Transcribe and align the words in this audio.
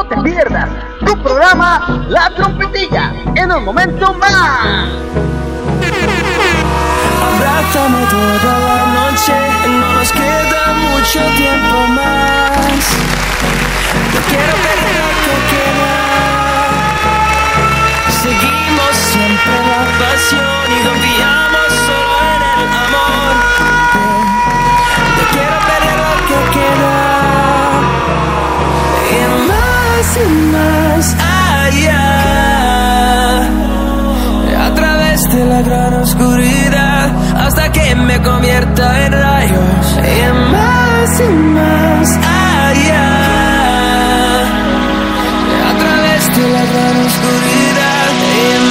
No 0.00 0.06
te 0.06 0.16
pierdas 0.22 0.66
tu 1.04 1.14
programa 1.22 2.06
La 2.08 2.34
Trompetilla 2.34 3.12
en 3.34 3.52
un 3.52 3.66
momento 3.66 4.14
más. 4.14 4.88
Abrázame 7.22 8.06
toda 8.08 8.58
la 8.60 8.86
noche, 8.94 9.34
no 9.66 9.92
nos 9.92 10.10
queda 10.10 10.72
mucho 10.72 11.20
tiempo 11.36 11.86
más. 11.88 12.82
No 14.14 14.20
quiero 14.30 14.54
perder 14.64 14.96
lo 15.02 15.10
que 15.20 15.34
queda. 15.52 15.92
Seguimos 18.22 18.96
siempre 18.96 19.56
la 19.68 19.80
pasión 19.98 20.64
y 20.66 20.88
confiamos 20.88 21.39
y 30.16 30.28
más 30.52 31.16
allá. 31.64 32.06
A 34.66 34.74
través 34.74 35.32
de 35.32 35.44
la 35.46 35.62
gran 35.62 35.94
oscuridad 35.94 37.10
hasta 37.36 37.70
que 37.72 37.94
me 37.94 38.20
convierta 38.22 39.06
en 39.06 39.12
rayos. 39.12 39.98
Y 39.98 40.32
más 40.52 41.20
y 41.20 41.32
más 41.32 42.08
allá. 42.66 43.08
A 45.70 45.72
través 45.82 46.22
de 46.36 46.48
la 46.56 46.64
gran 46.70 46.96
oscuridad. 47.06 48.08
Y 48.36 48.69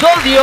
episodio 0.00 0.42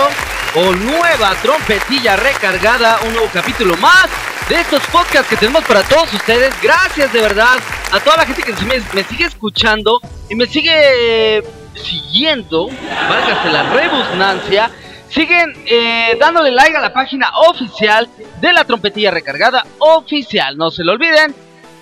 o 0.55 0.71
nueva 0.75 1.33
trompetilla 1.41 2.15
recargada, 2.15 2.99
un 3.05 3.13
nuevo 3.13 3.27
capítulo 3.33 3.75
más 3.77 4.05
de 4.47 4.59
estos 4.59 4.85
podcasts 4.87 5.27
que 5.27 5.35
tenemos 5.35 5.63
para 5.65 5.81
todos 5.83 6.13
ustedes. 6.13 6.53
Gracias 6.61 7.11
de 7.11 7.21
verdad 7.21 7.57
a 7.91 7.99
toda 7.99 8.17
la 8.17 8.25
gente 8.27 8.43
que 8.43 8.53
me, 8.65 8.79
me 8.93 9.03
sigue 9.03 9.25
escuchando 9.25 9.99
y 10.29 10.35
me 10.35 10.45
sigue 10.45 11.43
siguiendo, 11.73 12.67
válgase 12.67 13.49
la 13.49 13.63
rebusnancia. 13.73 14.69
Siguen 15.09 15.53
eh, 15.65 16.15
dándole 16.19 16.51
like 16.51 16.77
a 16.77 16.81
la 16.81 16.93
página 16.93 17.31
oficial 17.49 18.07
de 18.39 18.53
la 18.53 18.63
trompetilla 18.63 19.09
recargada 19.09 19.65
oficial. 19.79 20.55
No 20.55 20.69
se 20.69 20.83
lo 20.83 20.91
olviden, 20.91 21.33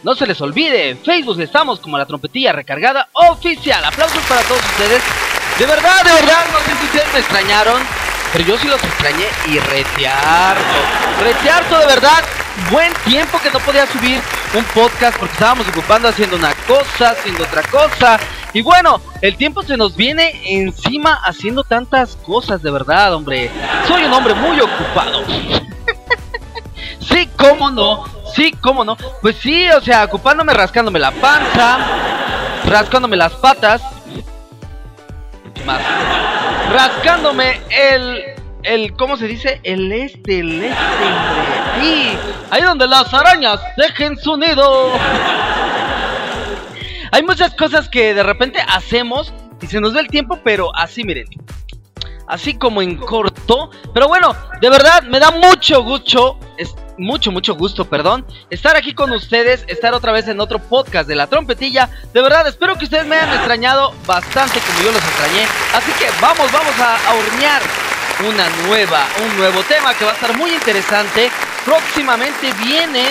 no 0.04 0.16
se 0.16 0.26
les 0.28 0.40
olvide. 0.40 0.92
En 0.92 1.00
Facebook 1.00 1.42
estamos 1.42 1.82
como 1.82 1.98
la 1.98 2.06
trompetilla 2.06 2.54
recargada 2.54 3.10
oficial. 3.12 3.84
Aplausos 3.84 4.24
para 4.24 4.42
todos 4.44 4.64
ustedes. 4.64 5.25
De 5.58 5.66
verdad, 5.66 6.04
de 6.04 6.12
verdad, 6.12 6.46
no 6.52 6.60
sé 6.60 6.76
si 6.78 6.86
ustedes 6.86 7.14
me 7.14 7.20
extrañaron, 7.20 7.82
pero 8.34 8.44
yo 8.44 8.58
sí 8.58 8.68
los 8.68 8.84
extrañé 8.84 9.26
y 9.48 9.58
retearto. 9.58 10.62
Retearto 11.24 11.80
de 11.80 11.86
verdad. 11.86 12.24
Buen 12.70 12.92
tiempo 13.06 13.40
que 13.40 13.50
no 13.52 13.60
podía 13.60 13.88
subir 13.88 14.20
un 14.54 14.64
podcast 14.66 15.18
porque 15.18 15.32
estábamos 15.34 15.68
ocupando 15.70 16.10
haciendo 16.10 16.36
una 16.36 16.54
cosa, 16.68 17.12
haciendo 17.12 17.46
otra 17.46 17.64
cosa. 17.64 18.20
Y 18.52 18.62
bueno, 18.62 19.00
el 19.22 19.38
tiempo 19.38 19.64
se 19.64 19.78
nos 19.78 19.96
viene 19.96 20.42
encima 20.44 21.22
haciendo 21.24 21.64
tantas 21.64 22.18
cosas, 22.18 22.62
de 22.62 22.72
verdad, 22.72 23.14
hombre. 23.14 23.50
Soy 23.88 24.04
un 24.04 24.14
hombre 24.14 24.34
muy 24.34 24.60
ocupado. 24.60 25.24
sí, 27.00 27.30
cómo 27.38 27.72
no. 27.72 28.04
Sí, 28.36 28.54
cómo 28.60 28.84
no. 28.84 28.98
Pues 29.22 29.38
sí, 29.38 29.70
o 29.70 29.80
sea, 29.80 30.04
ocupándome, 30.04 30.54
rascándome 30.54 31.00
la 31.00 31.12
panza, 31.12 31.78
rascándome 32.66 33.16
las 33.16 33.32
patas. 33.34 33.82
Más. 35.64 35.82
Rascándome 36.72 37.62
el. 37.70 38.24
El, 38.64 38.94
¿cómo 38.94 39.16
se 39.16 39.28
dice? 39.28 39.60
El 39.64 39.92
este, 39.92 40.40
el 40.40 40.64
este, 40.64 40.74
hombre. 40.74 41.60
Ahí, 41.76 42.18
ahí 42.50 42.62
donde 42.64 42.88
las 42.88 43.14
arañas 43.14 43.60
dejen 43.78 44.18
su 44.18 44.36
nido. 44.38 44.92
Hay 47.12 47.22
muchas 47.22 47.54
cosas 47.54 47.88
que 47.88 48.16
de 48.16 48.24
repente 48.24 48.60
hacemos 48.68 49.32
y 49.62 49.68
se 49.68 49.80
nos 49.80 49.94
da 49.94 50.00
el 50.00 50.08
tiempo, 50.08 50.40
pero 50.44 50.76
así 50.76 51.04
miren. 51.04 51.28
Así 52.28 52.56
como 52.56 52.82
en 52.82 52.98
corto. 52.98 53.70
Pero 53.94 54.08
bueno, 54.08 54.36
de 54.60 54.70
verdad 54.70 55.04
me 55.04 55.20
da 55.20 55.32
mucho 55.32 55.84
gusto. 55.84 56.40
Es 56.58 56.76
mucho, 56.98 57.32
mucho 57.32 57.56
gusto, 57.56 57.86
perdón. 57.86 58.26
Estar 58.50 58.76
aquí 58.76 58.94
con 58.94 59.12
ustedes. 59.12 59.64
Estar 59.68 59.94
otra 59.94 60.12
vez 60.12 60.28
en 60.28 60.40
otro 60.40 60.60
podcast 60.60 61.08
de 61.08 61.16
la 61.16 61.28
trompetilla. 61.28 61.90
De 62.14 62.22
verdad, 62.22 62.48
espero 62.48 62.78
que 62.78 62.86
ustedes 62.86 63.06
me 63.06 63.16
hayan 63.16 63.36
extrañado 63.36 63.94
bastante 64.06 64.60
como 64.60 64.80
yo 64.80 64.92
los 64.92 65.04
extrañé. 65.04 65.46
Así 65.74 65.92
que 65.94 66.08
vamos, 66.22 66.52
vamos 66.52 66.74
a, 66.80 66.98
hornear 67.14 67.62
una 68.28 68.50
nueva, 68.68 69.06
un 69.24 69.38
nuevo 69.38 69.62
tema 69.64 69.94
que 69.94 70.06
va 70.06 70.12
a 70.12 70.16
estar 70.16 70.36
muy 70.38 70.52
interesante. 70.52 71.30
Próximamente 71.66 72.54
viene 72.64 73.08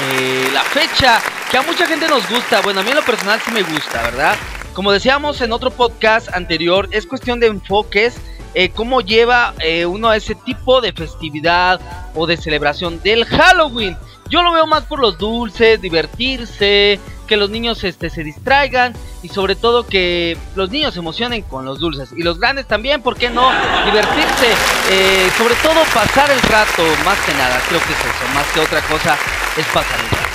eh, 0.00 0.50
la 0.52 0.62
fecha 0.62 1.20
que 1.50 1.56
a 1.56 1.62
mucha 1.62 1.86
gente 1.86 2.08
nos 2.08 2.28
gusta. 2.28 2.60
Bueno, 2.60 2.80
a 2.80 2.82
mí 2.82 2.90
en 2.90 2.96
lo 2.96 3.04
personal 3.04 3.40
sí 3.44 3.50
me 3.50 3.62
gusta, 3.62 4.02
¿verdad? 4.02 4.36
Como 4.74 4.92
decíamos 4.92 5.40
en 5.40 5.52
otro 5.52 5.70
podcast 5.70 6.32
anterior, 6.34 6.88
es 6.92 7.06
cuestión 7.06 7.40
de 7.40 7.48
enfoques. 7.48 8.14
Eh, 8.54 8.70
cómo 8.70 9.00
lleva 9.00 9.54
eh, 9.60 9.86
uno 9.86 10.08
a 10.08 10.16
ese 10.16 10.34
tipo 10.34 10.80
de 10.80 10.92
festividad 10.92 11.80
o 12.14 12.26
de 12.26 12.36
celebración 12.36 13.00
del 13.02 13.24
Halloween. 13.24 13.96
Yo 14.28 14.42
lo 14.42 14.52
veo 14.52 14.66
más 14.66 14.84
por 14.84 15.00
los 15.00 15.16
dulces, 15.16 15.80
divertirse, 15.80 17.00
que 17.26 17.36
los 17.36 17.50
niños 17.50 17.84
este, 17.84 18.10
se 18.10 18.24
distraigan 18.24 18.94
y 19.22 19.28
sobre 19.28 19.54
todo 19.54 19.86
que 19.86 20.36
los 20.54 20.70
niños 20.70 20.94
se 20.94 21.00
emocionen 21.00 21.42
con 21.42 21.64
los 21.64 21.78
dulces. 21.78 22.12
Y 22.12 22.22
los 22.22 22.40
grandes 22.40 22.66
también, 22.66 23.02
¿por 23.02 23.16
qué 23.16 23.30
no? 23.30 23.50
Divertirse, 23.84 24.50
eh, 24.90 25.30
sobre 25.38 25.54
todo 25.56 25.80
pasar 25.94 26.30
el 26.30 26.40
rato, 26.42 26.82
más 27.04 27.18
que 27.20 27.32
nada, 27.34 27.60
creo 27.68 27.80
que 27.80 27.92
es 27.92 28.00
eso, 28.00 28.34
más 28.34 28.46
que 28.52 28.60
otra 28.60 28.80
cosa, 28.82 29.16
es 29.56 29.66
pasar 29.66 29.98
el 30.00 30.10
rato. 30.10 30.27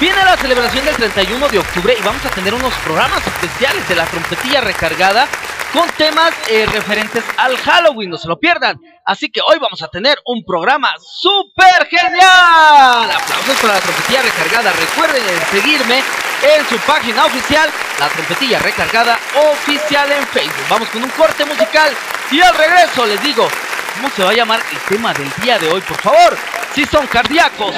Viene 0.00 0.24
la 0.24 0.36
celebración 0.36 0.84
del 0.84 0.96
31 0.96 1.48
de 1.48 1.58
octubre 1.58 1.96
y 1.98 2.02
vamos 2.02 2.24
a 2.24 2.30
tener 2.30 2.54
unos 2.54 2.74
programas 2.84 3.26
especiales 3.26 3.88
de 3.88 3.96
la 3.96 4.04
trompetilla 4.04 4.60
recargada 4.60 5.26
con 5.72 5.88
temas 5.90 6.32
eh, 6.48 6.66
referentes 6.72 7.24
al 7.36 7.56
Halloween, 7.58 8.10
no 8.10 8.16
se 8.16 8.28
lo 8.28 8.38
pierdan. 8.38 8.80
Así 9.04 9.30
que 9.30 9.40
hoy 9.46 9.58
vamos 9.58 9.82
a 9.82 9.88
tener 9.88 10.18
un 10.24 10.44
programa 10.44 10.94
súper 11.00 11.86
genial. 11.88 13.10
Aplausos 13.10 13.56
para 13.60 13.74
la 13.74 13.80
trompetilla 13.80 14.22
recargada. 14.22 14.72
Recuerden 14.72 15.22
seguirme 15.50 16.02
en 16.42 16.68
su 16.68 16.76
página 16.78 17.24
oficial, 17.26 17.68
la 17.98 18.08
trompetilla 18.08 18.58
recargada 18.58 19.18
oficial 19.52 20.10
en 20.12 20.26
Facebook. 20.28 20.64
Vamos 20.70 20.88
con 20.88 21.02
un 21.02 21.10
corte 21.10 21.44
musical 21.44 21.92
y 22.30 22.40
al 22.40 22.54
regreso 22.54 23.06
les 23.06 23.22
digo, 23.22 23.48
¿cómo 23.96 24.10
se 24.10 24.22
va 24.22 24.30
a 24.30 24.34
llamar 24.34 24.60
el 24.70 24.78
tema 24.96 25.12
del 25.12 25.30
día 25.42 25.58
de 25.58 25.68
hoy? 25.68 25.80
Por 25.80 25.96
favor, 25.98 26.36
si 26.74 26.84
son 26.86 27.06
cardíacos, 27.06 27.74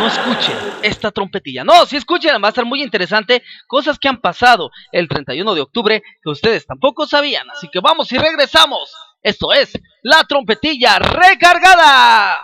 no 0.00 0.06
escuchen 0.06 0.56
esta 0.82 1.10
trompetilla. 1.10 1.62
No, 1.62 1.84
si 1.84 1.96
escuchen, 1.96 2.42
va 2.42 2.46
a 2.46 2.48
estar 2.48 2.64
muy 2.64 2.82
interesante. 2.82 3.42
Cosas 3.66 3.98
que 3.98 4.08
han 4.08 4.20
pasado 4.20 4.70
el 4.92 5.08
31 5.08 5.54
de 5.54 5.60
octubre 5.60 6.02
que 6.22 6.30
ustedes 6.30 6.66
tampoco 6.66 7.06
sabían. 7.06 7.48
Así 7.50 7.68
que 7.70 7.80
vamos 7.80 8.10
y 8.12 8.18
regresamos. 8.18 8.92
Esto 9.22 9.52
es 9.52 9.72
la 10.02 10.24
trompetilla 10.24 10.98
recargada. 10.98 12.38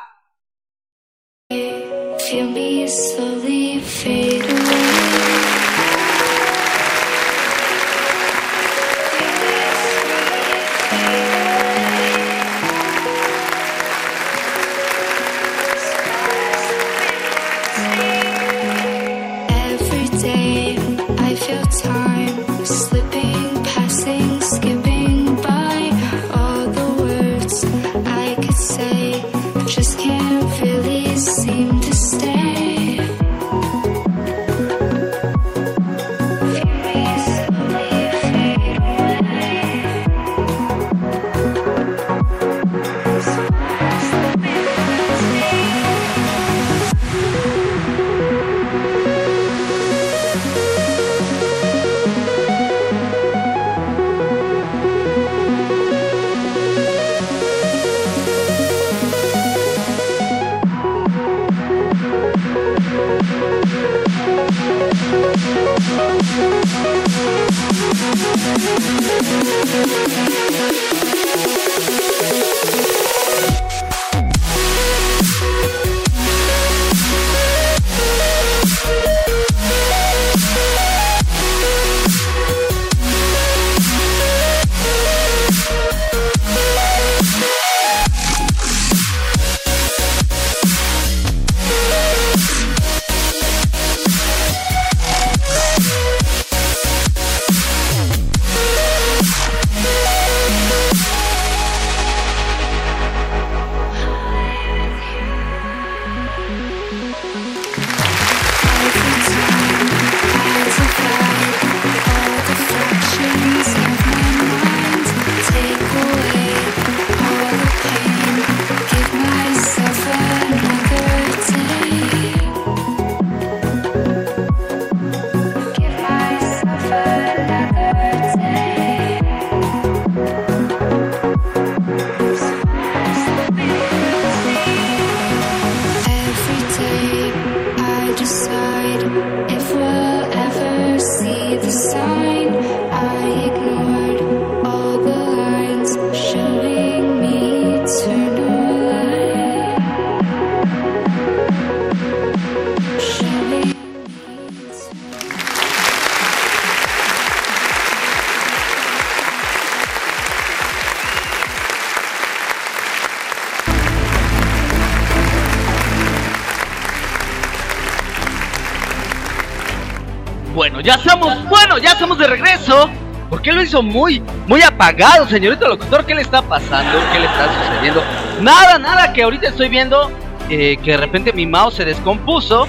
Muy, 173.83 174.23
muy 174.47 174.63
apagado, 174.63 175.29
señorito 175.29 175.69
locutor? 175.69 176.05
¿Qué 176.05 176.15
le 176.15 176.23
está 176.23 176.43
pasando? 176.43 176.99
¿Qué 177.13 177.21
le 177.21 177.27
está 177.27 177.49
sucediendo? 177.53 178.03
Nada, 178.41 178.79
nada, 178.79 179.13
que 179.13 179.23
ahorita 179.23 179.49
estoy 179.49 179.69
viendo 179.69 180.11
eh, 180.49 180.77
que 180.83 180.93
de 180.93 180.97
repente 180.97 181.33
mi 181.33 181.47
mouse 181.47 181.75
se 181.75 181.85
descompuso. 181.85 182.67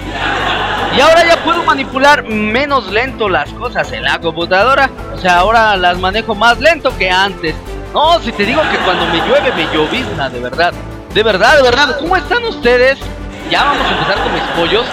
Y 0.96 1.00
ahora 1.00 1.24
ya 1.26 1.36
puedo 1.44 1.62
manipular 1.64 2.24
menos 2.24 2.90
lento 2.90 3.28
las 3.28 3.52
cosas 3.52 3.92
en 3.92 4.02
la 4.02 4.18
computadora. 4.20 4.90
O 5.14 5.18
sea, 5.18 5.38
ahora 5.38 5.76
las 5.76 5.98
manejo 5.98 6.34
más 6.34 6.58
lento 6.60 6.96
que 6.96 7.10
antes. 7.10 7.54
No, 7.92 8.18
si 8.20 8.32
te 8.32 8.44
digo 8.44 8.62
que 8.70 8.78
cuando 8.78 9.06
me 9.06 9.18
llueve 9.18 9.52
me 9.52 9.72
llovizna, 9.72 10.28
de 10.28 10.40
verdad. 10.40 10.72
De 11.14 11.22
verdad, 11.22 11.56
de 11.56 11.62
verdad. 11.62 11.96
¿Cómo 12.00 12.16
están 12.16 12.44
ustedes? 12.44 12.98
Ya 13.50 13.64
vamos 13.64 13.86
a 13.86 13.92
empezar 13.92 14.22
con 14.22 14.32
mis 14.32 14.42
pollos. 14.56 14.86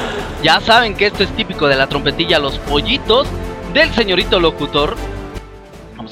Ya 0.44 0.60
saben 0.60 0.96
que 0.96 1.08
esto 1.08 1.24
es 1.24 1.30
típico 1.36 1.68
de 1.68 1.76
la 1.76 1.88
trompetilla, 1.88 2.40
los 2.40 2.58
pollitos 2.60 3.28
del 3.74 3.94
señorito 3.94 4.40
locutor. 4.40 4.96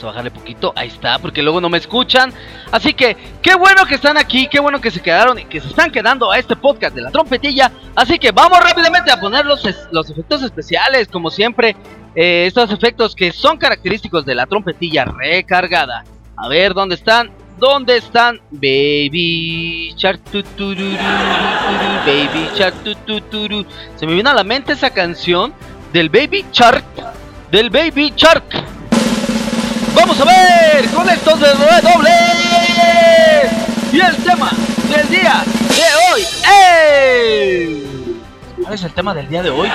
A 0.03 0.07
bajarle 0.07 0.31
poquito, 0.31 0.73
ahí 0.75 0.89
está, 0.89 1.17
porque 1.17 1.41
luego 1.41 1.61
no 1.61 1.69
me 1.69 1.77
escuchan. 1.77 2.33
Así 2.71 2.93
que, 2.93 3.15
qué 3.41 3.55
bueno 3.55 3.85
que 3.85 3.95
están 3.95 4.17
aquí, 4.17 4.47
qué 4.47 4.59
bueno 4.59 4.81
que 4.81 4.91
se 4.91 5.01
quedaron 5.01 5.39
y 5.39 5.45
que 5.45 5.61
se 5.61 5.69
están 5.69 5.91
quedando 5.91 6.29
a 6.29 6.37
este 6.37 6.57
podcast 6.57 6.93
de 6.93 7.01
la 7.01 7.11
trompetilla. 7.11 7.71
Así 7.95 8.19
que 8.19 8.31
vamos 8.31 8.59
rápidamente 8.59 9.11
a 9.11 9.19
poner 9.19 9.45
los, 9.45 9.63
los 9.91 10.09
efectos 10.09 10.43
especiales, 10.43 11.07
como 11.07 11.31
siempre. 11.31 11.75
Eh, 12.15 12.45
estos 12.47 12.71
efectos 12.71 13.15
que 13.15 13.31
son 13.31 13.57
característicos 13.57 14.25
de 14.25 14.35
la 14.35 14.45
trompetilla 14.45 15.05
recargada. 15.05 16.03
A 16.35 16.47
ver, 16.47 16.73
¿dónde 16.73 16.95
están? 16.95 17.31
¿Dónde 17.57 17.97
están? 17.97 18.41
Baby 18.51 19.93
Shark 19.95 20.19
Baby 22.05 22.49
Shark 22.55 22.75
Se 23.95 24.05
me 24.05 24.13
viene 24.13 24.29
a 24.29 24.33
la 24.33 24.43
mente 24.43 24.73
esa 24.73 24.89
canción 24.89 25.53
del 25.93 26.09
Baby 26.09 26.45
Shark 26.51 26.83
del 27.53 27.69
Baby 27.69 28.11
Shark. 28.15 28.72
Vamos 29.95 30.19
a 30.19 30.25
ver 30.25 30.89
con 30.89 31.09
estos 31.09 31.39
de 31.39 31.47
doble 31.47 32.09
y 33.91 33.99
el 33.99 34.15
tema 34.17 34.51
del 34.89 35.09
día 35.09 35.43
de 35.69 35.83
hoy. 36.11 36.25
¡Eh! 36.51 37.83
¿Cuál 38.61 38.73
es 38.73 38.83
el 38.83 38.93
tema 38.93 39.13
del 39.13 39.29
día 39.29 39.43
de 39.43 39.49
hoy? 39.49 39.69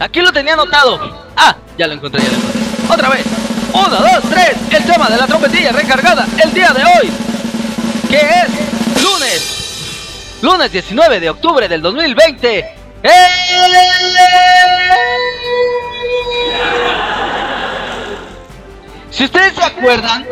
Aquí 0.00 0.20
lo 0.20 0.32
tenía 0.32 0.54
anotado. 0.54 1.28
Ah, 1.36 1.54
ya 1.76 1.86
lo 1.86 1.94
encontré, 1.94 2.22
ya 2.22 2.30
lo 2.30 2.36
encontré. 2.36 2.60
Otra 2.88 3.08
vez. 3.10 3.24
Uno, 3.72 3.88
dos, 3.88 4.22
tres. 4.30 4.56
El 4.70 4.84
tema 4.84 5.08
de 5.08 5.16
la 5.18 5.26
trompetilla 5.26 5.72
recargada 5.72 6.26
el 6.42 6.52
día 6.54 6.72
de 6.72 6.84
hoy. 6.84 7.10
Que 8.08 8.16
es 8.16 9.02
lunes. 9.02 10.38
Lunes 10.42 10.72
19 10.72 11.20
de 11.20 11.30
octubre 11.30 11.68
del 11.68 11.82
2020. 11.82 12.58
¡Eh! 13.02 13.30
Si 19.10 19.24
ustedes 19.24 19.54
se 19.54 19.64
acuerdan, 19.64 20.24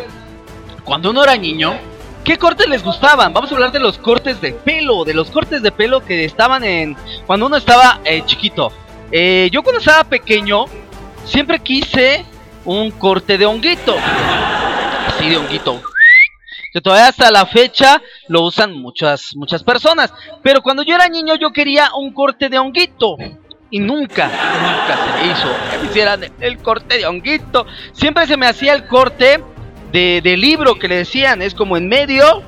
cuando 0.84 1.10
uno 1.10 1.24
era 1.24 1.36
niño, 1.36 1.76
¿qué 2.24 2.36
cortes 2.36 2.68
les 2.68 2.82
gustaban? 2.82 3.32
Vamos 3.32 3.50
a 3.50 3.54
hablar 3.54 3.72
de 3.72 3.80
los 3.80 3.98
cortes 3.98 4.40
de 4.40 4.52
pelo, 4.52 5.04
de 5.04 5.14
los 5.14 5.30
cortes 5.30 5.62
de 5.62 5.72
pelo 5.72 6.04
que 6.04 6.24
estaban 6.24 6.62
en 6.62 6.96
cuando 7.26 7.46
uno 7.46 7.56
estaba 7.56 8.00
eh, 8.04 8.22
chiquito. 8.24 8.72
Eh, 9.10 9.48
yo 9.52 9.62
cuando 9.62 9.80
estaba 9.80 10.04
pequeño, 10.04 10.66
siempre 11.24 11.58
quise 11.58 12.24
un 12.64 12.92
corte 12.92 13.36
de 13.36 13.46
honguito. 13.46 13.96
Así 15.08 15.28
de 15.28 15.36
honguito. 15.36 15.82
Que 16.72 16.80
todavía 16.80 17.08
hasta 17.08 17.30
la 17.32 17.46
fecha 17.46 18.00
lo 18.28 18.42
usan 18.42 18.74
muchas, 18.74 19.34
muchas 19.34 19.64
personas. 19.64 20.12
Pero 20.42 20.62
cuando 20.62 20.84
yo 20.84 20.94
era 20.94 21.08
niño 21.08 21.34
yo 21.34 21.50
quería 21.50 21.90
un 21.96 22.12
corte 22.12 22.48
de 22.48 22.58
honguito. 22.58 23.16
Y 23.70 23.80
nunca, 23.80 24.28
nunca 24.28 24.96
se 24.96 25.26
me 25.26 25.32
hizo 25.32 25.48
que 25.70 25.78
me 25.78 25.84
hicieran 25.86 26.24
el 26.40 26.58
corte 26.58 26.98
de 26.98 27.06
honguito. 27.06 27.66
Siempre 27.92 28.26
se 28.26 28.36
me 28.36 28.46
hacía 28.46 28.72
el 28.72 28.86
corte 28.86 29.42
de, 29.92 30.36
libro 30.38 30.78
que 30.78 30.88
le 30.88 30.96
decían. 30.96 31.42
Es 31.42 31.54
como 31.54 31.76
en 31.76 31.88
medio 31.88 32.42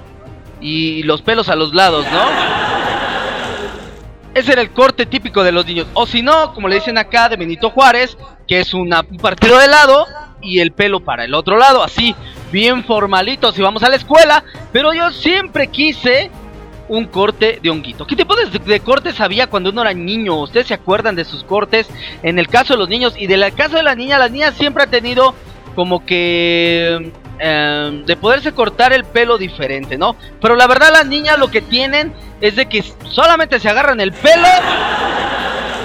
y 0.61 1.03
los 1.03 1.21
pelos 1.21 1.49
a 1.49 1.57
los 1.57 1.75
lados, 1.75 2.07
¿no? 2.11 2.25
Ese 4.33 4.53
era 4.53 4.63
el 4.63 4.71
corte 4.71 5.07
típico 5.07 5.43
de 5.43 5.53
los 5.53 5.67
niños. 5.67 5.89
O 5.93 6.07
si 6.07 6.23
no, 6.23 6.55
como 6.55 6.69
le 6.69 6.77
dicen 6.77 6.97
acá 6.97 7.29
de 7.29 7.37
Benito 7.37 7.71
Juárez, 7.71 8.17
que 8.47 8.61
es 8.61 8.73
una, 8.73 9.01
un 9.01 9.19
partido 9.19 9.59
de 9.59 9.69
lado 9.69 10.07
y 10.41 10.61
el 10.61 10.73
pelo 10.73 11.01
para 11.01 11.25
el 11.25 11.35
otro 11.35 11.59
lado. 11.59 11.83
Así, 11.83 12.15
bien 12.51 12.85
formalito 12.85 13.53
si 13.53 13.61
vamos 13.61 13.83
a 13.83 13.91
la 13.91 13.97
escuela. 13.97 14.45
Pero 14.73 14.95
yo 14.95 15.11
siempre 15.11 15.67
quise 15.67 16.31
un 16.91 17.07
corte 17.07 17.61
de 17.63 17.71
honguito. 17.71 18.05
¿Qué 18.05 18.17
tipo 18.17 18.35
de, 18.35 18.81
cortes 18.81 19.21
había 19.21 19.47
cuando 19.47 19.71
uno 19.71 19.83
era 19.83 19.95
niño? 19.95 20.41
¿Ustedes 20.41 20.67
se 20.67 20.75
acuerdan 20.75 21.15
de 21.15 21.25
sus 21.25 21.45
cortes? 21.45 21.89
En 22.25 22.37
el 22.41 22.49
caso 22.49 22.75
de 22.75 22.81
los 22.81 22.89
niños 22.89 23.15
y 23.17 23.29
del 23.29 23.55
caso 23.55 23.77
de 23.77 23.85
la 23.85 23.95
niña, 23.95 24.19
la 24.19 24.29
niña 24.29 24.51
siempre 24.51 24.83
ha 24.83 24.87
tenido 24.89 25.37
como 25.77 26.05
que 26.05 27.13
em, 27.39 28.05
de 28.05 28.17
poderse 28.17 28.53
cortar 28.53 28.93
el 28.93 29.05
pelo 29.05 29.39
diferente, 29.39 29.97
¿no? 29.97 30.17
Pero 30.41 30.57
la 30.57 30.67
verdad 30.67 30.91
las 30.93 31.07
niñas 31.07 31.39
lo 31.39 31.49
que 31.49 31.63
tienen 31.63 32.13
es 32.41 32.57
de 32.57 32.67
que 32.67 32.83
solamente 33.09 33.61
se 33.61 33.69
agarran 33.69 34.01
el 34.01 34.13
pelo 34.13 34.49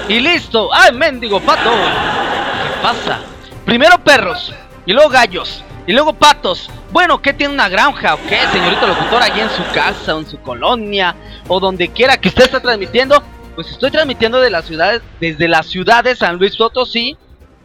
y 0.08 0.18
listo. 0.18 0.70
¡Ay, 0.74 0.92
mendigo 0.92 1.38
pato! 1.38 1.70
¿Qué 1.70 2.82
pasa? 2.82 3.20
Primero 3.64 4.02
perros 4.02 4.52
y 4.84 4.92
luego 4.92 5.10
gallos 5.10 5.62
y 5.86 5.92
luego 5.92 6.12
patos. 6.12 6.68
Bueno, 6.90 7.22
¿qué 7.22 7.32
tiene 7.32 7.54
una 7.54 7.68
granja 7.68 8.14
o 8.14 8.18
qué, 8.28 8.40
señorito 8.52 8.86
locutor, 8.86 9.22
allí 9.22 9.40
en 9.40 9.50
su 9.50 9.62
casa 9.72 10.14
o 10.14 10.20
en 10.20 10.28
su 10.28 10.40
colonia 10.40 11.14
o 11.48 11.60
donde 11.60 11.88
quiera 11.88 12.16
que 12.16 12.28
usted 12.28 12.44
esté 12.44 12.60
transmitiendo? 12.60 13.22
Pues 13.54 13.70
estoy 13.70 13.90
transmitiendo 13.90 14.40
de 14.40 14.50
las 14.50 14.66
ciudades, 14.66 15.02
desde 15.20 15.48
la 15.48 15.62
ciudad 15.62 16.04
de 16.04 16.16
San 16.16 16.36
Luis 16.36 16.56
Potosí 16.56 17.16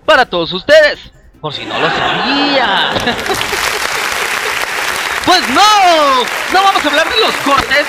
para 0.05 0.25
todos 0.25 0.53
ustedes. 0.53 1.11
Por 1.41 1.53
si 1.53 1.65
no 1.65 1.79
lo 1.79 1.89
sabía. 1.89 2.91
pues 5.25 5.49
no, 5.49 6.23
no 6.53 6.63
vamos 6.63 6.85
a 6.85 6.89
hablar 6.89 7.09
de 7.09 7.19
los 7.19 7.35
cortes. 7.37 7.85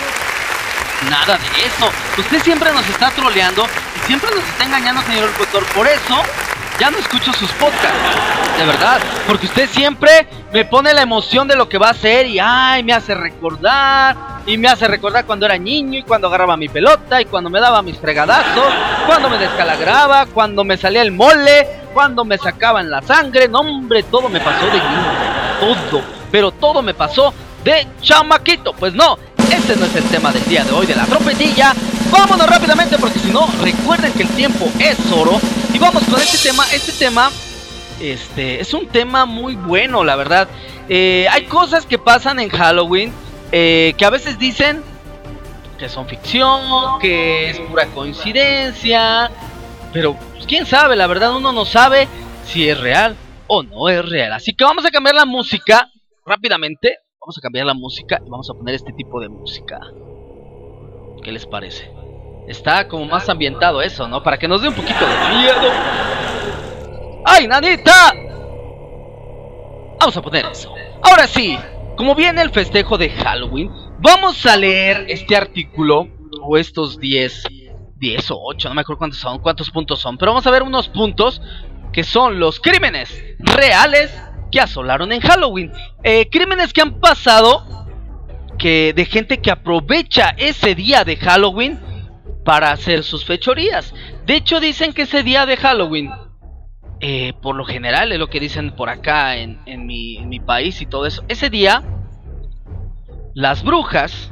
Nada 1.11 1.37
de 1.37 1.67
eso. 1.67 1.91
Usted 2.17 2.43
siempre 2.43 2.73
nos 2.73 2.89
está 2.89 3.11
troleando 3.11 3.67
y 3.97 4.07
siempre 4.07 4.31
nos 4.31 4.45
está 4.45 4.65
engañando, 4.65 5.03
señor 5.03 5.31
locutor. 5.31 5.65
Por 5.67 5.87
eso 5.87 6.23
ya 6.83 6.91
no 6.91 6.99
escucho 6.99 7.33
sus 7.35 7.49
podcasts, 7.53 8.59
de 8.59 8.67
verdad, 8.67 9.01
porque 9.29 9.47
usted 9.47 9.69
siempre 9.71 10.27
me 10.53 10.65
pone 10.65 10.93
la 10.93 11.03
emoción 11.03 11.47
de 11.47 11.55
lo 11.55 11.69
que 11.69 11.79
va 11.79 11.87
a 11.87 11.91
hacer 11.93 12.27
y 12.27 12.41
ay, 12.41 12.83
me 12.83 12.93
hace 12.93 13.15
recordar 13.15 14.17
y 14.47 14.59
me 14.59 14.67
hace 14.67 14.89
recordar 14.89 15.25
cuando 15.25 15.47
era 15.47 15.57
niño 15.57 16.01
y 16.01 16.03
cuando 16.03 16.27
agarraba 16.27 16.57
mi 16.57 16.69
pelota 16.69 17.21
y 17.21 17.27
cuando 17.27 17.51
me 17.51 17.61
daba 17.61 17.83
mis 17.83 17.97
fregadazos, 17.99 18.75
cuando 19.07 19.31
me 19.31 19.39
descalagraba, 19.39 20.27
cuando 20.27 20.65
me 20.65 20.77
salía 20.77 21.03
el 21.03 21.13
mole, 21.13 21.69
cuando 21.95 22.25
me 22.25 22.37
sacaban 22.37 22.91
la 22.91 23.01
sangre, 23.01 23.47
no 23.47 23.61
hombre, 23.61 24.03
todo 24.03 24.29
me 24.29 24.41
pasó 24.41 24.67
de 24.67 24.73
niño, 24.73 25.13
todo, 25.61 26.03
pero 26.33 26.51
todo 26.51 26.83
me 26.83 26.95
pasó 26.95 27.33
de 27.63 27.87
chamaquito, 28.01 28.73
pues 28.73 28.93
no, 28.93 29.17
ese 29.39 29.77
no 29.77 29.87
es 29.87 29.95
el 29.95 30.05
tema 30.07 30.33
del 30.33 30.45
día 30.47 30.65
de 30.65 30.73
hoy 30.73 30.87
de 30.87 30.97
la 30.97 31.07
trompetilla. 31.07 31.75
Vámonos 32.13 32.47
rápidamente 32.47 32.99
porque 32.99 33.19
si 33.19 33.33
no, 33.33 33.47
recuerden 33.63 34.13
que 34.13 34.25
el 34.25 34.29
tiempo 34.29 34.67
es 34.79 35.11
oro 35.11 35.41
y 35.73 35.79
vamos 35.79 36.05
con 36.05 36.21
este 36.21 36.37
tema. 36.47 36.65
Este 36.71 36.93
tema 36.93 37.31
este, 37.99 38.61
es 38.61 38.75
un 38.75 38.87
tema 38.87 39.25
muy 39.25 39.57
bueno, 39.57 40.05
la 40.05 40.15
verdad. 40.15 40.47
Eh, 40.91 41.27
hay 41.31 41.45
cosas 41.47 41.87
que 41.87 41.99
pasan 41.99 42.39
en 42.39 42.51
Halloween 42.51 43.13
eh, 43.51 43.95
que 43.97 44.05
a 44.05 44.11
veces 44.11 44.39
dicen 44.39 44.83
que 45.79 45.89
son 45.89 46.07
ficción, 46.07 47.01
que 47.01 47.49
es 47.51 47.59
pura 47.61 47.87
coincidencia. 47.87 49.31
Pero 49.95 50.15
pues, 50.35 50.47
quién 50.47 50.67
sabe, 50.67 50.97
la 50.97 51.07
verdad 51.07 51.35
uno 51.35 51.51
no 51.53 51.65
sabe 51.65 52.09
si 52.45 52.69
es 52.69 52.79
real 52.79 53.17
o 53.47 53.63
no 53.63 53.89
es 53.89 54.07
real. 54.07 54.35
Así 54.35 54.53
que 54.55 54.65
vamos 54.65 54.85
a 54.85 54.91
cambiar 54.91 55.15
la 55.15 55.25
música 55.25 55.91
rápidamente. 56.27 56.99
Vamos 57.21 57.39
a 57.39 57.41
cambiar 57.41 57.65
la 57.65 57.75
música 57.75 58.21
y 58.25 58.29
vamos 58.29 58.51
a 58.51 58.55
poner 58.55 58.75
este 58.75 58.93
tipo 58.93 59.19
de 59.19 59.31
música. 59.31 59.81
¿Qué 61.23 61.33
les 61.33 61.47
parece? 61.47 61.91
Está 62.49 62.89
como 62.89 63.07
más 63.07 63.29
ambientado 63.29 63.81
eso, 63.81 64.09
¿no? 64.09 64.23
Para 64.23 64.39
que 64.39 64.49
nos 64.49 64.61
dé 64.61 64.69
un 64.69 64.75
poquito 64.75 65.07
de 65.07 65.37
miedo. 65.37 65.73
¡Ay, 67.25 67.47
nanita! 67.47 68.13
Vamos 70.01 70.17
a 70.17 70.23
poner 70.23 70.47
eso. 70.47 70.75
Ahora 71.03 71.29
sí, 71.29 71.57
como 71.97 72.17
viene 72.17 72.43
el 72.43 72.51
festejo 72.51 72.99
de 72.99 73.11
Halloween, 73.11 73.71
vamos 74.01 74.45
a 74.47 74.57
leer 74.57 75.07
este 75.09 75.37
artículo, 75.37 76.09
o 76.43 76.57
estos 76.57 76.99
10, 76.99 77.45
10 77.97 78.31
o 78.33 78.39
8, 78.43 78.69
no 78.69 78.75
me 78.75 78.81
acuerdo 78.81 78.99
cuántos 78.99 79.21
son, 79.21 79.39
cuántos 79.39 79.71
puntos 79.71 80.01
son, 80.01 80.19
pero 80.19 80.33
vamos 80.33 80.47
a 80.47 80.51
ver 80.51 80.63
unos 80.63 80.89
puntos 80.89 81.41
que 81.93 82.03
son 82.03 82.41
los 82.41 82.59
crímenes 82.59 83.15
reales 83.39 84.13
que 84.51 84.61
asolaron 84.61 85.13
en 85.13 85.21
Halloween. 85.21 85.73
Eh, 86.03 86.29
crímenes 86.31 86.73
que 86.73 86.83
han 86.83 87.01
pasado 87.01 87.82
que 88.63 88.93
de 88.95 89.05
gente 89.07 89.41
que 89.41 89.51
aprovecha 89.51 90.37
ese 90.39 90.77
día 90.77 91.03
de 91.03 91.17
Halloween 91.17 91.81
para 92.45 92.71
hacer 92.71 93.03
sus 93.03 93.25
fechorías. 93.25 93.93
De 94.25 94.37
hecho, 94.37 94.61
dicen 94.61 94.93
que 94.93 95.03
ese 95.03 95.25
día 95.25 95.47
de 95.47 95.57
Halloween, 95.57 96.13
eh, 97.01 97.33
por 97.43 97.57
lo 97.57 97.65
general 97.65 98.13
es 98.13 98.21
lo 98.21 98.31
que 98.31 98.39
dicen 98.39 98.77
por 98.77 98.89
acá 98.89 99.37
en, 99.37 99.59
mi, 99.85 100.19
en 100.19 100.29
mi 100.29 100.39
país 100.39 100.81
y 100.81 100.87
todo 100.87 101.07
eso, 101.07 101.25
ese 101.27 101.51
día 101.51 101.83
las 103.35 103.65
brujas 103.65 104.31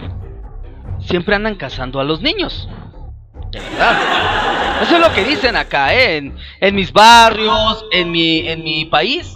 siempre 1.00 1.34
andan 1.34 1.56
cazando 1.56 1.99
a 1.99 2.04
los 2.04 2.20
niños. 2.20 2.68
De 3.50 3.58
verdad. 3.58 3.99
Eso 4.82 4.94
es 4.94 5.00
lo 5.00 5.12
que 5.12 5.25
dicen 5.25 5.56
acá, 5.56 5.92
¿eh? 5.92 6.18
en, 6.18 6.37
en, 6.60 6.75
mis 6.76 6.92
barrios, 6.92 7.84
en 7.90 8.12
mi, 8.12 8.49
en 8.49 8.62
mi 8.62 8.84
país. 8.84 9.34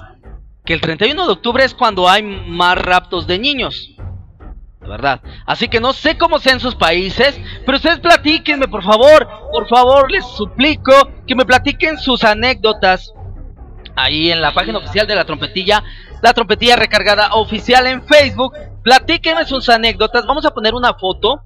Que 0.64 0.72
el 0.72 0.80
31 0.80 1.26
de 1.26 1.32
octubre 1.32 1.64
es 1.64 1.74
cuando 1.74 2.08
hay 2.08 2.22
más 2.22 2.78
raptos 2.78 3.26
de 3.26 3.40
niños 3.40 3.93
verdad. 4.88 5.20
Así 5.46 5.68
que 5.68 5.80
no 5.80 5.92
sé 5.92 6.16
cómo 6.18 6.38
sea 6.38 6.52
en 6.52 6.60
sus 6.60 6.74
países, 6.74 7.40
pero 7.64 7.76
ustedes 7.76 8.00
platíquenme, 8.00 8.68
por 8.68 8.82
favor, 8.82 9.28
por 9.52 9.68
favor, 9.68 10.10
les 10.10 10.24
suplico 10.26 10.92
que 11.26 11.34
me 11.34 11.44
platiquen 11.44 11.98
sus 11.98 12.24
anécdotas 12.24 13.12
ahí 13.96 14.30
en 14.30 14.40
la 14.40 14.52
página 14.52 14.78
oficial 14.78 15.06
de 15.06 15.14
la 15.14 15.24
trompetilla, 15.24 15.82
la 16.22 16.32
trompetilla 16.32 16.76
recargada 16.76 17.34
oficial 17.34 17.86
en 17.86 18.04
Facebook. 18.06 18.54
Platíquenme 18.82 19.44
sus 19.44 19.68
anécdotas. 19.68 20.26
Vamos 20.26 20.44
a 20.44 20.50
poner 20.52 20.74
una 20.74 20.94
foto 20.94 21.40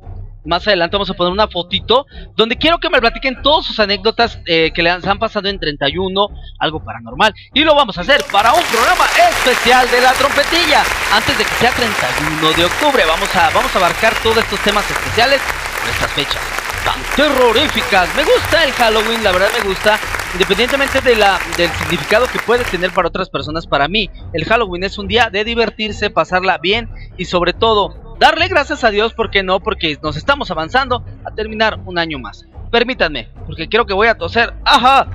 Más 0.48 0.66
adelante 0.66 0.96
vamos 0.96 1.10
a 1.10 1.14
poner 1.14 1.30
una 1.30 1.46
fotito 1.46 2.06
donde 2.34 2.56
quiero 2.56 2.78
que 2.78 2.88
me 2.88 3.00
platiquen 3.00 3.42
todas 3.42 3.66
sus 3.66 3.78
anécdotas 3.78 4.40
eh, 4.46 4.70
que 4.74 4.82
les 4.82 5.06
han 5.06 5.18
pasado 5.18 5.46
en 5.46 5.60
31, 5.60 6.28
algo 6.58 6.82
paranormal. 6.82 7.34
Y 7.52 7.64
lo 7.64 7.74
vamos 7.74 7.98
a 7.98 8.00
hacer 8.00 8.24
para 8.32 8.54
un 8.54 8.62
programa 8.62 9.04
especial 9.30 9.90
de 9.90 10.00
la 10.00 10.12
trompetilla. 10.14 10.82
Antes 11.12 11.36
de 11.36 11.44
que 11.44 11.54
sea 11.56 11.70
31 11.70 12.52
de 12.52 12.64
octubre, 12.64 13.04
vamos 13.06 13.36
a, 13.36 13.50
vamos 13.50 13.74
a 13.74 13.78
abarcar 13.78 14.14
todos 14.22 14.38
estos 14.38 14.58
temas 14.60 14.90
especiales 14.90 15.42
en 15.84 15.90
estas 15.90 16.10
fechas 16.12 16.40
tan 16.82 17.02
terroríficas. 17.14 18.08
Me 18.16 18.24
gusta 18.24 18.64
el 18.64 18.72
Halloween, 18.72 19.22
la 19.22 19.32
verdad 19.32 19.50
me 19.52 19.68
gusta. 19.68 19.98
Independientemente 20.32 21.02
de 21.02 21.16
la, 21.16 21.38
del 21.58 21.70
significado 21.72 22.26
que 22.26 22.38
puede 22.38 22.64
tener 22.64 22.90
para 22.92 23.08
otras 23.08 23.28
personas, 23.28 23.66
para 23.66 23.86
mí 23.86 24.10
el 24.32 24.46
Halloween 24.46 24.84
es 24.84 24.96
un 24.96 25.08
día 25.08 25.28
de 25.30 25.44
divertirse, 25.44 26.08
pasarla 26.08 26.56
bien 26.58 26.88
y 27.18 27.26
sobre 27.26 27.52
todo 27.52 28.07
darle 28.18 28.48
gracias 28.48 28.84
a 28.84 28.90
Dios, 28.90 29.14
porque 29.14 29.42
no? 29.42 29.60
Porque 29.60 29.98
nos 30.02 30.16
estamos 30.16 30.50
avanzando 30.50 31.04
a 31.24 31.30
terminar 31.34 31.78
un 31.84 31.98
año 31.98 32.18
más. 32.18 32.46
Permítanme, 32.70 33.28
porque 33.46 33.68
creo 33.68 33.86
que 33.86 33.94
voy 33.94 34.08
a 34.08 34.16
toser. 34.16 34.54
¡Ajá! 34.64 35.06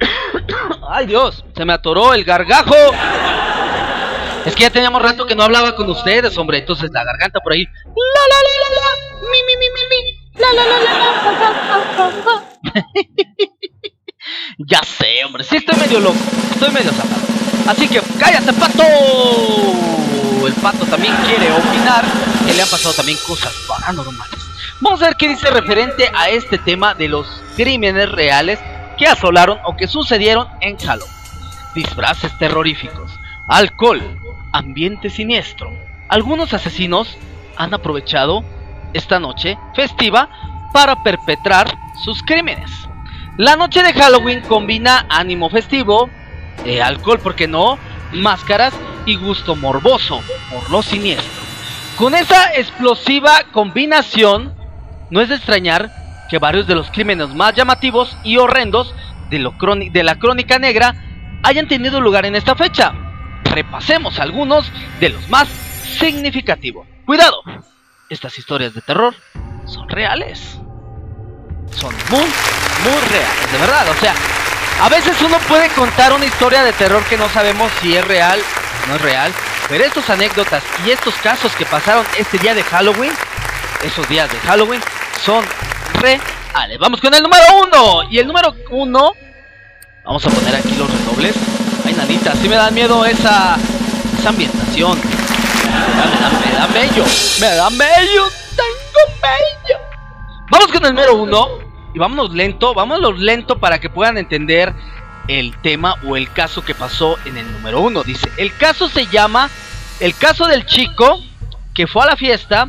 ¡Ay 0.88 1.06
Dios! 1.06 1.44
Se 1.56 1.64
me 1.64 1.72
atoró 1.72 2.14
el 2.14 2.24
gargajo. 2.24 2.74
Es 4.44 4.54
que 4.54 4.62
ya 4.62 4.70
teníamos 4.70 5.00
rato 5.02 5.26
que 5.26 5.34
no 5.34 5.44
hablaba 5.44 5.74
con 5.74 5.88
ustedes, 5.88 6.36
hombre. 6.36 6.58
Entonces 6.58 6.90
la 6.92 7.04
garganta 7.04 7.40
por 7.40 7.52
ahí. 7.52 7.64
La 7.64 8.22
la 8.30 8.38
la 8.42 8.54
la 8.60 8.68
la. 8.76 8.88
Mi 9.30 9.42
mi 9.46 9.56
mi 9.56 9.68
mi 9.74 9.82
mi. 9.90 10.00
La 10.40 10.52
la 10.52 10.64
la 10.66 10.78
la 10.82 10.92
la. 10.92 11.14
Ya 14.58 14.80
sé, 14.82 15.24
hombre. 15.24 15.44
Sí 15.44 15.56
estoy 15.56 15.78
medio 15.78 16.00
loco. 16.00 16.18
Estoy 16.52 16.70
medio 16.70 16.92
zapado. 16.92 17.22
Así 17.66 17.88
que 17.88 18.00
cállate, 18.18 18.52
pato. 18.52 18.84
El 20.46 20.52
pato 20.54 20.84
también 20.86 21.14
quiere 21.26 21.50
opinar 21.52 22.04
que 22.46 22.52
le 22.52 22.62
han 22.62 22.68
pasado 22.68 22.94
también 22.94 23.18
cosas 23.26 23.52
paranormales. 23.66 24.38
Vamos 24.80 25.00
a 25.02 25.06
ver 25.06 25.16
qué 25.16 25.28
dice 25.28 25.50
referente 25.50 26.10
a 26.14 26.28
este 26.28 26.58
tema 26.58 26.94
de 26.94 27.08
los 27.08 27.26
crímenes 27.56 28.10
reales 28.12 28.58
que 28.98 29.06
asolaron 29.06 29.58
o 29.64 29.76
que 29.76 29.88
sucedieron 29.88 30.46
en 30.60 30.76
Halloween. 30.78 31.12
Disfraces 31.74 32.36
terroríficos, 32.38 33.18
alcohol, 33.48 34.02
ambiente 34.52 35.10
siniestro. 35.10 35.72
Algunos 36.08 36.52
asesinos 36.52 37.16
han 37.56 37.72
aprovechado 37.72 38.44
esta 38.92 39.18
noche 39.18 39.58
festiva 39.74 40.28
para 40.72 41.02
perpetrar 41.02 41.74
sus 42.04 42.22
crímenes. 42.22 42.70
La 43.36 43.56
noche 43.56 43.82
de 43.82 43.92
Halloween 43.92 44.42
combina 44.42 45.06
ánimo 45.08 45.50
festivo, 45.50 46.08
eh, 46.64 46.80
alcohol, 46.80 47.18
¿por 47.18 47.34
qué 47.34 47.48
no? 47.48 47.80
Máscaras 48.12 48.72
y 49.06 49.16
gusto 49.16 49.56
morboso 49.56 50.20
por 50.52 50.70
lo 50.70 50.82
siniestro. 50.82 51.42
Con 51.96 52.14
esa 52.14 52.54
explosiva 52.54 53.42
combinación, 53.50 54.54
no 55.10 55.20
es 55.20 55.30
de 55.30 55.34
extrañar 55.34 55.90
que 56.30 56.38
varios 56.38 56.68
de 56.68 56.76
los 56.76 56.92
crímenes 56.92 57.34
más 57.34 57.54
llamativos 57.54 58.16
y 58.22 58.36
horrendos 58.36 58.94
de, 59.30 60.02
la 60.04 60.16
crónica 60.16 60.60
negra 60.60 60.94
hayan 61.42 61.66
tenido 61.66 62.00
lugar 62.00 62.26
en 62.26 62.36
esta 62.36 62.54
fecha. 62.54 62.92
Repasemos 63.44 64.20
algunos 64.20 64.70
de 65.00 65.08
los 65.08 65.28
más 65.28 65.48
significativos. 65.48 66.86
Cuidado, 67.04 67.42
estas 68.08 68.38
historias 68.38 68.74
de 68.74 68.80
terror 68.80 69.12
son 69.66 69.88
reales. 69.88 70.60
Son 71.72 71.94
muy, 72.10 72.20
muy 72.20 73.00
reales, 73.10 73.52
de 73.52 73.58
verdad. 73.58 73.86
O 73.88 74.00
sea, 74.00 74.14
a 74.82 74.88
veces 74.88 75.16
uno 75.22 75.38
puede 75.48 75.68
contar 75.70 76.12
una 76.12 76.26
historia 76.26 76.62
de 76.62 76.72
terror 76.72 77.02
que 77.04 77.16
no 77.16 77.28
sabemos 77.28 77.70
si 77.80 77.96
es 77.96 78.04
real 78.06 78.40
o 78.84 78.88
no 78.88 78.96
es 78.96 79.02
real. 79.02 79.32
Pero 79.68 79.84
estas 79.84 80.10
anécdotas 80.10 80.62
y 80.86 80.90
estos 80.90 81.14
casos 81.16 81.54
que 81.56 81.64
pasaron 81.64 82.04
este 82.18 82.38
día 82.38 82.54
de 82.54 82.62
Halloween, 82.62 83.12
esos 83.82 84.06
días 84.08 84.30
de 84.30 84.38
Halloween, 84.40 84.82
son 85.24 85.44
reales. 86.00 86.78
Vamos 86.78 87.00
con 87.00 87.14
el 87.14 87.22
número 87.22 87.44
uno. 87.62 88.02
Y 88.10 88.18
el 88.18 88.26
número 88.26 88.54
uno, 88.70 89.12
vamos 90.04 90.26
a 90.26 90.30
poner 90.30 90.54
aquí 90.56 90.74
los 90.76 90.90
redobles. 90.90 91.34
Ay, 91.86 91.94
nanita, 91.94 92.32
si 92.36 92.48
me 92.48 92.56
da 92.56 92.70
miedo 92.70 93.04
esa, 93.06 93.56
esa 94.18 94.28
ambientación. 94.28 94.98
Me 95.00 95.70
da, 96.52 96.68
me 96.68 96.86
da. 96.90 97.06
Me 97.40 97.56
da 97.56 97.68
bello. 97.70 98.30
Tengo 98.54 99.20
bello. 99.20 99.83
Vamos 100.50 100.68
con 100.68 100.84
el 100.84 100.94
número 100.94 101.16
uno. 101.16 101.48
Y 101.94 101.98
vámonos 101.98 102.34
lento. 102.34 102.74
Vámonos 102.74 103.18
lento 103.18 103.58
para 103.58 103.78
que 103.78 103.88
puedan 103.88 104.18
entender 104.18 104.74
el 105.28 105.56
tema 105.62 105.96
o 106.06 106.16
el 106.16 106.30
caso 106.30 106.62
que 106.62 106.74
pasó 106.74 107.16
en 107.24 107.36
el 107.36 107.50
número 107.52 107.80
uno. 107.80 108.02
Dice, 108.02 108.30
el 108.36 108.54
caso 108.56 108.88
se 108.88 109.06
llama 109.06 109.48
El 110.00 110.14
caso 110.14 110.46
del 110.46 110.66
chico 110.66 111.20
que 111.72 111.86
fue 111.86 112.02
a 112.04 112.06
la 112.06 112.16
fiesta 112.16 112.68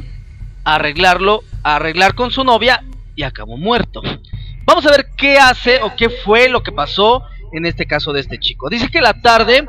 a 0.63 0.75
arreglarlo, 0.75 1.43
a 1.63 1.75
arreglar 1.75 2.15
con 2.15 2.31
su 2.31 2.43
novia 2.43 2.83
y 3.15 3.23
acabó 3.23 3.57
muerto. 3.57 4.01
Vamos 4.65 4.85
a 4.85 4.91
ver 4.91 5.07
qué 5.15 5.38
hace 5.38 5.81
o 5.83 5.95
qué 5.95 6.09
fue 6.09 6.49
lo 6.49 6.63
que 6.63 6.71
pasó 6.71 7.23
en 7.51 7.65
este 7.65 7.85
caso 7.85 8.13
de 8.13 8.21
este 8.21 8.39
chico. 8.39 8.69
Dice 8.69 8.89
que 8.89 9.01
la 9.01 9.21
tarde 9.21 9.65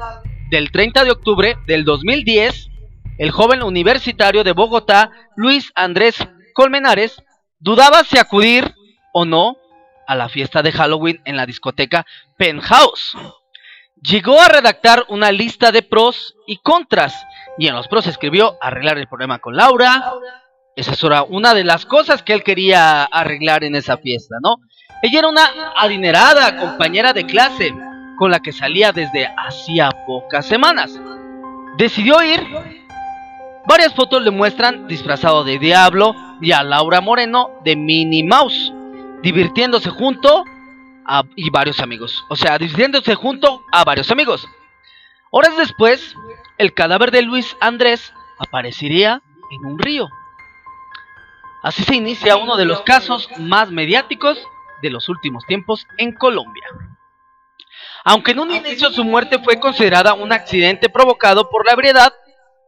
del 0.50 0.70
30 0.70 1.04
de 1.04 1.10
octubre 1.10 1.58
del 1.66 1.84
2010, 1.84 2.70
el 3.18 3.30
joven 3.30 3.62
universitario 3.62 4.42
de 4.44 4.52
Bogotá, 4.52 5.10
Luis 5.36 5.72
Andrés 5.74 6.16
Colmenares, 6.54 7.22
dudaba 7.66 8.04
si 8.04 8.16
acudir 8.16 8.76
o 9.12 9.24
no 9.24 9.56
a 10.06 10.14
la 10.14 10.28
fiesta 10.28 10.62
de 10.62 10.70
Halloween 10.70 11.20
en 11.24 11.36
la 11.36 11.46
discoteca 11.46 12.06
Penthouse. 12.36 13.16
Llegó 14.00 14.40
a 14.40 14.46
redactar 14.46 15.04
una 15.08 15.32
lista 15.32 15.72
de 15.72 15.82
pros 15.82 16.36
y 16.46 16.58
contras 16.58 17.26
y 17.58 17.66
en 17.66 17.74
los 17.74 17.88
pros 17.88 18.06
escribió 18.06 18.56
arreglar 18.60 18.98
el 18.98 19.08
problema 19.08 19.40
con 19.40 19.56
Laura. 19.56 20.12
Esa 20.76 20.94
era 21.04 21.24
una 21.24 21.54
de 21.54 21.64
las 21.64 21.86
cosas 21.86 22.22
que 22.22 22.34
él 22.34 22.44
quería 22.44 23.02
arreglar 23.02 23.64
en 23.64 23.74
esa 23.74 23.96
fiesta, 23.96 24.36
¿no? 24.40 24.58
Ella 25.02 25.18
era 25.18 25.28
una 25.28 25.72
adinerada 25.76 26.56
compañera 26.58 27.12
de 27.12 27.26
clase 27.26 27.74
con 28.16 28.30
la 28.30 28.38
que 28.38 28.52
salía 28.52 28.92
desde 28.92 29.28
hacía 29.36 29.90
pocas 30.06 30.46
semanas. 30.46 31.00
Decidió 31.76 32.22
ir. 32.22 32.75
Varias 33.66 33.94
fotos 33.94 34.22
le 34.22 34.30
muestran 34.30 34.86
disfrazado 34.86 35.42
de 35.42 35.58
diablo 35.58 36.14
y 36.40 36.52
a 36.52 36.62
Laura 36.62 37.00
Moreno 37.00 37.50
de 37.64 37.74
Minnie 37.74 38.22
Mouse, 38.22 38.72
divirtiéndose 39.22 39.90
junto 39.90 40.44
a, 41.04 41.24
varios 41.50 41.80
amigos. 41.80 42.24
O 42.28 42.36
sea, 42.36 42.58
divirtiéndose 42.58 43.16
junto 43.16 43.64
a 43.72 43.82
varios 43.82 44.12
amigos. 44.12 44.46
Horas 45.30 45.56
después, 45.56 46.14
el 46.58 46.74
cadáver 46.74 47.10
de 47.10 47.22
Luis 47.22 47.56
Andrés 47.60 48.12
aparecería 48.38 49.20
en 49.50 49.66
un 49.66 49.78
río. 49.80 50.08
Así 51.64 51.82
se 51.82 51.96
inicia 51.96 52.36
uno 52.36 52.56
de 52.56 52.66
los 52.66 52.82
casos 52.82 53.28
más 53.38 53.72
mediáticos 53.72 54.38
de 54.80 54.90
los 54.90 55.08
últimos 55.08 55.44
tiempos 55.44 55.88
en 55.98 56.12
Colombia. 56.12 56.64
Aunque 58.04 58.30
en 58.30 58.38
un 58.38 58.52
inicio 58.52 58.92
su 58.92 59.02
muerte 59.02 59.40
fue 59.40 59.58
considerada 59.58 60.14
un 60.14 60.32
accidente 60.32 60.88
provocado 60.88 61.50
por 61.50 61.66
la 61.66 61.72
ebriedad, 61.72 62.12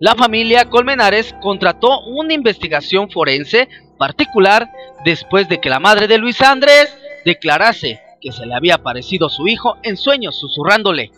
la 0.01 0.15
familia 0.15 0.65
Colmenares 0.65 1.35
contrató 1.41 2.01
una 2.03 2.33
investigación 2.33 3.11
forense 3.11 3.69
particular 3.99 4.71
después 5.05 5.49
de 5.49 5.61
que 5.61 5.71
la 5.71 5.81
madre 5.81 6.07
de 6.07 6.19
Luis 6.19 6.41
Andrés 6.41 6.97
declarase 7.25 8.01
que 8.21 8.31
se 8.31 8.47
le 8.47 8.55
había 8.55 8.77
aparecido 8.77 9.29
su 9.29 9.49
hijo 9.49 9.77
en 9.83 9.97
sueños 9.97 10.39
susurrándole, 10.39 11.11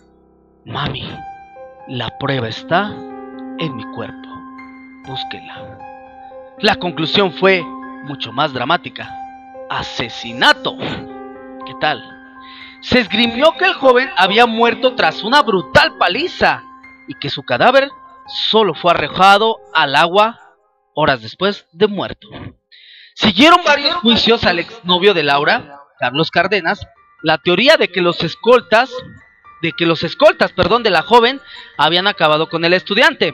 Mami, 0.65 1.07
la 1.87 2.17
prueba 2.17 2.47
está 2.47 2.87
en 3.59 3.75
mi 3.75 3.83
cuerpo, 3.95 4.29
búsquela. 5.05 5.77
La 6.59 6.75
conclusión 6.75 7.31
fue 7.33 7.63
mucho 8.05 8.31
más 8.31 8.53
dramática, 8.53 9.11
asesinato. 9.69 10.77
¿Qué 11.65 11.73
tal? 11.79 12.03
Se 12.81 12.99
esgrimió 12.99 13.53
que 13.57 13.65
el 13.65 13.73
joven 13.73 14.09
había 14.17 14.47
muerto 14.47 14.95
tras 14.95 15.23
una 15.23 15.43
brutal 15.43 15.97
paliza 15.97 16.63
y 17.07 17.13
que 17.15 17.29
su 17.29 17.43
cadáver 17.43 17.89
solo 18.31 18.73
fue 18.73 18.91
arrojado 18.91 19.57
al 19.73 19.95
agua 19.95 20.39
horas 20.93 21.21
después 21.21 21.67
de 21.71 21.87
muerto. 21.87 22.27
Siguieron 23.15 23.59
varios 23.65 23.95
juicios 23.95 24.43
al 24.45 24.59
exnovio 24.59 25.13
de 25.13 25.23
Laura, 25.23 25.79
Carlos 25.99 26.31
Cárdenas, 26.31 26.85
la 27.21 27.37
teoría 27.37 27.77
de 27.77 27.89
que 27.89 28.01
los 28.01 28.23
escoltas, 28.23 28.91
de 29.61 29.73
que 29.73 29.85
los 29.85 30.03
escoltas, 30.03 30.51
perdón, 30.53 30.83
de 30.83 30.89
la 30.89 31.03
joven 31.03 31.39
habían 31.77 32.07
acabado 32.07 32.49
con 32.49 32.65
el 32.65 32.73
estudiante, 32.73 33.33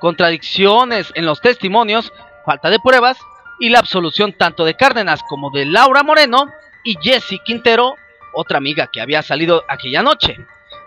contradicciones 0.00 1.12
en 1.14 1.26
los 1.26 1.40
testimonios, 1.40 2.12
falta 2.44 2.70
de 2.70 2.78
pruebas 2.78 3.18
y 3.58 3.68
la 3.68 3.80
absolución 3.80 4.32
tanto 4.32 4.64
de 4.64 4.74
Cárdenas 4.74 5.22
como 5.28 5.50
de 5.50 5.66
Laura 5.66 6.02
Moreno 6.02 6.46
y 6.84 6.96
Jessie 7.00 7.40
Quintero, 7.44 7.96
otra 8.32 8.58
amiga 8.58 8.88
que 8.92 9.00
había 9.00 9.22
salido 9.22 9.64
aquella 9.68 10.02
noche. 10.02 10.36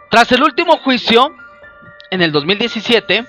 Tras 0.10 0.32
el 0.32 0.41
último 0.41 0.78
juicio, 0.78 1.36
en 2.10 2.22
el 2.22 2.32
2017, 2.32 3.26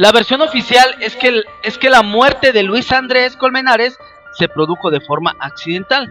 la 0.00 0.12
versión 0.12 0.40
oficial 0.40 0.96
es 1.00 1.14
que, 1.14 1.42
es 1.62 1.76
que 1.76 1.90
la 1.90 2.00
muerte 2.00 2.52
de 2.52 2.62
Luis 2.62 2.90
Andrés 2.90 3.36
Colmenares 3.36 3.98
se 4.32 4.48
produjo 4.48 4.90
de 4.90 5.02
forma 5.02 5.36
accidental, 5.38 6.10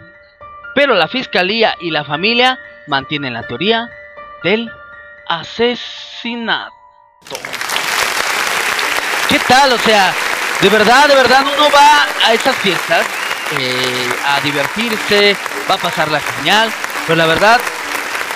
pero 0.75 0.93
la 0.93 1.07
fiscalía 1.07 1.75
y 1.81 1.89
la 1.89 2.03
familia 2.03 2.59
mantienen 2.85 3.33
la 3.33 3.47
teoría 3.47 3.89
del 4.43 4.71
asesinato. 5.27 6.71
¿Qué 9.27 9.39
tal? 9.47 9.73
O 9.73 9.79
sea, 9.79 10.13
De 10.61 10.69
verdad, 10.69 11.07
de 11.07 11.15
verdad, 11.15 11.41
uno 11.41 11.69
va 11.73 12.05
a 12.27 12.33
esas 12.33 12.55
fiestas 12.57 13.07
eh, 13.57 14.09
a 14.27 14.39
divertirse, 14.41 15.35
va 15.67 15.75
a 15.75 15.77
pasar 15.79 16.11
la 16.11 16.19
genial, 16.19 16.69
pero 17.07 17.15
la 17.17 17.25
verdad, 17.25 17.59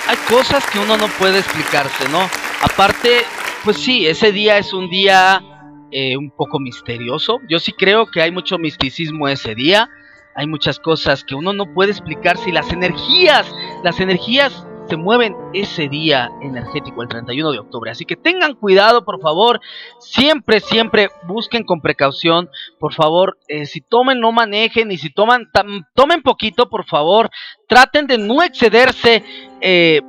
hay 0.08 0.16
cosas 0.28 0.66
que 0.66 0.80
uno 0.80 0.96
no 0.96 1.06
puede 1.06 1.38
explicarse, 1.38 2.08
¿no? 2.08 2.28
Aparte, 2.64 3.20
pues 3.62 3.76
sí, 3.76 4.06
ese 4.06 4.32
día 4.32 4.56
es 4.56 4.72
un 4.72 4.88
día 4.88 5.42
eh, 5.90 6.16
un 6.16 6.30
poco 6.30 6.58
misterioso. 6.58 7.40
Yo 7.46 7.58
sí 7.58 7.72
creo 7.72 8.06
que 8.06 8.22
hay 8.22 8.32
mucho 8.32 8.56
misticismo 8.56 9.28
ese 9.28 9.54
día. 9.54 9.90
Hay 10.34 10.46
muchas 10.46 10.78
cosas 10.78 11.24
que 11.24 11.34
uno 11.34 11.52
no 11.52 11.74
puede 11.74 11.90
explicar 11.90 12.38
si 12.38 12.52
las 12.52 12.72
energías, 12.72 13.46
las 13.82 14.00
energías 14.00 14.66
se 14.88 14.96
mueven 14.96 15.36
ese 15.52 15.88
día 15.88 16.30
energético, 16.40 17.02
el 17.02 17.08
31 17.08 17.52
de 17.52 17.58
octubre. 17.58 17.90
Así 17.90 18.06
que 18.06 18.16
tengan 18.16 18.54
cuidado, 18.54 19.04
por 19.04 19.20
favor. 19.20 19.60
Siempre, 19.98 20.60
siempre 20.60 21.10
busquen 21.26 21.64
con 21.64 21.82
precaución. 21.82 22.48
Por 22.80 22.94
favor, 22.94 23.36
eh, 23.48 23.66
si 23.66 23.82
tomen, 23.82 24.20
no 24.20 24.32
manejen. 24.32 24.90
Y 24.90 24.96
si 24.96 25.10
toman, 25.10 25.50
tomen 25.94 26.22
poquito, 26.22 26.70
por 26.70 26.86
favor. 26.86 27.30
Traten 27.68 28.06
de 28.06 28.16
no 28.16 28.42
excederse. 28.42 29.22
Eh, 29.60 30.00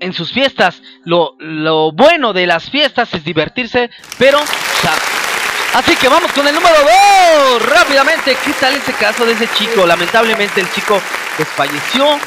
en 0.00 0.12
sus 0.12 0.32
fiestas, 0.32 0.82
lo, 1.04 1.36
lo, 1.38 1.92
bueno 1.92 2.32
de 2.32 2.46
las 2.46 2.70
fiestas 2.70 3.12
es 3.14 3.24
divertirse, 3.24 3.90
pero 4.18 4.38
Así 5.72 5.94
que 5.94 6.08
vamos 6.08 6.32
con 6.32 6.48
el 6.48 6.54
número 6.54 6.74
2. 7.52 7.66
Rápidamente, 7.66 8.36
¿qué 8.44 8.52
tal 8.54 8.74
ese 8.74 8.92
caso 8.94 9.24
de 9.24 9.34
ese 9.34 9.46
chico? 9.54 9.86
Lamentablemente 9.86 10.60
el 10.60 10.70
chico 10.72 11.00
desfalleció 11.38 12.18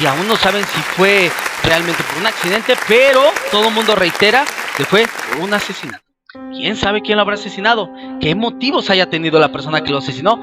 y 0.00 0.06
aún 0.06 0.26
no 0.26 0.36
saben 0.36 0.64
si 0.64 0.80
fue 0.80 1.30
realmente 1.64 2.02
por 2.02 2.18
un 2.18 2.26
accidente, 2.26 2.74
pero 2.88 3.30
todo 3.50 3.68
el 3.68 3.74
mundo 3.74 3.94
reitera 3.94 4.44
que 4.76 4.86
fue 4.86 5.06
un 5.40 5.52
asesinato. 5.52 6.02
¿Quién 6.50 6.76
sabe 6.76 7.02
quién 7.02 7.16
lo 7.16 7.22
habrá 7.22 7.34
asesinado? 7.34 7.90
¿Qué 8.20 8.34
motivos 8.34 8.88
haya 8.88 9.10
tenido 9.10 9.38
la 9.38 9.52
persona 9.52 9.82
que 9.82 9.90
lo 9.90 9.98
asesinó? 9.98 10.40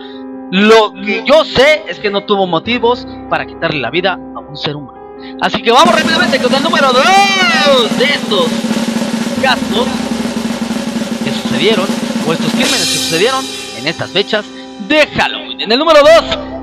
Lo 0.52 0.94
que 0.94 1.24
yo 1.26 1.44
sé 1.46 1.84
es 1.88 2.00
que 2.00 2.12
no 2.12 2.26
tuvo 2.26 2.46
motivos 2.46 3.08
para 3.30 3.48
quitarle 3.48 3.80
la 3.80 3.90
vida 3.90 4.14
a 4.14 4.40
un 4.40 4.56
ser 4.56 4.76
humano. 4.76 4.99
Así 5.42 5.62
que 5.62 5.72
vamos 5.72 5.96
rápidamente 5.96 6.40
con 6.40 6.54
el 6.54 6.64
número 6.64 6.88
2 6.92 7.98
de 7.98 8.06
estos 8.06 8.48
casos 9.42 9.88
que 11.24 11.32
sucedieron, 11.32 11.86
o 12.28 12.34
estos 12.34 12.52
crímenes 12.52 12.80
que 12.80 12.98
sucedieron 12.98 13.46
en 13.78 13.88
estas 13.88 14.12
fechas 14.12 14.46
de 14.88 15.08
Halloween. 15.08 15.62
En 15.62 15.72
el 15.72 15.80
número 15.80 16.00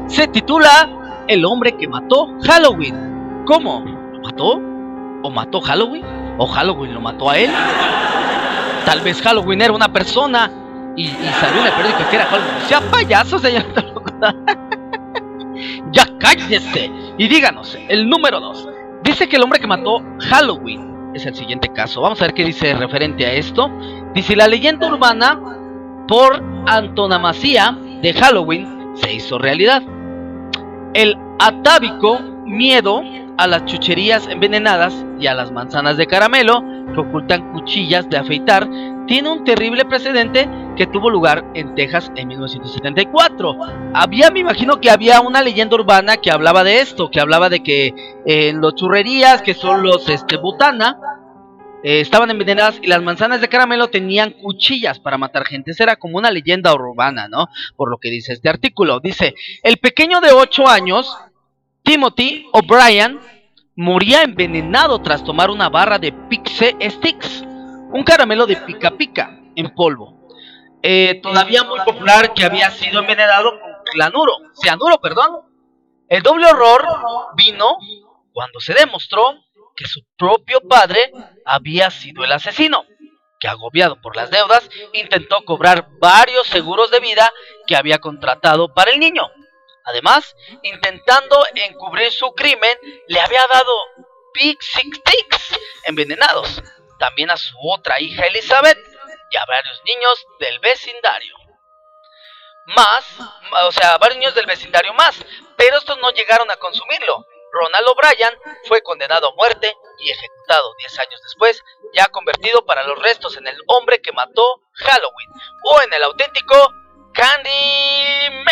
2 0.07 0.13
se 0.13 0.29
titula 0.29 0.89
el 1.29 1.45
hombre 1.45 1.77
que 1.77 1.89
mató 1.89 2.29
Halloween. 2.45 3.45
¿Cómo? 3.47 3.85
¿Lo 4.13 4.21
mató? 4.21 4.61
¿O 5.23 5.31
mató 5.31 5.61
Halloween? 5.61 6.05
¿O 6.39 6.47
Halloween 6.47 6.95
lo 6.95 7.01
mató 7.01 7.31
a 7.31 7.39
él? 7.39 7.51
Tal 8.85 9.01
vez 9.01 9.21
Halloween 9.23 9.63
era 9.63 9.73
una 9.73 9.93
persona 9.93 10.51
y, 10.97 11.09
salió 11.09 11.61
en 11.61 11.67
el 11.67 11.73
periódico 11.73 12.11
que 12.11 12.17
era 12.17 12.27
Halloween. 12.27 12.69
Sea 12.69 12.81
payaso, 12.81 13.39
señor. 13.39 13.65
ya 15.93 16.07
cállese 16.19 16.91
y 17.19 17.29
díganos, 17.29 17.79
el 17.89 18.09
número 18.09 18.41
2. 18.41 18.69
Dice 19.03 19.29
que 19.29 19.37
el 19.37 19.43
hombre 19.43 19.61
que 19.61 19.67
mató 19.67 20.03
Halloween 20.21 21.13
es 21.15 21.25
el 21.27 21.35
siguiente 21.35 21.69
caso. 21.69 22.03
Vamos 22.03 22.21
a 22.21 22.27
ver 22.27 22.35
qué 22.35 22.45
dice 22.45 22.75
referente 22.75 23.25
a 23.25 23.33
esto. 23.33 23.71
Dice 24.15 24.37
la 24.37 24.49
leyenda 24.49 24.89
urbana 24.89 25.41
por 26.07 26.43
antonomasia 26.67 27.77
de 28.03 28.13
Halloween 28.13 28.93
se 28.95 29.15
hizo 29.15 29.39
realidad. 29.39 29.83
El 30.95 31.17
atávico 31.39 32.21
miedo 32.45 33.03
a 33.39 33.47
las 33.47 33.65
chucherías 33.65 34.29
envenenadas 34.29 35.05
y 35.21 35.27
a 35.27 35.35
las 35.35 35.53
manzanas 35.53 35.97
de 35.97 36.07
caramelo 36.07 36.63
que 36.95 37.01
ocultan 37.01 37.53
cuchillas 37.53 38.09
de 38.09 38.19
afeitar 38.19 38.69
tiene 39.07 39.31
un 39.31 39.45
terrible 39.45 39.85
precedente 39.85 40.49
que 40.77 40.87
tuvo 40.87 41.11
lugar 41.11 41.45
en 41.55 41.75
Texas 41.75 42.13
en 42.15 42.29
1974. 42.29 43.57
Había, 43.95 44.31
me 44.31 44.41
imagino 44.41 44.81
que 44.81 44.91
había 44.91 45.21
una 45.21 45.43
leyenda 45.43 45.77
urbana 45.77 46.19
que 46.19 46.31
hablaba 46.31 46.65
de 46.65 46.81
esto, 46.81 47.11
que 47.11 47.21
hablaba 47.21 47.49
de 47.49 47.63
que 47.63 47.95
en 48.27 48.61
los 48.61 48.75
churrerías, 48.75 49.43
que 49.43 49.55
son 49.55 49.83
los 49.83 50.09
este, 50.09 50.37
butana, 50.37 50.99
eh, 51.83 52.01
estaban 52.01 52.31
envenenadas 52.31 52.79
y 52.83 52.87
las 52.87 53.03
manzanas 53.03 53.41
de 53.41 53.49
caramelo 53.49 53.89
tenían 53.89 54.33
cuchillas 54.33 54.99
para 54.99 55.19
matar 55.19 55.47
gente. 55.47 55.71
Esa 55.71 55.85
era 55.85 55.97
como 55.97 56.19
una 56.19 56.31
leyenda 56.31 56.75
urbana, 56.75 57.29
¿no? 57.29 57.49
Por 57.77 57.91
lo 57.91 57.99
que 57.99 58.11
dice 58.11 58.33
este 58.33 58.49
artículo. 58.49 59.01
Dice, 59.01 59.35
el 59.63 59.79
pequeño 59.79 60.21
de 60.21 60.33
8 60.33 60.69
años, 60.69 61.17
Timothy 61.83 62.47
O'Brien, 62.53 63.19
moría 63.77 64.23
envenenado 64.23 65.01
tras 65.03 65.23
tomar 65.23 65.51
una 65.51 65.69
barra 65.69 65.99
de 65.99 66.13
Pixe 66.13 66.77
Sticks, 66.81 67.45
un 67.93 68.03
caramelo 68.05 68.47
de 68.47 68.57
pica 68.57 68.91
pica 68.91 69.39
en 69.55 69.75
polvo. 69.75 70.16
Eh, 70.83 71.21
todavía 71.23 71.65
muy 71.65 71.81
popular 71.81 72.33
que 72.35 72.45
había 72.45 72.71
sido 72.71 73.01
envenenado 73.01 73.59
con 73.61 73.71
clanuro, 73.93 74.33
cianuro, 74.61 74.99
perdón. 75.01 75.43
El 76.09 76.23
doble 76.23 76.47
horror 76.47 76.87
vino 77.35 77.77
cuando 78.33 78.61
se 78.61 78.75
demostró 78.75 79.35
que 79.75 79.87
su 79.87 80.03
propio 80.17 80.61
padre 80.61 81.13
había 81.45 81.91
sido 81.91 82.25
el 82.25 82.33
asesino, 82.33 82.85
que 83.41 83.49
agobiado 83.49 84.01
por 84.01 84.17
las 84.17 84.31
deudas 84.31 84.69
intentó 84.93 85.45
cobrar 85.45 85.89
varios 86.01 86.47
seguros 86.47 86.91
de 86.91 87.01
vida 87.01 87.33
que 87.67 87.77
había 87.77 87.99
contratado 87.99 88.73
para 88.73 88.93
el 88.93 89.01
niño. 89.01 89.29
Además, 89.85 90.35
intentando 90.63 91.45
encubrir 91.55 92.11
su 92.11 92.33
crimen, 92.33 92.77
le 93.09 93.21
había 93.21 93.43
dado 93.53 93.73
Big 94.35 94.57
Six 94.61 94.99
Sticks 94.99 95.59
envenenados, 95.85 96.63
también 96.99 97.31
a 97.31 97.37
su 97.37 97.57
otra 97.63 98.01
hija 98.01 98.27
Elizabeth 98.27 98.79
y 99.31 99.37
a 99.37 99.45
varios 99.47 99.81
niños 99.85 100.27
del 100.39 100.59
vecindario. 100.61 101.37
Más, 102.67 103.05
o 103.63 103.73
sea, 103.73 103.97
varios 103.99 104.19
niños 104.19 104.35
del 104.35 104.47
vecindario 104.47 104.93
más, 104.95 105.17
pero 105.57 105.79
estos 105.79 105.99
no 105.99 106.11
llegaron 106.11 106.51
a 106.51 106.57
consumirlo, 106.57 107.27
Ronald 107.53 107.89
O'Brien 107.89 108.39
fue 108.65 108.83
condenado 108.83 109.29
a 109.29 109.35
muerte 109.35 109.75
y 109.99 110.11
ejecutado 110.11 110.75
10 110.79 110.99
años 110.99 111.23
después, 111.23 111.63
ya 111.95 112.07
convertido 112.09 112.65
para 112.67 112.83
los 112.83 112.99
restos 113.01 113.37
en 113.37 113.47
el 113.47 113.57
hombre 113.69 114.01
que 114.03 114.13
mató 114.13 114.61
Halloween 114.75 115.31
o 115.65 115.83
en 115.83 115.93
el 115.93 116.03
auténtico 116.03 116.75
Candyman. 117.15 118.45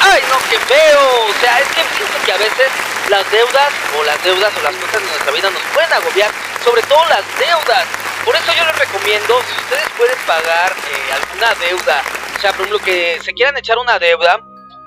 ¡Ay, 0.00 0.22
no, 0.28 0.38
qué 0.50 0.58
feo! 0.58 1.26
O 1.28 1.32
sea, 1.34 1.60
es 1.60 1.68
que 1.68 1.82
pienso 1.96 2.24
que 2.24 2.32
a 2.32 2.36
veces 2.38 2.72
las 3.08 3.30
deudas 3.30 3.72
o 3.96 4.02
las 4.04 4.22
deudas 4.24 4.56
o 4.56 4.62
las 4.62 4.74
cosas 4.76 5.02
de 5.02 5.08
nuestra 5.08 5.32
vida 5.32 5.50
nos 5.50 5.62
pueden 5.74 5.92
agobiar, 5.92 6.30
sobre 6.64 6.82
todo 6.82 7.04
las 7.08 7.24
deudas. 7.38 7.86
Por 8.24 8.34
eso 8.34 8.52
yo 8.52 8.64
les 8.64 8.78
recomiendo, 8.78 9.40
si 9.42 9.60
ustedes 9.62 9.88
pueden 9.96 10.18
pagar 10.26 10.72
eh, 10.72 11.12
alguna 11.12 11.54
deuda, 11.54 12.02
o 12.36 12.40
sea, 12.40 12.52
por 12.52 12.66
ejemplo, 12.66 12.78
que 12.84 13.18
se 13.22 13.32
quieran 13.32 13.56
echar 13.56 13.78
una 13.78 13.98
deuda, 13.98 14.42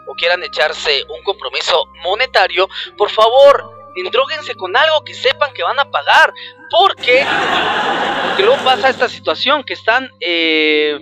o 0.08 0.14
quieran 0.14 0.44
echarse 0.44 1.04
un 1.10 1.24
compromiso 1.24 1.86
monetario, 2.04 2.70
por 2.98 3.10
favor, 3.10 3.92
endróguense 3.96 4.56
con 4.56 4.76
algo 4.76 5.04
que 5.04 5.14
sepan 5.14 5.54
que 5.54 5.64
van 5.64 5.80
a 5.80 5.90
pagar. 5.90 6.34
Porque, 6.70 7.26
porque 8.28 8.44
luego 8.44 8.64
pasa 8.64 8.90
esta 8.90 9.10
situación 9.10 9.64
que 9.64 9.74
están 9.74 10.10
eh, 10.20 11.00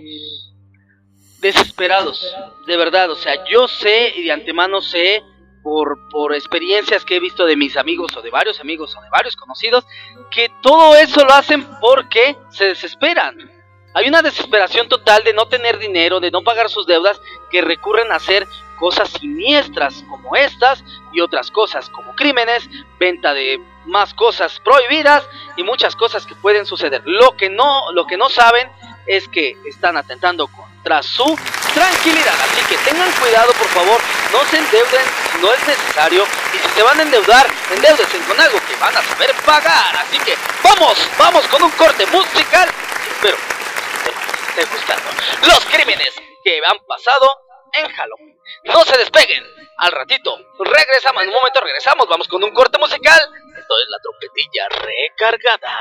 desesperados, 1.40 2.36
de 2.66 2.78
verdad. 2.78 3.12
O 3.12 3.16
sea, 3.16 3.46
yo 3.46 3.68
sé 3.68 4.14
y 4.16 4.24
de 4.24 4.32
antemano 4.32 4.82
sé 4.82 5.24
por, 5.64 6.36
experiencias 6.36 7.06
que 7.06 7.16
he 7.16 7.20
visto 7.20 7.46
de 7.46 7.56
mis 7.56 7.78
amigos 7.78 8.16
o 8.16 8.22
de 8.22 8.30
varios 8.30 8.60
amigos 8.60 8.96
o 8.96 9.02
de 9.02 9.10
varios 9.10 9.36
conocidos, 9.36 9.86
que 10.32 10.52
todo 10.62 10.96
eso 10.96 11.24
lo 11.26 11.34
hacen 11.34 11.68
porque 11.82 12.36
se 12.50 12.66
desesperan. 12.66 13.52
Hay 13.94 14.08
una 14.08 14.22
desesperación 14.22 14.88
total 14.88 15.24
de 15.24 15.34
no 15.34 15.48
tener 15.48 15.80
dinero, 15.80 16.20
de 16.20 16.32
no 16.32 16.44
pagar 16.44 16.70
sus 16.70 16.86
deudas, 16.86 17.20
que 17.50 17.62
recurren 17.62 18.12
a 18.12 18.16
hacer 18.16 18.48
cosas 18.78 19.10
siniestras 19.10 20.04
como 20.08 20.36
estas 20.36 20.84
y 21.12 21.22
otras 21.22 21.52
cosas 21.52 21.90
como 21.90 22.16
crímenes, 22.16 22.70
venta 23.00 23.34
de 23.34 23.60
más 23.86 24.14
cosas 24.14 24.60
prohibidas 24.64 25.28
y 25.58 25.64
muchas 25.64 25.96
cosas 25.96 26.26
que 26.26 26.36
pueden 26.36 26.66
suceder. 26.66 27.02
Lo 27.06 27.36
que 27.36 27.50
no, 27.50 27.92
lo 27.92 28.06
que 28.06 28.18
no 28.18 28.30
saben 28.30 28.70
es 29.10 29.28
que 29.28 29.58
están 29.66 29.98
atentando 29.98 30.48
contra 30.48 31.02
su 31.02 31.26
tranquilidad. 31.74 32.36
Así 32.42 32.62
que 32.70 32.78
tengan 32.90 33.12
cuidado, 33.14 33.52
por 33.54 33.68
favor, 33.70 34.00
no 34.32 34.46
se 34.46 34.58
endeuden 34.60 35.02
si 35.32 35.40
no 35.40 35.52
es 35.52 35.68
necesario 35.68 36.26
y 36.54 36.58
si 36.60 36.70
se 36.76 36.84
van 36.84 37.00
a 37.00 37.02
endeudar, 37.02 37.48
endeúdense 37.72 38.20
con 38.20 38.40
algo 38.40 38.60
que 38.68 38.76
van 38.76 38.96
a 38.96 39.02
saber 39.02 39.34
pagar. 39.44 39.98
Así 39.98 40.20
que 40.20 40.38
vamos, 40.62 40.96
vamos 41.18 41.48
con 41.48 41.64
un 41.64 41.72
corte 41.72 42.06
musical. 42.06 42.70
Espero 43.12 43.36
que 44.06 44.62
esté 44.62 44.76
gustando. 44.76 45.10
Los 45.48 45.66
crímenes 45.66 46.14
que 46.44 46.62
han 46.64 46.78
pasado 46.86 47.28
en 47.74 47.92
Halloween. 47.92 48.40
No 48.66 48.84
se 48.84 48.96
despeguen. 48.96 49.44
Al 49.78 49.92
ratito 49.92 50.38
regresamos. 50.60 51.24
En 51.24 51.30
un 51.30 51.36
momento 51.36 51.62
regresamos. 51.62 52.08
Vamos 52.08 52.28
con 52.28 52.44
un 52.44 52.52
corte 52.52 52.78
musical. 52.78 53.20
Esto 53.58 53.80
es 53.80 53.90
la 53.90 53.98
trompetilla 54.04 54.68
recargada. 54.70 55.80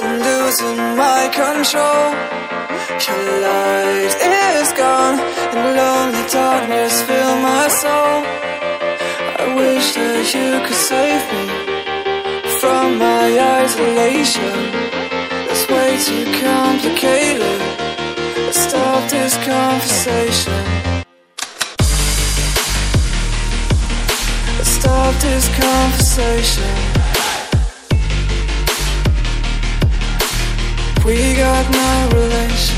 I'm 0.00 0.20
losing 0.20 0.76
my 0.96 1.28
control. 1.34 2.06
Your 3.02 3.40
light 3.42 4.14
is 4.62 4.72
gone, 4.72 5.18
and 5.18 5.76
lonely 5.76 6.24
darkness 6.30 7.02
fill 7.02 7.34
my 7.42 7.66
soul. 7.66 8.22
I 9.42 9.54
wish 9.56 9.94
that 9.94 10.34
you 10.34 10.50
could 10.66 10.82
save 10.92 11.24
me 11.34 11.46
from 12.60 12.98
my 12.98 13.26
isolation. 13.62 14.58
It's 15.50 15.66
way 15.68 15.98
too 16.08 16.26
complicated. 16.46 17.60
Let's 18.46 18.60
stop 18.68 19.10
this 19.10 19.34
conversation. 19.44 20.78
stop 24.62 25.14
this 25.20 25.48
conversation 25.58 27.07
We 31.08 31.34
got 31.36 31.70
no 31.70 32.20
relation. 32.20 32.77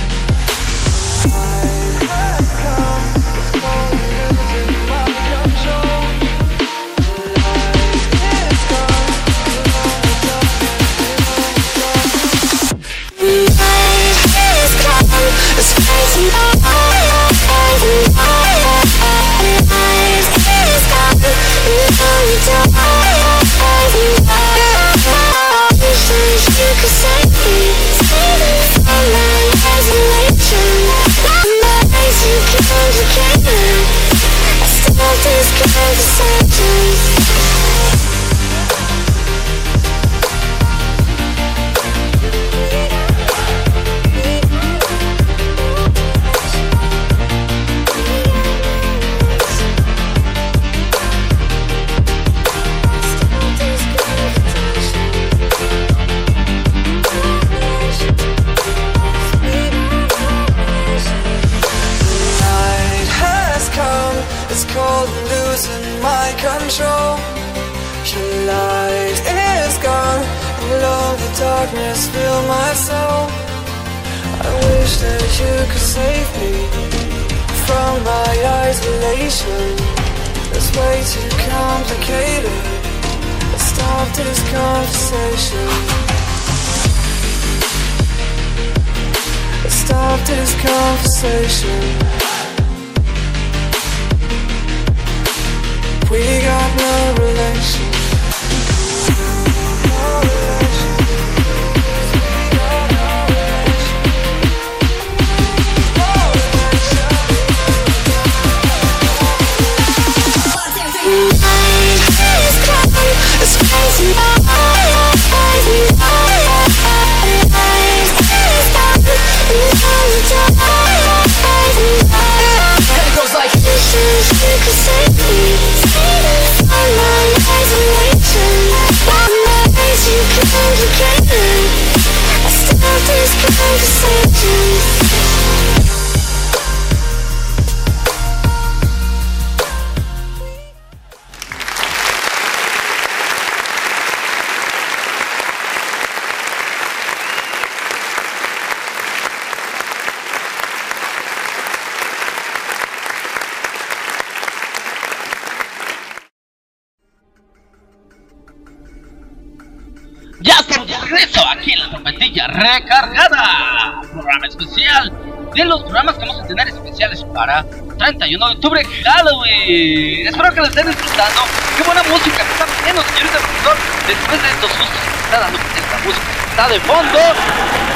Recargada. 162.18 164.00
Programa 164.12 164.46
especial 164.46 165.12
de 165.54 165.64
los 165.64 165.82
programas 165.82 166.14
que 166.16 166.26
vamos 166.26 166.42
a 166.42 166.46
tener 166.46 166.68
especiales 166.68 167.24
para 167.34 167.64
31 167.98 168.46
de 168.46 168.54
octubre, 168.54 168.86
Halloween. 169.04 170.26
Espero 170.26 170.54
que 170.54 170.60
lo 170.60 170.66
estén 170.66 170.86
disfrutando. 170.86 171.42
Qué 171.76 171.82
buena 171.82 172.02
música 172.04 172.36
que 172.36 172.52
está 172.52 172.66
poniendo, 172.66 173.02
señorita 173.02 173.38
profesor. 173.38 173.76
Después 174.06 174.42
de 174.42 174.50
estos 174.50 174.70
sustos 174.70 175.00
que 175.00 175.24
está 175.24 175.40
dando 175.40 175.58
esta 175.58 175.98
música 176.04 176.26
está 176.50 176.68
de 176.68 176.80
fondo. 176.80 177.18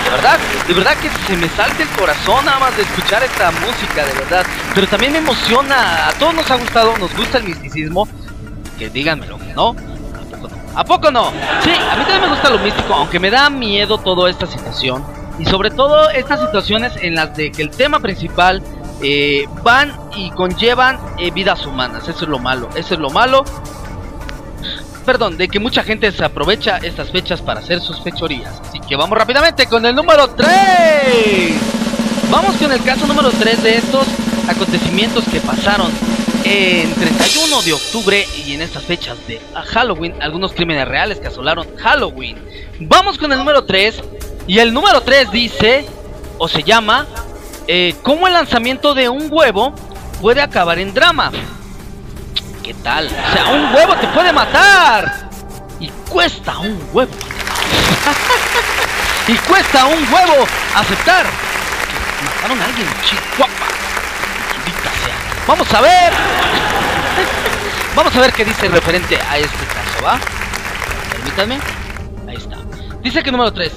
De 0.05 0.11
verdad, 0.11 0.39
de 0.67 0.75
verdad 0.75 0.97
que 0.99 1.11
se 1.27 1.37
me 1.37 1.49
salta 1.49 1.83
el 1.83 1.89
corazón 1.91 2.45
nada 2.45 2.59
más 2.59 2.77
de 2.77 2.83
escuchar 2.83 3.23
esta 3.23 3.51
música, 3.51 4.05
de 4.05 4.13
verdad. 4.13 4.47
Pero 4.75 4.87
también 4.87 5.13
me 5.13 5.19
emociona. 5.19 6.09
A 6.09 6.13
todos 6.13 6.35
nos 6.35 6.51
ha 6.51 6.57
gustado, 6.57 6.97
nos 6.99 7.15
gusta 7.15 7.39
el 7.39 7.45
misticismo. 7.45 8.09
Que 8.79 8.91
díganmelo, 8.91 9.39
¿no? 9.55 9.94
¿A 10.75 10.85
poco 10.85 11.11
no? 11.11 11.31
Sí, 11.63 11.71
a 11.71 11.97
mí 11.97 12.03
también 12.03 12.23
me 12.23 12.29
gusta 12.29 12.51
lo 12.51 12.59
místico, 12.59 12.95
aunque 12.95 13.21
me 13.21 13.31
da 13.31 13.49
miedo 13.49 13.99
toda 13.99 14.29
esta 14.29 14.47
situación. 14.47 15.05
Y 15.39 15.45
sobre 15.47 15.71
todo 15.71 16.11
estas 16.11 16.41
situaciones 16.41 16.95
en 17.01 17.15
las 17.15 17.37
de 17.37 17.53
que 17.53 17.63
el 17.63 17.71
tema 17.71 18.01
principal 18.01 18.63
eh, 19.03 19.47
van 19.63 19.93
y 20.17 20.31
conllevan 20.31 20.99
eh, 21.19 21.31
vidas 21.31 21.67
humanas. 21.67 22.09
Eso 22.09 22.25
es 22.25 22.29
lo 22.29 22.39
malo, 22.39 22.69
eso 22.75 22.95
es 22.95 23.01
lo 23.01 23.11
malo. 23.11 23.45
Perdón, 25.05 25.37
de 25.37 25.49
que 25.49 25.61
mucha 25.61 25.83
gente 25.83 26.11
se 26.11 26.25
aprovecha 26.25 26.79
estas 26.79 27.11
fechas 27.11 27.43
para 27.43 27.61
hacer 27.61 27.81
sus 27.81 28.01
fechorías. 28.01 28.61
Así 28.67 28.81
que 28.81 28.97
vamos 28.97 29.19
rápidamente 29.19 29.67
con 29.67 29.85
el 29.85 29.95
número 29.95 30.29
3. 30.29 30.49
Vamos 32.31 32.57
con 32.57 32.73
el 32.73 32.83
caso 32.83 33.07
número 33.07 33.31
3 33.31 33.63
de 33.63 33.77
estos 33.77 34.07
acontecimientos 34.49 35.25
que 35.31 35.41
pasaron 35.41 35.91
en 36.45 36.95
31 36.95 37.63
de 37.63 37.73
octubre 37.73 38.29
y 38.47 38.53
en 38.53 38.63
estas 38.63 38.85
fechas 38.85 39.17
de 39.27 39.41
Halloween, 39.73 40.15
algunos 40.21 40.53
crímenes 40.53 40.87
reales 40.87 41.19
que 41.19 41.27
asolaron 41.29 41.67
Halloween. 41.77 42.37
Vamos 42.81 43.17
con 43.17 43.33
el 43.33 43.39
número 43.39 43.65
3 43.65 44.03
y 44.47 44.59
el 44.59 44.75
número 44.75 45.01
3 45.01 45.31
dice, 45.31 45.87
o 46.39 46.47
se 46.47 46.63
llama, 46.63 47.07
eh, 47.67 47.95
cómo 48.03 48.27
el 48.27 48.35
lanzamiento 48.35 48.95
de 48.95 49.09
un 49.09 49.29
huevo 49.31 49.75
puede 50.21 50.43
acabar 50.43 50.79
en 50.79 50.93
drama. 50.93 51.33
¿Qué 52.63 52.75
tal? 52.75 53.07
O 53.07 53.33
sea, 53.33 53.47
un 53.47 53.75
huevo 53.75 53.97
te 53.97 54.07
puede 54.09 54.31
matar. 54.33 55.31
Y 55.81 55.89
cuesta 56.09 56.59
un 56.59 56.79
huevo. 56.93 57.13
y 59.29 59.35
cuesta 59.49 59.87
un 59.87 60.05
huevo 60.13 60.47
aceptar 60.75 61.25
que 61.27 62.25
mataron 62.25 62.61
a 62.61 62.67
alguien 62.67 62.87
en 62.87 63.03
Chihuahua. 63.03 63.49
Vamos 65.47 65.73
a 65.75 65.81
ver. 65.83 66.13
Vamos 67.95 68.17
a 68.17 68.21
ver 68.21 68.33
qué 68.33 68.45
dice 68.45 68.69
referente 68.69 69.17
a 69.17 69.39
este 69.39 69.65
caso, 69.67 70.05
¿va? 70.05 70.19
Permítanme. 71.13 71.59
Ahí 72.27 72.37
está. 72.37 72.57
Dice 73.03 73.23
que 73.23 73.31
número 73.31 73.53
3. 73.53 73.73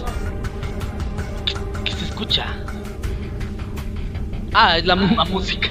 ¿Qué, 1.45 1.53
qué 1.83 1.91
se 1.91 2.05
escucha? 2.05 2.45
Ah, 4.53 4.77
es 4.77 4.85
la 4.85 4.95
misma 4.95 5.25
música. 5.25 5.67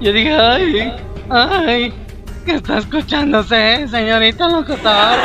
Yo 0.00 0.12
dije, 0.12 0.34
ay, 0.34 0.92
ay, 1.30 1.94
¿qué 2.44 2.56
está 2.56 2.78
escuchándose, 2.78 3.86
señorita 3.88 4.48
locutor? 4.48 5.16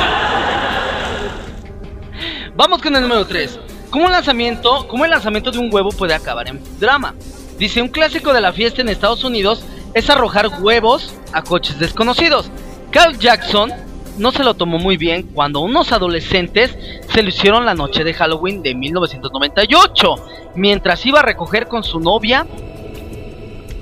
Vamos 2.55 2.81
con 2.81 2.95
el 2.95 3.01
número 3.01 3.25
3. 3.25 3.59
¿Cómo, 3.97 4.05
un 4.05 4.11
lanzamiento, 4.11 4.87
¿Cómo 4.87 5.05
el 5.05 5.09
lanzamiento 5.09 5.49
de 5.49 5.57
un 5.57 5.73
huevo 5.73 5.89
puede 5.89 6.13
acabar 6.13 6.47
en 6.47 6.61
drama? 6.79 7.15
Dice, 7.57 7.81
un 7.81 7.87
clásico 7.87 8.31
de 8.31 8.41
la 8.41 8.53
fiesta 8.53 8.79
en 8.83 8.89
Estados 8.89 9.23
Unidos 9.23 9.65
es 9.95 10.07
arrojar 10.11 10.49
huevos 10.61 11.15
a 11.33 11.41
coches 11.41 11.79
desconocidos. 11.79 12.51
Carl 12.91 13.17
Jackson 13.17 13.73
no 14.19 14.31
se 14.31 14.43
lo 14.43 14.53
tomó 14.53 14.77
muy 14.77 14.97
bien 14.97 15.23
cuando 15.23 15.61
unos 15.61 15.91
adolescentes 15.93 16.77
se 17.11 17.23
lo 17.23 17.29
hicieron 17.29 17.65
la 17.65 17.73
noche 17.73 18.03
de 18.03 18.13
Halloween 18.13 18.61
de 18.61 18.75
1998, 18.75 20.15
mientras 20.53 21.03
iba 21.07 21.21
a 21.21 21.23
recoger 21.23 21.67
con 21.67 21.83
su 21.83 21.99
novia 21.99 22.45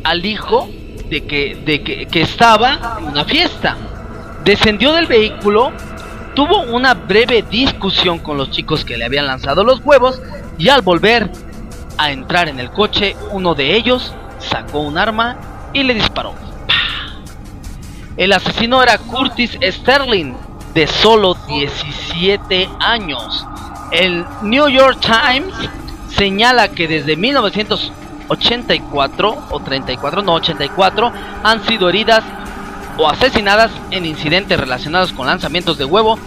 al 0.05 0.25
hijo 0.25 0.69
de 1.09 1.25
que, 1.25 1.55
de 1.65 1.83
que 1.83 2.21
estaba 2.21 2.99
en 2.99 3.07
una 3.07 3.25
fiesta. 3.25 3.75
Descendió 4.45 4.93
del 4.93 5.07
vehículo, 5.07 5.73
tuvo 6.35 6.61
una 6.63 6.93
breve 6.93 7.43
discusión 7.49 8.19
con 8.19 8.37
los 8.37 8.51
chicos 8.51 8.85
que 8.85 8.97
le 8.97 9.05
habían 9.05 9.25
lanzado 9.25 9.63
los 9.63 9.81
huevos 9.83 10.21
y 10.57 10.69
al 10.69 10.81
volver 10.81 11.29
a 11.97 12.11
entrar 12.11 12.49
en 12.49 12.59
el 12.59 12.71
coche, 12.71 13.15
uno 13.31 13.55
de 13.55 13.73
ellos 13.75 14.13
sacó 14.39 14.79
un 14.79 14.97
arma 14.97 15.37
y 15.73 15.83
le 15.83 15.93
disparó. 15.93 16.33
El 18.17 18.33
asesino 18.33 18.83
era 18.83 18.97
Curtis 18.97 19.57
Sterling, 19.61 20.33
de 20.73 20.87
solo 20.87 21.35
17 21.47 22.67
años. 22.79 23.45
El 23.91 24.25
New 24.41 24.67
York 24.67 24.97
Times 24.99 25.53
señala 26.09 26.69
que 26.69 26.87
desde 26.87 27.15
1984 27.15 29.37
o 29.49 29.59
34, 29.59 30.21
no 30.21 30.33
84, 30.33 31.11
han 31.43 31.65
sido 31.65 31.89
heridas 31.89 32.23
o 32.97 33.09
asesinadas 33.09 33.71
en 33.91 34.05
incidentes 34.05 34.59
relacionados 34.59 35.13
con 35.13 35.27
lanzamientos 35.27 35.77
de 35.77 35.85
huevo 35.85 36.17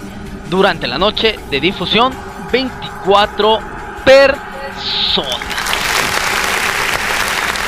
durante 0.50 0.86
la 0.86 0.98
noche 0.98 1.38
de 1.50 1.60
difusión 1.60 2.12
24 2.52 3.58
personas. 4.04 5.48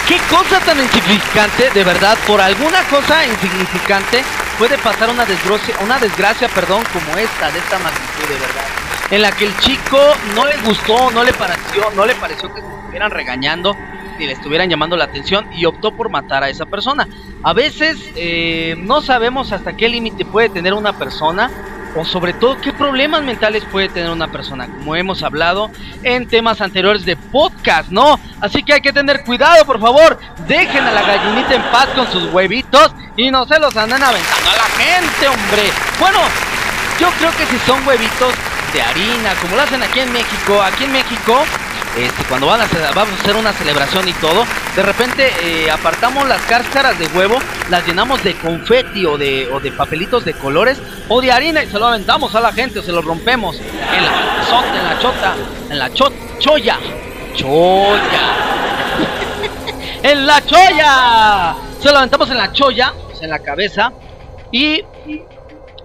Qué 0.08 0.18
cosa 0.28 0.58
tan 0.60 0.80
insignificante, 0.80 1.70
de 1.70 1.84
verdad, 1.84 2.18
por 2.26 2.40
alguna 2.40 2.82
cosa 2.84 3.24
insignificante 3.24 4.24
puede 4.58 4.76
pasar 4.78 5.08
una 5.08 5.24
desgracia, 5.24 5.74
una 5.80 5.98
desgracia, 5.98 6.48
perdón, 6.48 6.82
como 6.92 7.16
esta, 7.16 7.50
de 7.50 7.58
esta 7.60 7.78
magnitud, 7.78 8.28
de 8.28 8.34
verdad. 8.34 8.89
En 9.10 9.22
la 9.22 9.32
que 9.32 9.46
el 9.46 9.58
chico 9.58 9.98
no 10.34 10.44
le 10.46 10.56
gustó, 10.58 11.10
no 11.10 11.24
le 11.24 11.32
pareció, 11.32 11.90
no 11.96 12.06
le 12.06 12.14
pareció 12.14 12.52
que 12.54 12.60
se 12.60 12.66
estuvieran 12.66 13.10
regañando 13.10 13.76
ni 14.20 14.26
le 14.26 14.32
estuvieran 14.34 14.68
llamando 14.68 14.96
la 14.96 15.04
atención 15.04 15.48
y 15.52 15.64
optó 15.64 15.92
por 15.92 16.10
matar 16.10 16.44
a 16.44 16.50
esa 16.50 16.66
persona. 16.66 17.08
A 17.42 17.54
veces 17.54 17.98
eh, 18.14 18.76
no 18.78 19.00
sabemos 19.00 19.50
hasta 19.50 19.72
qué 19.76 19.88
límite 19.88 20.24
puede 20.26 20.50
tener 20.50 20.74
una 20.74 20.92
persona 20.92 21.50
o 21.96 22.04
sobre 22.04 22.34
todo 22.34 22.60
qué 22.60 22.72
problemas 22.72 23.22
mentales 23.22 23.64
puede 23.64 23.88
tener 23.88 24.10
una 24.10 24.28
persona, 24.28 24.66
como 24.66 24.94
hemos 24.94 25.22
hablado 25.22 25.70
en 26.02 26.28
temas 26.28 26.60
anteriores 26.60 27.04
de 27.04 27.16
podcast, 27.16 27.90
¿no? 27.90 28.20
Así 28.40 28.62
que 28.62 28.74
hay 28.74 28.80
que 28.80 28.92
tener 28.92 29.24
cuidado, 29.24 29.64
por 29.64 29.80
favor, 29.80 30.18
dejen 30.46 30.84
a 30.84 30.92
la 30.92 31.02
gallinita 31.02 31.54
en 31.54 31.62
paz 31.72 31.88
con 31.96 32.10
sus 32.12 32.32
huevitos 32.32 32.92
y 33.16 33.30
no 33.30 33.44
se 33.46 33.58
los 33.58 33.76
anden 33.76 34.02
aventando 34.02 34.50
a 34.50 34.56
la 34.56 34.84
gente, 34.84 35.28
hombre. 35.28 35.62
Bueno, 35.98 36.18
yo 37.00 37.08
creo 37.18 37.30
que 37.32 37.46
si 37.46 37.58
son 37.66 37.84
huevitos 37.86 38.34
de 38.72 38.82
harina, 38.82 39.34
como 39.40 39.56
lo 39.56 39.62
hacen 39.62 39.82
aquí 39.82 40.00
en 40.00 40.12
México, 40.12 40.62
aquí 40.62 40.84
en 40.84 40.92
México 40.92 41.44
este, 41.96 42.24
cuando 42.24 42.46
van 42.46 42.60
a 42.60 42.64
hacer, 42.64 42.80
vamos 42.94 43.18
a 43.18 43.22
hacer 43.22 43.34
una 43.34 43.52
celebración 43.52 44.06
y 44.06 44.12
todo, 44.14 44.46
de 44.76 44.82
repente 44.82 45.32
eh, 45.42 45.70
apartamos 45.70 46.28
las 46.28 46.40
cáscaras 46.42 46.96
de 46.98 47.06
huevo, 47.08 47.36
las 47.68 47.84
llenamos 47.84 48.22
de 48.22 48.34
confeti 48.34 49.04
o 49.06 49.18
de, 49.18 49.48
o 49.52 49.58
de 49.58 49.72
papelitos 49.72 50.24
de 50.24 50.34
colores 50.34 50.80
o 51.08 51.20
de 51.20 51.32
harina 51.32 51.64
y 51.64 51.66
se 51.66 51.78
lo 51.80 51.88
aventamos 51.88 52.32
a 52.36 52.40
la 52.40 52.52
gente 52.52 52.78
o 52.78 52.82
se 52.82 52.92
lo 52.92 53.02
rompemos 53.02 53.56
en 53.58 54.04
la, 54.04 54.76
en 54.78 54.84
la 54.84 54.98
chota, 55.00 55.34
en 55.68 55.78
la 55.78 55.92
cho, 55.92 56.12
choya, 56.38 56.78
choya, 57.34 57.98
en 60.04 60.26
la 60.26 60.46
choya, 60.46 61.56
se 61.80 61.90
lo 61.90 61.98
aventamos 61.98 62.30
en 62.30 62.38
la 62.38 62.52
choya, 62.52 62.94
en 63.20 63.30
la 63.30 63.40
cabeza 63.40 63.92
y 64.52 64.84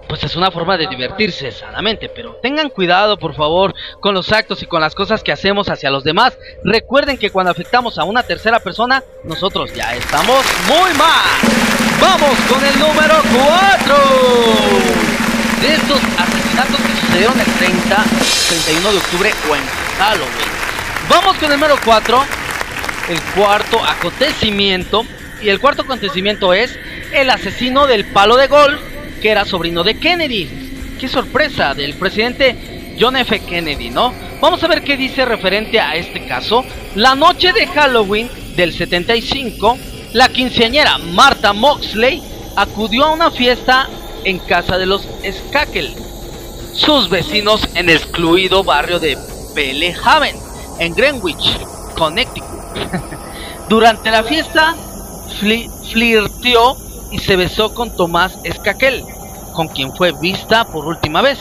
pues 0.08 0.24
es 0.24 0.36
una 0.36 0.50
forma 0.50 0.76
de 0.76 0.86
divertirse 0.86 1.50
sanamente, 1.52 2.08
pero 2.08 2.34
tengan 2.42 2.70
cuidado 2.70 3.18
por 3.18 3.34
favor 3.34 3.74
con 4.00 4.14
los 4.14 4.30
actos 4.32 4.62
y 4.62 4.66
con 4.66 4.80
las 4.80 4.94
cosas 4.94 5.22
que 5.22 5.32
hacemos 5.32 5.68
hacia 5.68 5.90
los 5.90 6.04
demás. 6.04 6.38
Recuerden 6.64 7.18
que 7.18 7.30
cuando 7.30 7.50
afectamos 7.50 7.98
a 7.98 8.04
una 8.04 8.22
tercera 8.22 8.60
persona, 8.60 9.02
nosotros 9.24 9.72
ya 9.74 9.94
estamos 9.94 10.44
muy 10.68 10.92
mal. 10.94 11.24
Vamos 12.00 12.38
con 12.48 12.64
el 12.64 12.78
número 12.78 13.14
4. 13.86 13.96
De 15.62 15.74
estos 15.74 15.98
asesinatos 16.18 16.80
que 16.80 17.00
sucedieron 17.00 17.40
el 17.40 17.46
30, 17.46 17.96
31 18.48 18.92
de 18.92 18.98
octubre 18.98 19.34
o 19.50 19.56
en 19.56 19.62
Halloween. 19.98 20.50
Vamos 21.08 21.36
con 21.36 21.50
el 21.50 21.58
número 21.58 21.76
4. 21.84 22.24
El 23.08 23.20
cuarto 23.34 23.82
acontecimiento. 23.84 25.04
Y 25.40 25.48
el 25.48 25.60
cuarto 25.60 25.82
acontecimiento 25.82 26.54
es 26.54 26.78
el 27.12 27.30
asesino 27.30 27.86
del 27.86 28.04
palo 28.06 28.36
de 28.36 28.46
golf 28.46 28.80
que 29.20 29.30
era 29.30 29.44
sobrino 29.44 29.82
de 29.82 29.98
Kennedy. 29.98 30.48
Qué 30.98 31.08
sorpresa 31.08 31.74
del 31.74 31.94
presidente 31.94 32.94
John 32.98 33.16
F. 33.16 33.38
Kennedy, 33.40 33.90
¿no? 33.90 34.12
Vamos 34.40 34.62
a 34.62 34.68
ver 34.68 34.82
qué 34.82 34.96
dice 34.96 35.24
referente 35.24 35.80
a 35.80 35.94
este 35.94 36.26
caso. 36.26 36.64
La 36.94 37.14
noche 37.14 37.52
de 37.52 37.66
Halloween 37.66 38.28
del 38.56 38.72
75, 38.72 39.78
la 40.12 40.28
quinceañera 40.28 40.98
Martha 40.98 41.52
Moxley 41.52 42.22
acudió 42.56 43.04
a 43.04 43.12
una 43.12 43.30
fiesta 43.30 43.88
en 44.24 44.38
casa 44.38 44.78
de 44.78 44.86
los 44.86 45.06
Skakel, 45.22 45.94
sus 46.72 47.08
vecinos 47.08 47.68
en 47.74 47.88
el 47.88 47.96
excluido 47.96 48.64
barrio 48.64 48.98
de 48.98 49.16
Haven, 50.04 50.36
en 50.78 50.94
Greenwich, 50.94 51.58
Connecticut. 51.96 52.48
Durante 53.68 54.10
la 54.10 54.22
fiesta, 54.22 54.74
flirteó 55.92 56.76
y 57.10 57.18
se 57.18 57.36
besó 57.36 57.74
con 57.74 57.94
Tomás 57.96 58.38
Escaquel, 58.44 59.02
con 59.54 59.68
quien 59.68 59.92
fue 59.94 60.12
vista 60.12 60.64
por 60.64 60.86
última 60.86 61.22
vez. 61.22 61.38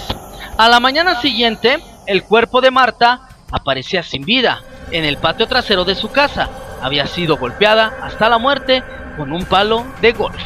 A 0.57 0.69
la 0.69 0.79
mañana 0.79 1.19
siguiente, 1.21 1.79
el 2.07 2.23
cuerpo 2.23 2.61
de 2.61 2.71
Marta 2.71 3.27
aparecía 3.51 4.03
sin 4.03 4.23
vida 4.25 4.61
en 4.91 5.03
el 5.03 5.17
patio 5.17 5.47
trasero 5.47 5.85
de 5.85 5.95
su 5.95 6.09
casa. 6.09 6.49
Había 6.81 7.07
sido 7.07 7.37
golpeada 7.37 7.97
hasta 8.01 8.29
la 8.29 8.37
muerte 8.37 8.83
con 9.17 9.31
un 9.31 9.45
palo 9.45 9.85
de 10.01 10.11
golf. 10.11 10.41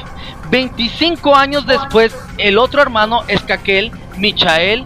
25 0.49 1.36
años 1.36 1.65
después, 1.67 2.15
el 2.38 2.58
otro 2.58 2.82
hermano 2.82 3.23
Escaquel, 3.27 3.91
Michael, 4.17 4.84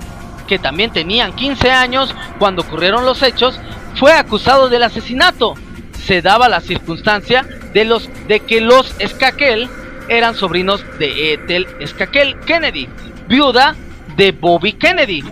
que 0.47 0.59
también 0.59 0.91
tenían 0.91 1.33
15 1.33 1.71
años 1.71 2.13
cuando 2.37 2.63
ocurrieron 2.63 3.05
los 3.05 3.23
hechos, 3.23 3.59
fue 3.95 4.13
acusado 4.13 4.69
del 4.69 4.83
asesinato. 4.83 5.53
Se 6.05 6.21
daba 6.21 6.49
la 6.49 6.59
circunstancia 6.59 7.45
de, 7.73 7.85
los, 7.85 8.09
de 8.27 8.41
que 8.41 8.59
los 8.59 8.93
Escaquel 8.99 9.69
eran 10.07 10.35
sobrinos 10.35 10.83
de 10.99 11.33
Ethel 11.33 11.67
Skakel 11.85 12.39
Kennedy, 12.41 12.87
viuda 13.27 13.75
de 14.15 14.31
Bobby 14.31 14.73
Kennedy, 14.73 15.23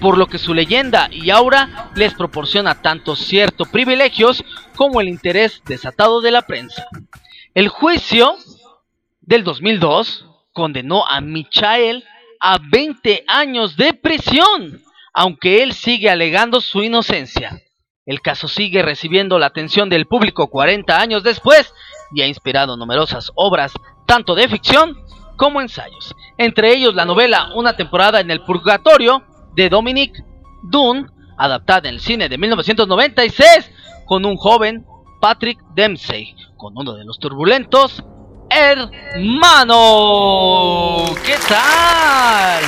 por 0.00 0.16
lo 0.16 0.26
que 0.26 0.38
su 0.38 0.54
leyenda 0.54 1.08
y 1.10 1.30
aura 1.30 1.90
les 1.94 2.14
proporciona 2.14 2.80
tanto 2.80 3.16
ciertos 3.16 3.68
privilegios 3.68 4.44
como 4.76 5.00
el 5.00 5.08
interés 5.08 5.62
desatado 5.66 6.20
de 6.20 6.30
la 6.30 6.42
prensa. 6.42 6.86
El 7.54 7.68
juicio 7.68 8.36
del 9.20 9.44
2002 9.44 10.26
condenó 10.52 11.06
a 11.06 11.20
Michael 11.20 12.04
a 12.40 12.58
20 12.58 13.24
años 13.28 13.76
de 13.76 13.92
prisión, 13.92 14.82
aunque 15.12 15.62
él 15.62 15.72
sigue 15.72 16.08
alegando 16.08 16.60
su 16.60 16.82
inocencia. 16.82 17.60
El 18.06 18.22
caso 18.22 18.48
sigue 18.48 18.82
recibiendo 18.82 19.38
la 19.38 19.46
atención 19.46 19.88
del 19.88 20.06
público 20.06 20.48
40 20.48 20.98
años 20.98 21.22
después 21.22 21.72
y 22.12 22.22
ha 22.22 22.26
inspirado 22.26 22.76
numerosas 22.76 23.30
obras 23.34 23.72
tanto 24.10 24.34
de 24.34 24.48
ficción 24.48 24.98
como 25.36 25.60
ensayos, 25.60 26.16
entre 26.36 26.74
ellos 26.74 26.96
la 26.96 27.04
novela 27.04 27.50
Una 27.54 27.76
temporada 27.76 28.18
en 28.18 28.28
el 28.32 28.40
purgatorio 28.40 29.22
de 29.54 29.68
Dominic 29.68 30.24
Dunn, 30.64 31.08
adaptada 31.38 31.88
en 31.88 31.94
el 31.94 32.00
cine 32.00 32.28
de 32.28 32.36
1996 32.36 33.70
con 34.06 34.26
un 34.26 34.36
joven 34.36 34.84
Patrick 35.20 35.60
Dempsey, 35.76 36.34
con 36.56 36.76
uno 36.76 36.94
de 36.94 37.04
los 37.04 37.20
turbulentos 37.20 38.02
hermano. 38.50 39.76
¿Qué 41.24 41.36
tal? 41.48 42.64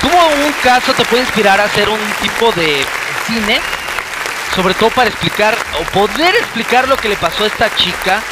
¿Cómo 0.00 0.16
un 0.46 0.52
caso 0.62 0.94
te 0.94 1.04
puede 1.04 1.24
inspirar 1.24 1.60
a 1.60 1.64
hacer 1.64 1.90
un 1.90 2.00
tipo 2.22 2.52
de 2.52 2.86
cine? 3.26 3.60
Sobre 4.54 4.72
todo 4.72 4.88
para 4.88 5.10
explicar 5.10 5.54
o 5.78 5.82
poder 5.92 6.36
explicar 6.36 6.88
lo 6.88 6.96
que 6.96 7.10
le 7.10 7.16
pasó 7.16 7.44
a 7.44 7.48
esta 7.48 7.68
chica 7.76 8.22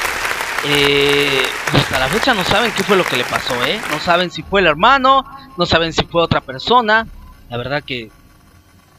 eh, 0.64 1.42
hasta 1.72 1.98
la 1.98 2.08
fecha 2.08 2.34
no 2.34 2.44
saben 2.44 2.72
qué 2.72 2.82
fue 2.82 2.96
lo 2.96 3.04
que 3.04 3.16
le 3.16 3.24
pasó, 3.24 3.54
¿eh? 3.64 3.80
No 3.90 4.00
saben 4.00 4.30
si 4.30 4.42
fue 4.42 4.60
el 4.60 4.66
hermano, 4.66 5.24
no 5.56 5.66
saben 5.66 5.92
si 5.92 6.04
fue 6.04 6.22
otra 6.22 6.40
persona. 6.40 7.06
La 7.48 7.56
verdad 7.56 7.82
que... 7.84 8.10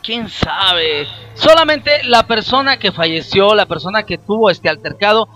¿Quién 0.02 0.30
sabe? 0.30 1.08
Solamente 1.34 2.04
la 2.06 2.24
persona 2.24 2.78
que 2.78 2.92
falleció, 2.92 3.54
la 3.54 3.66
persona 3.66 4.04
que 4.04 4.18
tuvo 4.18 4.50
este 4.50 4.70
altercado, 4.70 5.28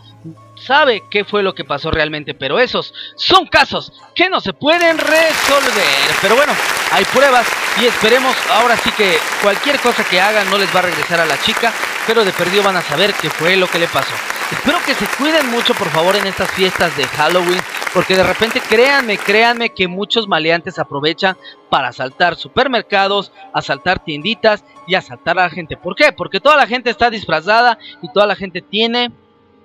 sabe 0.63 1.03
qué 1.09 1.25
fue 1.25 1.43
lo 1.43 1.53
que 1.53 1.65
pasó 1.65 1.91
realmente, 1.91 2.33
pero 2.33 2.59
esos 2.59 2.93
son 3.15 3.47
casos 3.47 3.91
que 4.15 4.29
no 4.29 4.39
se 4.41 4.53
pueden 4.53 4.97
resolver. 4.97 6.15
Pero 6.21 6.35
bueno, 6.35 6.53
hay 6.91 7.03
pruebas 7.05 7.47
y 7.81 7.85
esperemos 7.85 8.35
ahora 8.49 8.77
sí 8.77 8.91
que 8.91 9.17
cualquier 9.41 9.79
cosa 9.79 10.03
que 10.03 10.21
hagan 10.21 10.49
no 10.49 10.57
les 10.57 10.73
va 10.73 10.79
a 10.79 10.83
regresar 10.83 11.19
a 11.19 11.25
la 11.25 11.39
chica, 11.39 11.71
pero 12.07 12.23
de 12.23 12.31
perdido 12.31 12.63
van 12.63 12.77
a 12.77 12.81
saber 12.81 13.13
qué 13.13 13.29
fue 13.29 13.55
lo 13.57 13.67
que 13.67 13.79
le 13.79 13.87
pasó. 13.87 14.13
Espero 14.51 14.77
que 14.85 14.93
se 14.93 15.07
cuiden 15.17 15.49
mucho 15.49 15.73
por 15.73 15.89
favor 15.89 16.15
en 16.15 16.27
estas 16.27 16.51
fiestas 16.51 16.95
de 16.95 17.05
Halloween, 17.05 17.59
porque 17.93 18.15
de 18.15 18.23
repente 18.23 18.61
créanme, 18.61 19.17
créanme 19.17 19.69
que 19.69 19.87
muchos 19.87 20.27
maleantes 20.27 20.77
aprovechan 20.79 21.37
para 21.69 21.87
asaltar 21.89 22.35
supermercados, 22.35 23.31
asaltar 23.53 24.03
tienditas 24.03 24.63
y 24.85 24.95
asaltar 24.95 25.39
a 25.39 25.43
la 25.43 25.49
gente. 25.49 25.75
¿Por 25.75 25.95
qué? 25.95 26.11
Porque 26.11 26.39
toda 26.39 26.57
la 26.57 26.67
gente 26.67 26.89
está 26.89 27.09
disfrazada 27.09 27.79
y 28.01 28.11
toda 28.11 28.27
la 28.27 28.35
gente 28.35 28.61
tiene 28.61 29.11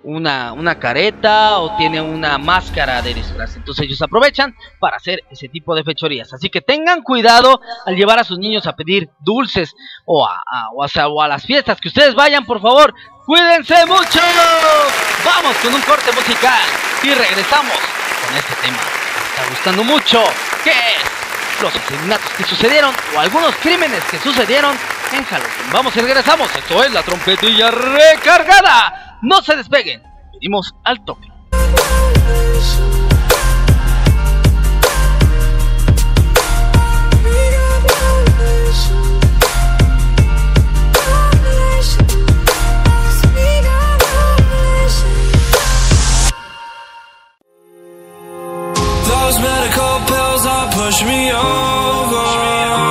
una, 0.04 0.52
una 0.52 0.78
careta 0.78 1.58
o 1.58 1.76
tiene 1.76 2.00
una 2.00 2.38
máscara 2.38 3.02
de 3.02 3.14
disfraz. 3.14 3.56
Entonces 3.56 3.86
ellos 3.86 4.00
aprovechan 4.02 4.54
para 4.78 4.96
hacer 4.96 5.22
ese 5.30 5.48
tipo 5.48 5.74
de 5.74 5.84
fechorías. 5.84 6.32
Así 6.32 6.48
que 6.50 6.60
tengan 6.60 7.02
cuidado 7.02 7.60
al 7.86 7.96
llevar 7.96 8.18
a 8.18 8.24
sus 8.24 8.38
niños 8.38 8.66
a 8.66 8.76
pedir 8.76 9.10
dulces 9.20 9.74
o 10.04 10.26
a, 10.26 10.40
o 10.74 10.84
a, 10.84 11.08
o 11.08 11.22
a 11.22 11.28
las 11.28 11.44
fiestas 11.44 11.80
que 11.80 11.88
ustedes 11.88 12.14
vayan, 12.14 12.44
por 12.44 12.60
favor. 12.60 12.94
Cuídense 13.26 13.84
mucho. 13.86 14.20
Vamos 15.24 15.56
con 15.56 15.74
un 15.74 15.82
corte 15.82 16.10
musical 16.12 16.62
y 17.02 17.12
regresamos 17.12 17.76
con 18.26 18.36
este 18.36 18.54
tema. 18.62 18.78
Me 18.78 19.28
está 19.28 19.50
gustando 19.50 19.84
mucho. 19.84 20.24
¿Qué 20.64 20.70
es? 20.70 21.62
Los 21.62 21.74
asesinatos 21.74 22.30
que 22.34 22.44
sucedieron 22.44 22.94
o 23.14 23.20
algunos 23.20 23.54
crímenes 23.56 24.02
que 24.04 24.18
sucedieron 24.18 24.76
en 25.12 25.24
Halloween. 25.24 25.72
Vamos 25.72 25.96
y 25.96 26.00
regresamos. 26.00 26.54
Esto 26.54 26.84
es 26.84 26.92
la 26.92 27.02
trompetilla 27.02 27.70
recargada. 27.70 29.07
No 29.20 29.42
se 29.42 29.56
despeguen, 29.56 30.00
venimos 30.32 30.72
al 30.84 31.04
toque. 31.04 31.28
Those 49.04 49.40
medical 49.40 50.00
pills 50.06 50.46
are 50.46 50.70
push 50.72 51.04
me 51.04 51.32
over. 51.32 52.87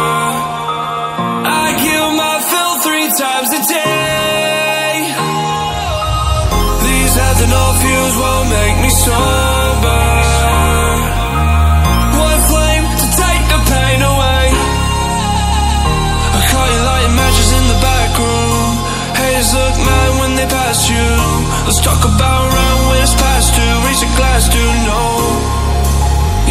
I'll 22.30 22.48
run 22.58 22.78
with 22.90 23.12
past 23.24 23.50
to 23.58 23.66
reach 23.86 24.02
a 24.04 24.12
glass 24.18 24.44
to 24.56 24.64
know 24.88 25.10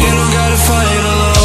you 0.01 0.09
don't 0.17 0.31
gotta 0.37 0.59
fight 0.67 0.99
alone. 1.05 1.36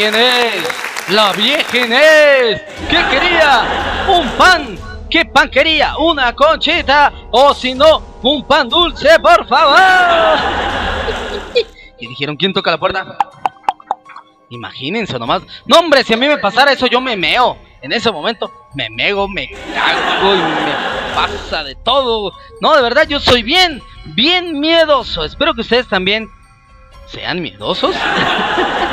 ¿Quién 0.00 0.14
es? 0.14 1.10
La 1.10 1.30
vieja 1.34 1.76
Inés. 1.76 2.62
¿Qué 2.88 3.04
quería? 3.10 4.06
Un 4.08 4.26
pan. 4.30 4.78
¿Qué 5.10 5.26
pan 5.26 5.50
quería? 5.50 5.94
¿Una 5.98 6.34
conchita? 6.34 7.12
O 7.30 7.52
si 7.52 7.74
no, 7.74 8.02
un 8.22 8.42
pan 8.46 8.66
dulce, 8.66 9.20
por 9.20 9.46
favor. 9.46 10.38
y 11.98 12.06
dijeron, 12.06 12.34
¿quién 12.38 12.54
toca 12.54 12.70
la 12.70 12.78
puerta? 12.78 13.18
Imagínense 14.48 15.18
nomás. 15.18 15.42
No, 15.66 15.80
hombre, 15.80 16.02
si 16.02 16.14
a 16.14 16.16
mí 16.16 16.28
me 16.28 16.38
pasara 16.38 16.72
eso, 16.72 16.86
yo 16.86 17.02
me 17.02 17.14
meo. 17.14 17.58
En 17.82 17.92
ese 17.92 18.10
momento 18.10 18.50
me 18.74 18.88
mego, 18.88 19.28
me 19.28 19.50
cago 19.50 20.34
y 20.34 20.38
me 20.38 21.14
pasa 21.14 21.62
de 21.62 21.74
todo. 21.74 22.32
No, 22.62 22.74
de 22.74 22.80
verdad, 22.80 23.06
yo 23.06 23.20
soy 23.20 23.42
bien, 23.42 23.82
bien 24.06 24.58
miedoso. 24.60 25.26
Espero 25.26 25.52
que 25.52 25.60
ustedes 25.60 25.86
también 25.88 26.26
sean 27.06 27.42
miedosos. 27.42 27.94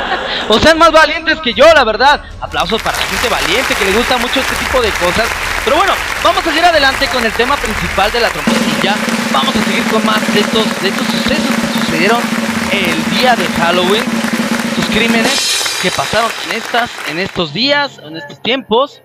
o 0.48 0.58
sean 0.58 0.78
más 0.78 0.90
valientes 0.90 1.38
que 1.40 1.52
yo, 1.52 1.66
la 1.74 1.84
verdad. 1.84 2.22
Aplausos 2.40 2.82
para 2.82 2.96
la 2.96 3.04
gente 3.04 3.28
valiente 3.28 3.74
que 3.74 3.84
le 3.84 3.92
gusta 3.92 4.16
mucho 4.18 4.40
este 4.40 4.54
tipo 4.56 4.80
de 4.80 4.90
cosas. 4.92 5.28
Pero 5.64 5.76
bueno, 5.76 5.92
vamos 6.22 6.40
a 6.40 6.44
seguir 6.44 6.64
adelante 6.64 7.06
con 7.08 7.24
el 7.24 7.32
tema 7.32 7.56
principal 7.56 8.10
de 8.10 8.20
la 8.20 8.30
trompetilla. 8.30 8.96
Vamos 9.32 9.54
a 9.54 9.62
seguir 9.64 9.84
con 9.84 10.04
más 10.06 10.34
de 10.34 10.40
estos, 10.40 10.82
de 10.82 10.88
estos 10.88 11.06
sucesos 11.06 11.54
que 11.54 11.80
sucedieron 11.80 12.22
el 12.72 13.18
día 13.18 13.36
de 13.36 13.46
Halloween. 13.46 14.04
Sus 14.76 14.86
crímenes 14.86 15.78
que 15.82 15.90
pasaron 15.90 16.30
en 16.48 16.56
estas, 16.56 16.90
en 17.08 17.18
estos 17.18 17.52
días, 17.52 17.98
en 17.98 18.16
estos 18.16 18.40
tiempos. 18.42 19.02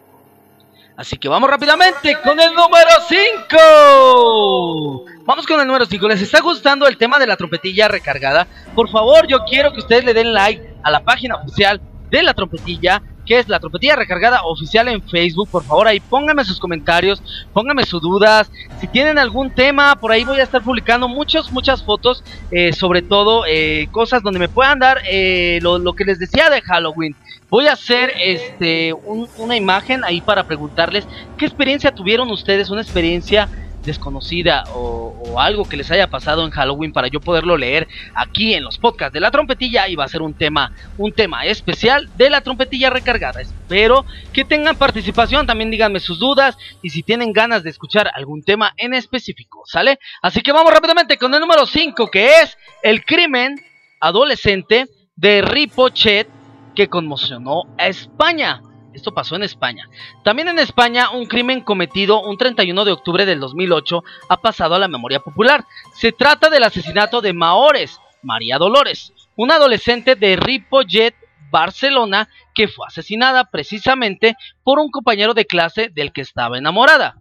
Así 0.96 1.18
que 1.18 1.28
vamos 1.28 1.50
rápidamente 1.50 2.16
con 2.24 2.40
el 2.40 2.54
número 2.54 2.92
5. 3.10 5.06
Vamos 5.26 5.48
con 5.48 5.60
el 5.60 5.66
número 5.66 5.86
5. 5.86 6.08
¿Les 6.08 6.22
está 6.22 6.40
gustando 6.40 6.88
el 6.88 6.98
tema 6.98 7.18
de 7.18 7.26
la 7.26 7.36
trompetilla 7.36 7.88
recargada? 7.88 8.48
Por 8.76 8.90
favor, 8.90 9.26
yo 9.28 9.44
quiero 9.46 9.74
que 9.74 9.80
ustedes 9.80 10.06
le 10.06 10.14
den 10.14 10.34
like 10.34 10.73
a 10.84 10.92
la 10.92 11.04
página 11.04 11.36
oficial 11.36 11.82
de 12.10 12.24
la 12.24 12.34
trompetilla 12.34 13.02
que 13.26 13.40
es 13.40 13.48
la 13.48 13.60
trompetilla 13.60 13.96
recargada 13.96 14.44
oficial 14.44 14.88
en 14.88 15.02
Facebook. 15.02 15.50
Por 15.50 15.64
favor, 15.64 15.88
ahí 15.88 16.00
pónganme 16.00 16.44
sus 16.44 16.60
comentarios, 16.60 17.22
pónganme 17.54 17.86
sus 17.86 18.02
dudas. 18.02 18.52
Si 18.80 18.88
tienen 18.88 19.18
algún 19.18 19.52
tema, 19.52 19.96
por 19.96 20.12
ahí 20.12 20.24
voy 20.24 20.40
a 20.40 20.44
estar 20.44 20.62
publicando 20.62 21.08
muchas, 21.08 21.52
muchas 21.52 21.84
fotos, 21.84 22.24
eh, 22.52 22.74
sobre 22.74 23.02
todo 23.02 23.46
eh, 23.48 23.88
cosas 23.92 24.24
donde 24.24 24.40
me 24.40 24.50
puedan 24.50 24.80
dar 24.80 25.00
eh, 25.10 25.60
lo, 25.62 25.78
lo, 25.78 25.94
que 25.94 26.06
les 26.06 26.20
decía 26.20 26.50
de 26.50 26.62
Halloween. 26.62 27.16
Voy 27.50 27.68
a 27.68 27.74
hacer 27.74 28.12
este 28.20 28.94
un, 28.94 29.28
una 29.38 29.56
imagen 29.56 30.04
ahí 30.04 30.22
para 30.22 30.46
preguntarles 30.46 31.08
qué 31.38 31.46
experiencia 31.46 31.94
tuvieron 31.94 32.30
ustedes, 32.32 32.70
una 32.70 32.82
experiencia 32.82 33.48
desconocida 33.84 34.64
o, 34.74 35.12
algo 35.40 35.66
que 35.66 35.78
les 35.78 35.90
haya 35.90 36.08
pasado 36.08 36.46
en 36.46 36.52
Halloween 36.52 36.94
para 36.94 37.08
yo 37.08 37.20
poderlo 37.20 37.58
leer 37.58 37.88
aquí 38.14 38.54
en 38.54 38.64
los 38.64 38.78
podcasts 38.78 39.14
de 39.14 39.20
la 39.20 39.32
trompetilla 39.32 39.88
y 39.88 39.96
va 39.96 40.06
a 40.06 40.08
ser 40.08 40.22
un 40.22 40.36
tema 40.36 40.72
un 40.98 41.12
tema 41.12 41.46
especial 41.46 42.08
de 42.16 42.30
la 42.30 42.42
trompetilla 42.42 42.92
recargada. 42.92 43.42
Espero 43.42 44.06
que 44.32 44.46
tengan 44.46 44.76
participación 44.76 45.48
también 45.48 45.72
díganme 45.72 46.00
sus 46.00 46.20
dudas 46.20 46.56
y 46.84 46.92
si 46.92 47.02
tienen 47.02 47.34
ganas 47.34 47.64
de 47.64 47.72
escuchar 47.72 48.12
algún 48.14 48.44
tema 48.44 48.74
en 48.78 48.94
específico 48.94 49.64
sale 49.66 50.00
así 50.22 50.42
que 50.42 50.52
vamos 50.52 50.72
rápidamente 50.72 51.18
con 51.18 51.34
el 51.34 51.40
número 51.40 51.66
5 51.66 52.12
que 52.12 52.28
es 52.42 52.58
el 52.84 53.04
crimen 53.04 53.56
adolescente 54.00 54.88
de 55.16 55.42
Ripochet 55.42 56.28
que 56.76 56.88
conmocionó 56.90 57.64
a 57.78 57.88
España 57.88 58.62
esto 58.94 59.14
pasó 59.14 59.36
en 59.36 59.44
España. 59.44 59.90
También 60.24 60.48
en 60.48 60.60
España, 60.60 61.12
un 61.12 61.26
crimen 61.26 61.62
cometido 61.62 62.22
un 62.22 62.38
31 62.38 62.86
de 62.86 62.92
octubre 62.92 63.26
del 63.26 63.40
2008 63.40 64.04
ha 64.30 64.38
pasado 64.38 64.76
a 64.76 64.80
la 64.80 64.88
memoria 64.88 65.20
popular. 65.20 65.66
Se 65.94 66.12
trata 66.12 66.50
del 66.50 66.64
asesinato 66.64 67.22
de 67.22 67.34
Maores, 67.34 68.00
María 68.22 68.58
Dolores, 68.58 69.14
una 69.36 69.56
adolescente 69.56 70.16
de 70.16 70.36
Ripollet, 70.36 71.16
Barcelona, 71.50 72.30
que 72.56 72.68
fue 72.68 72.88
asesinada 72.88 73.46
precisamente 73.46 74.36
por 74.64 74.80
un 74.80 74.90
compañero 74.90 75.34
de 75.34 75.46
clase 75.46 75.90
del 75.94 76.12
que 76.12 76.22
estaba 76.22 76.58
enamorada. 76.58 77.18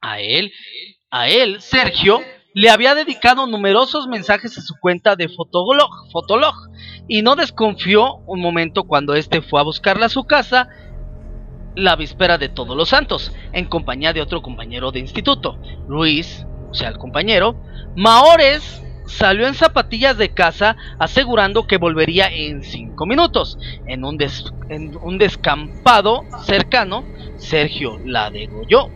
A 0.00 0.20
él, 0.20 0.52
a 1.10 1.28
él, 1.28 1.60
Sergio, 1.60 2.22
le 2.58 2.70
había 2.70 2.96
dedicado 2.96 3.46
numerosos 3.46 4.08
mensajes 4.08 4.58
a 4.58 4.62
su 4.62 4.74
cuenta 4.80 5.14
de 5.14 5.28
Fotolog, 5.28 6.68
y 7.06 7.22
no 7.22 7.36
desconfió 7.36 8.16
un 8.26 8.40
momento 8.40 8.82
cuando 8.82 9.14
éste 9.14 9.42
fue 9.42 9.60
a 9.60 9.62
buscarla 9.62 10.06
a 10.06 10.08
su 10.08 10.24
casa 10.24 10.68
la 11.76 11.94
víspera 11.94 12.36
de 12.36 12.48
Todos 12.48 12.76
los 12.76 12.88
Santos, 12.88 13.32
en 13.52 13.66
compañía 13.66 14.12
de 14.12 14.22
otro 14.22 14.42
compañero 14.42 14.90
de 14.90 14.98
instituto, 14.98 15.56
Luis, 15.86 16.44
o 16.68 16.74
sea, 16.74 16.88
el 16.88 16.98
compañero. 16.98 17.54
Maores 17.94 18.82
salió 19.06 19.46
en 19.46 19.54
zapatillas 19.54 20.18
de 20.18 20.34
casa 20.34 20.76
asegurando 20.98 21.68
que 21.68 21.76
volvería 21.76 22.26
en 22.26 22.64
cinco 22.64 23.06
minutos. 23.06 23.56
En 23.86 24.04
un 24.04 25.18
descampado 25.18 26.24
cercano, 26.42 27.04
Sergio 27.36 28.00
la 28.04 28.32
degolló. 28.32 28.88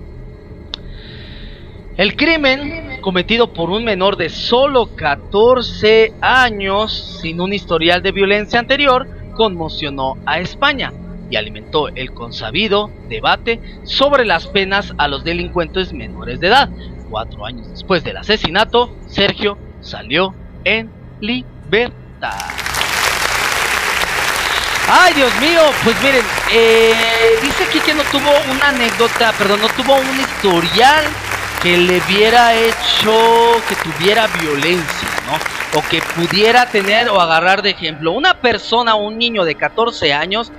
El 1.97 2.17
crimen, 2.17 3.01
cometido 3.03 3.53
por 3.53 3.69
un 3.69 3.85
menor 3.85 4.17
de 4.17 4.31
solo 4.31 4.97
14 4.97 6.15
años 6.23 7.19
sin 7.21 7.39
un 7.39 7.53
historial 7.53 8.03
de 8.03 8.13
violencia 8.13 8.59
anterior, 8.59 9.07
conmocionó 9.35 10.17
a 10.25 10.41
España 10.41 10.91
y 11.29 11.37
alimentó 11.37 11.89
el 11.89 12.15
consabido 12.15 12.91
debate 13.11 13.61
sobre 13.85 14.25
las 14.25 14.47
penas 14.47 14.95
a 14.97 15.07
los 15.07 15.23
delincuentes 15.23 15.93
menores 15.93 16.41
de 16.41 16.47
edad. 16.47 16.71
Cuatro 17.11 17.45
años 17.45 17.69
después 17.69 18.03
del 18.03 18.17
asesinato, 18.17 18.97
Sergio 19.07 19.59
salió 19.83 20.35
en 20.65 20.91
libertad. 21.21 22.39
Ay, 24.89 25.13
Dios 25.13 25.31
mío, 25.41 25.61
pues 25.85 26.03
miren, 26.03 26.25
eh, 26.53 26.95
dice 27.43 27.65
aquí 27.65 27.81
que 27.81 27.93
no 27.93 28.03
tuvo 28.05 28.31
una 28.51 28.71
anécdota, 28.71 29.33
perdón, 29.33 29.61
no 29.61 29.69
tuvo 29.69 29.97
un 29.97 30.21
historial 30.21 31.05
que 31.63 31.77
le 31.77 31.99
hubiera 31.99 32.55
hecho 32.55 33.13
que 33.69 33.77
tuviera 33.77 34.27
violencia, 34.27 35.09
¿no? 35.27 35.79
O 35.79 35.83
que 35.89 36.03
pudiera 36.17 36.67
tener 36.67 37.09
o 37.09 37.21
agarrar 37.21 37.63
de 37.63 37.71
ejemplo. 37.71 38.13
Una 38.13 38.35
persona, 38.35 38.97
un 38.97 39.17
niño 39.17 39.45
de 39.45 39.55
14 39.55 40.13
años, 40.13 40.53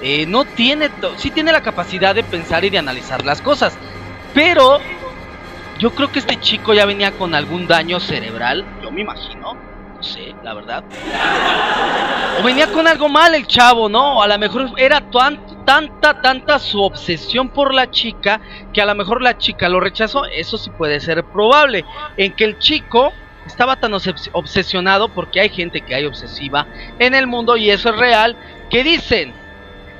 eh, 0.00 0.24
no 0.26 0.44
tiene, 0.44 0.90
sí 1.18 1.30
tiene 1.30 1.52
la 1.52 1.62
capacidad 1.62 2.14
de 2.14 2.24
pensar 2.24 2.64
y 2.64 2.70
de 2.70 2.78
analizar 2.78 3.24
las 3.24 3.42
cosas. 3.42 3.76
Pero 4.32 4.78
yo 5.78 5.94
creo 5.94 6.10
que 6.10 6.20
este 6.20 6.40
chico 6.40 6.72
ya 6.72 6.86
venía 6.86 7.12
con 7.12 7.34
algún 7.34 7.66
daño 7.66 8.00
cerebral, 8.00 8.64
yo 8.82 8.90
me 8.90 9.02
imagino. 9.02 9.56
No 9.94 10.02
sé, 10.02 10.34
la 10.42 10.54
verdad. 10.54 10.84
O 12.38 12.42
venía 12.42 12.70
con 12.70 12.86
algo 12.86 13.08
mal 13.08 13.34
el 13.34 13.46
chavo, 13.46 13.88
¿no? 13.88 14.22
A 14.22 14.26
lo 14.26 14.38
mejor 14.38 14.70
era 14.76 15.00
tan, 15.00 15.38
tanta, 15.66 16.22
tanta 16.22 16.58
su 16.58 16.82
obsesión 16.82 17.50
por 17.50 17.74
la 17.74 17.90
chica 17.90 18.40
que 18.72 18.80
a 18.80 18.86
lo 18.86 18.94
mejor 18.94 19.20
la 19.20 19.36
chica 19.36 19.68
lo 19.68 19.80
rechazó. 19.80 20.24
Eso 20.24 20.56
sí 20.56 20.70
puede 20.70 21.00
ser 21.00 21.22
probable. 21.24 21.84
En 22.16 22.32
que 22.32 22.44
el 22.44 22.58
chico 22.58 23.12
estaba 23.46 23.76
tan 23.76 23.92
obsesionado 23.92 25.08
porque 25.08 25.40
hay 25.40 25.50
gente 25.50 25.82
que 25.82 25.94
hay 25.94 26.06
obsesiva 26.06 26.66
en 26.98 27.14
el 27.14 27.26
mundo 27.26 27.58
y 27.58 27.70
eso 27.70 27.90
es 27.90 27.96
real. 27.96 28.36
Que 28.70 28.82
dicen, 28.82 29.34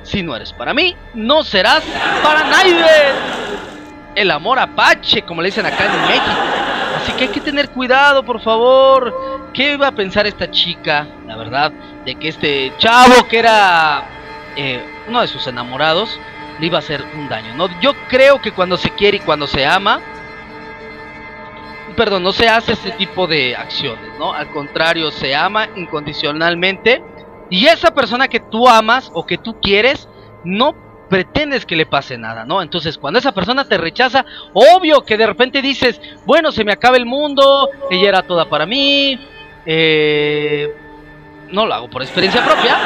si 0.01 0.23
no 0.23 0.35
eres 0.35 0.53
para 0.53 0.73
mí, 0.73 0.95
no 1.13 1.43
serás 1.43 1.83
para 2.23 2.43
nadie. 2.45 2.85
El 4.15 4.31
amor 4.31 4.57
apache, 4.57 5.21
como 5.21 5.41
le 5.41 5.49
dicen 5.49 5.65
acá 5.65 5.85
en 5.85 6.01
México. 6.07 6.41
Así 6.95 7.11
que 7.11 7.25
hay 7.25 7.29
que 7.29 7.41
tener 7.41 7.69
cuidado, 7.69 8.23
por 8.23 8.41
favor. 8.41 9.51
¿Qué 9.53 9.73
iba 9.73 9.87
a 9.87 9.91
pensar 9.91 10.25
esta 10.25 10.49
chica, 10.49 11.05
la 11.27 11.35
verdad, 11.35 11.71
de 12.05 12.15
que 12.15 12.29
este 12.29 12.73
chavo 12.77 13.27
que 13.27 13.39
era 13.39 14.16
eh, 14.57 14.83
uno 15.07 15.21
de 15.21 15.27
sus 15.27 15.47
enamorados 15.47 16.19
le 16.59 16.65
iba 16.65 16.77
a 16.77 16.79
hacer 16.79 17.03
un 17.15 17.29
daño? 17.29 17.55
¿no? 17.55 17.67
Yo 17.79 17.93
creo 18.09 18.41
que 18.41 18.51
cuando 18.51 18.77
se 18.77 18.89
quiere 18.91 19.17
y 19.17 19.21
cuando 19.21 19.47
se 19.47 19.65
ama, 19.65 20.01
perdón, 21.95 22.23
no 22.23 22.31
se 22.31 22.47
hace 22.47 22.73
ese 22.73 22.91
tipo 22.91 23.27
de 23.27 23.55
acciones, 23.55 24.11
¿no? 24.19 24.31
Al 24.33 24.49
contrario, 24.51 25.09
se 25.11 25.35
ama 25.35 25.67
incondicionalmente 25.75 27.01
y 27.49 27.65
esa 27.65 27.91
persona 27.91 28.27
que 28.27 28.39
tú 28.39 28.67
amas 28.67 29.09
o 29.13 29.25
que 29.25 29.37
tú 29.37 29.59
quieres, 29.59 30.07
no 30.43 30.75
pretendes 31.09 31.65
que 31.65 31.75
le 31.75 31.85
pase 31.85 32.17
nada, 32.17 32.45
¿no? 32.45 32.61
Entonces, 32.61 32.97
cuando 32.97 33.19
esa 33.19 33.31
persona 33.31 33.65
te 33.65 33.77
rechaza, 33.77 34.25
obvio 34.53 35.01
que 35.01 35.17
de 35.17 35.25
repente 35.25 35.61
dices, 35.61 35.99
bueno, 36.25 36.51
se 36.51 36.63
me 36.63 36.73
acaba 36.73 36.97
el 36.97 37.05
mundo, 37.05 37.69
ella 37.89 38.09
era 38.09 38.21
toda 38.23 38.49
para 38.49 38.65
mí, 38.65 39.19
eh, 39.65 40.73
no 41.51 41.65
lo 41.65 41.73
hago 41.73 41.89
por 41.89 42.01
experiencia 42.01 42.43
propia, 42.43 42.77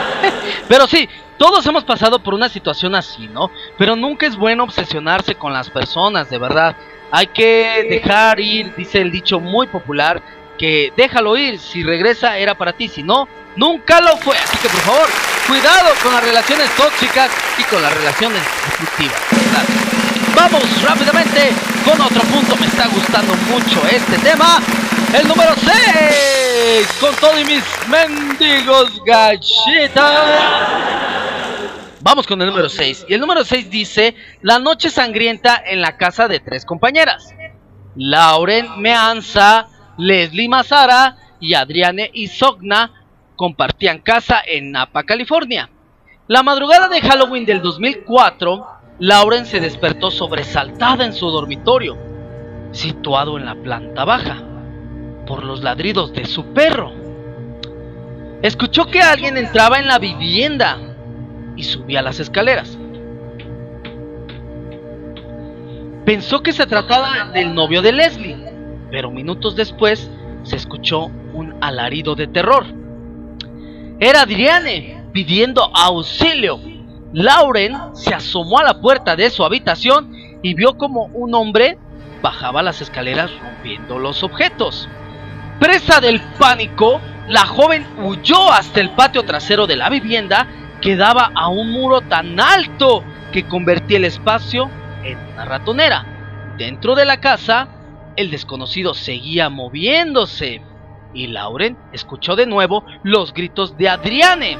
pero 0.68 0.86
sí, 0.86 1.08
todos 1.38 1.64
hemos 1.66 1.84
pasado 1.84 2.22
por 2.22 2.34
una 2.34 2.48
situación 2.48 2.94
así, 2.94 3.28
¿no? 3.28 3.50
Pero 3.78 3.96
nunca 3.96 4.26
es 4.26 4.36
bueno 4.36 4.64
obsesionarse 4.64 5.34
con 5.34 5.52
las 5.52 5.70
personas, 5.70 6.28
de 6.28 6.38
verdad. 6.38 6.76
Hay 7.10 7.28
que 7.28 7.86
dejar 7.88 8.38
ir, 8.38 8.74
dice 8.76 9.00
el 9.00 9.10
dicho 9.10 9.40
muy 9.40 9.66
popular, 9.66 10.22
que 10.58 10.92
déjalo 10.94 11.38
ir, 11.38 11.58
si 11.58 11.82
regresa 11.82 12.36
era 12.36 12.54
para 12.54 12.74
ti, 12.74 12.88
si 12.88 13.02
no, 13.02 13.26
nunca 13.56 14.00
lo 14.02 14.16
fue. 14.18 14.36
Así 14.36 14.58
que 14.58 14.68
por 14.68 14.80
favor, 14.80 15.08
cuidado 15.48 15.88
con 16.02 16.12
las 16.12 16.22
relaciones 16.22 16.68
tóxicas 16.76 17.30
y 17.58 17.62
con 17.64 17.80
las 17.80 17.94
relaciones 17.94 18.42
destructivas. 18.66 19.18
Vamos 20.36 20.82
rápidamente 20.82 21.52
con 21.84 22.00
otro 22.00 22.20
punto, 22.22 22.56
me 22.56 22.66
está 22.66 22.86
gustando 22.88 23.34
mucho 23.50 23.80
este 23.90 24.18
tema. 24.18 24.60
El 25.12 25.26
número 25.26 25.50
6. 25.56 26.88
Con 27.00 27.14
todo 27.16 27.40
y 27.40 27.44
mis 27.44 27.64
mendigos 27.88 29.02
galletas. 29.04 30.04
Vamos 32.00 32.26
con 32.28 32.40
el 32.40 32.48
número 32.48 32.68
6. 32.68 33.06
Y 33.08 33.14
el 33.14 33.20
número 33.20 33.42
6 33.44 33.70
dice, 33.70 34.14
la 34.40 34.60
noche 34.60 34.88
sangrienta 34.88 35.60
en 35.66 35.80
la 35.80 35.96
casa 35.96 36.28
de 36.28 36.38
tres 36.38 36.64
compañeras. 36.64 37.34
Lauren 37.96 38.80
Meanza, 38.80 39.66
Leslie 39.98 40.48
Mazara 40.48 41.16
y 41.40 41.54
Adriane 41.54 42.10
Isogna 42.14 42.92
compartían 43.34 43.98
casa 43.98 44.40
en 44.46 44.70
Napa, 44.70 45.02
California. 45.02 45.70
La 46.28 46.44
madrugada 46.44 46.88
de 46.88 47.00
Halloween 47.00 47.44
del 47.44 47.62
2004, 47.62 48.66
Lauren 49.00 49.44
se 49.44 49.58
despertó 49.58 50.12
sobresaltada 50.12 51.04
en 51.04 51.12
su 51.12 51.28
dormitorio, 51.30 51.96
situado 52.70 53.36
en 53.38 53.46
la 53.46 53.56
planta 53.56 54.04
baja, 54.04 54.44
por 55.30 55.44
los 55.44 55.62
ladridos 55.62 56.12
de 56.12 56.24
su 56.24 56.44
perro. 56.46 56.90
Escuchó 58.42 58.86
que 58.86 59.00
alguien 59.00 59.36
entraba 59.36 59.78
en 59.78 59.86
la 59.86 60.00
vivienda 60.00 60.76
y 61.54 61.62
subía 61.62 62.02
las 62.02 62.18
escaleras. 62.18 62.76
Pensó 66.04 66.42
que 66.42 66.52
se 66.52 66.66
trataba 66.66 67.30
del 67.32 67.54
novio 67.54 67.80
de 67.80 67.92
Leslie, 67.92 68.44
pero 68.90 69.12
minutos 69.12 69.54
después 69.54 70.10
se 70.42 70.56
escuchó 70.56 71.12
un 71.32 71.54
alarido 71.60 72.16
de 72.16 72.26
terror. 72.26 72.66
Era 74.00 74.22
Adriane 74.22 75.04
pidiendo 75.12 75.70
auxilio. 75.76 76.58
Lauren 77.12 77.76
se 77.94 78.12
asomó 78.12 78.58
a 78.58 78.64
la 78.64 78.80
puerta 78.80 79.14
de 79.14 79.30
su 79.30 79.44
habitación 79.44 80.12
y 80.42 80.54
vio 80.54 80.76
como 80.76 81.04
un 81.04 81.36
hombre 81.36 81.78
bajaba 82.20 82.64
las 82.64 82.80
escaleras 82.80 83.30
rompiendo 83.40 84.00
los 84.00 84.24
objetos. 84.24 84.88
Presa 85.60 86.00
del 86.00 86.22
pánico, 86.38 87.02
la 87.28 87.44
joven 87.44 87.86
huyó 87.98 88.50
hasta 88.50 88.80
el 88.80 88.92
patio 88.92 89.24
trasero 89.24 89.66
de 89.66 89.76
la 89.76 89.90
vivienda 89.90 90.48
que 90.80 90.96
daba 90.96 91.32
a 91.34 91.48
un 91.48 91.70
muro 91.70 92.00
tan 92.00 92.40
alto 92.40 93.04
que 93.30 93.46
convertía 93.46 93.98
el 93.98 94.06
espacio 94.06 94.70
en 95.04 95.18
una 95.18 95.44
ratonera. 95.44 96.54
Dentro 96.56 96.94
de 96.94 97.04
la 97.04 97.20
casa, 97.20 97.68
el 98.16 98.30
desconocido 98.30 98.94
seguía 98.94 99.50
moviéndose 99.50 100.62
y 101.12 101.26
Lauren 101.26 101.76
escuchó 101.92 102.36
de 102.36 102.46
nuevo 102.46 102.86
los 103.02 103.34
gritos 103.34 103.76
de 103.76 103.90
Adriane. 103.90 104.56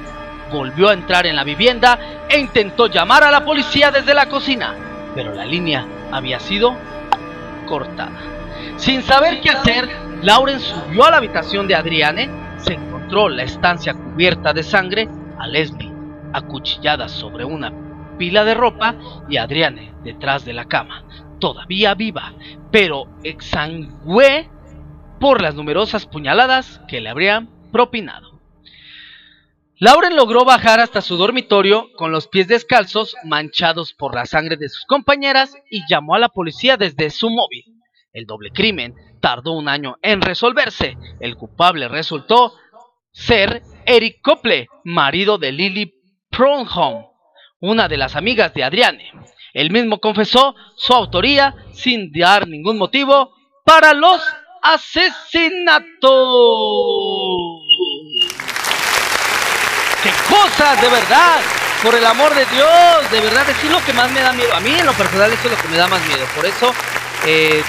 Volvió 0.52 0.90
a 0.90 0.92
entrar 0.92 1.26
en 1.26 1.36
la 1.36 1.44
vivienda 1.44 1.98
e 2.28 2.38
intentó 2.38 2.88
llamar 2.88 3.24
a 3.24 3.30
la 3.30 3.42
policía 3.46 3.90
desde 3.90 4.12
la 4.12 4.26
cocina, 4.26 4.74
pero 5.14 5.34
la 5.34 5.46
línea 5.46 5.86
había 6.12 6.40
sido 6.40 6.76
cortada. 7.66 8.20
Sin 8.76 9.02
saber 9.02 9.40
qué 9.40 9.48
hacer, 9.48 9.88
Lauren 10.22 10.60
subió 10.60 11.04
a 11.04 11.10
la 11.10 11.16
habitación 11.16 11.66
de 11.66 11.74
Adriane, 11.74 12.28
se 12.58 12.74
encontró 12.74 13.28
la 13.30 13.42
estancia 13.42 13.94
cubierta 13.94 14.52
de 14.52 14.62
sangre, 14.62 15.08
a 15.38 15.46
Leslie 15.46 15.90
acuchillada 16.32 17.08
sobre 17.08 17.44
una 17.44 17.72
pila 18.18 18.44
de 18.44 18.54
ropa 18.54 18.94
y 19.28 19.38
Adriane 19.38 19.94
detrás 20.04 20.44
de 20.44 20.52
la 20.52 20.66
cama, 20.66 21.04
todavía 21.38 21.94
viva, 21.94 22.34
pero 22.70 23.06
exangüe 23.24 24.48
por 25.18 25.40
las 25.40 25.54
numerosas 25.54 26.06
puñaladas 26.06 26.80
que 26.86 27.00
le 27.00 27.08
habrían 27.08 27.48
propinado. 27.72 28.40
Lauren 29.78 30.14
logró 30.14 30.44
bajar 30.44 30.80
hasta 30.80 31.00
su 31.00 31.16
dormitorio 31.16 31.88
con 31.96 32.12
los 32.12 32.28
pies 32.28 32.46
descalzos 32.46 33.16
manchados 33.24 33.94
por 33.94 34.14
la 34.14 34.26
sangre 34.26 34.58
de 34.58 34.68
sus 34.68 34.84
compañeras 34.84 35.56
y 35.70 35.82
llamó 35.88 36.14
a 36.14 36.18
la 36.18 36.28
policía 36.28 36.76
desde 36.76 37.08
su 37.08 37.30
móvil. 37.30 37.64
El 38.12 38.26
doble 38.26 38.50
crimen 38.50 38.94
tardó 39.20 39.52
un 39.52 39.68
año 39.68 39.96
en 40.02 40.20
resolverse. 40.20 40.96
El 41.20 41.36
culpable 41.36 41.88
resultó 41.88 42.54
ser 43.12 43.62
Eric 43.86 44.20
Cople, 44.22 44.68
marido 44.84 45.38
de 45.38 45.52
Lily 45.52 45.94
Pronholm, 46.30 47.06
una 47.60 47.88
de 47.88 47.96
las 47.96 48.16
amigas 48.16 48.54
de 48.54 48.64
Adriane. 48.64 49.12
Él 49.52 49.70
mismo 49.70 49.98
confesó 49.98 50.54
su 50.76 50.92
autoría 50.92 51.54
sin 51.72 52.12
dar 52.12 52.46
ningún 52.46 52.78
motivo 52.78 53.32
para 53.64 53.92
los 53.94 54.20
asesinatos. 54.62 55.90
¡Qué 60.02 60.10
cosas, 60.28 60.80
de 60.80 60.88
verdad! 60.88 61.40
Por 61.82 61.94
el 61.94 62.04
amor 62.04 62.34
de 62.34 62.44
Dios, 62.46 63.10
de 63.10 63.20
verdad, 63.20 63.48
es 63.48 63.70
lo 63.70 63.82
que 63.84 63.92
más 63.94 64.10
me 64.12 64.20
da 64.20 64.32
miedo. 64.32 64.54
A 64.54 64.60
mí, 64.60 64.70
en 64.70 64.84
lo 64.84 64.92
personal, 64.92 65.32
eso 65.32 65.48
es 65.48 65.56
lo 65.56 65.62
que 65.62 65.68
me 65.68 65.78
da 65.78 65.88
más 65.88 66.06
miedo. 66.06 66.26
Por 66.34 66.44
eso, 66.44 66.74
eh, 67.26 67.62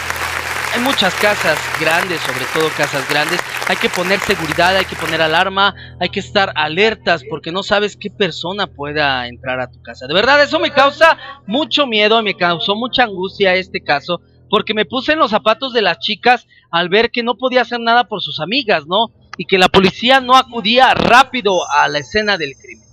hay 0.74 0.82
muchas 0.82 1.14
casas 1.16 1.60
grandes, 1.80 2.22
sobre 2.22 2.46
todo 2.54 2.70
casas 2.78 3.08
grandes. 3.10 3.40
Hay 3.68 3.76
que 3.76 3.90
poner 3.90 4.20
seguridad, 4.20 4.76
hay 4.76 4.86
que 4.86 4.96
poner 4.96 5.22
alarma, 5.22 5.76
hay 6.00 6.10
que 6.10 6.20
estar 6.20 6.52
alertas 6.56 7.24
porque 7.30 7.52
no 7.52 7.62
sabes 7.64 7.98
qué 7.98 8.10
persona 8.10 8.68
pueda 8.68 9.28
entrar 9.28 9.60
a 9.60 9.70
tu 9.70 9.82
casa. 9.82 10.08
De 10.08 10.14
verdad, 10.14 10.42
eso 10.42 10.60
me 10.60 10.72
causa 10.72 11.18
mucho 11.46 11.88
miedo, 11.88 12.22
me 12.24 12.36
causó 12.36 12.76
mucha 12.76 13.04
angustia 13.04 13.56
este 13.56 13.82
caso 13.82 14.22
porque 14.50 14.74
me 14.74 14.86
puse 14.86 15.14
en 15.14 15.20
los 15.20 15.32
zapatos 15.32 15.74
de 15.74 15.82
las 15.82 16.00
chicas 16.00 16.48
al 16.72 16.90
ver 16.90 17.12
que 17.12 17.24
no 17.24 17.36
podía 17.36 17.62
hacer 17.62 17.80
nada 17.80 18.06
por 18.06 18.22
sus 18.22 18.40
amigas, 18.40 18.86
¿no? 18.86 19.08
Y 19.38 19.46
que 19.46 19.58
la 19.58 19.70
policía 19.70 20.20
no 20.20 20.36
acudía 20.36 20.94
rápido 20.94 21.70
a 21.70 21.88
la 21.88 22.00
escena 22.00 22.38
del 22.38 22.54
crimen. 22.62 22.91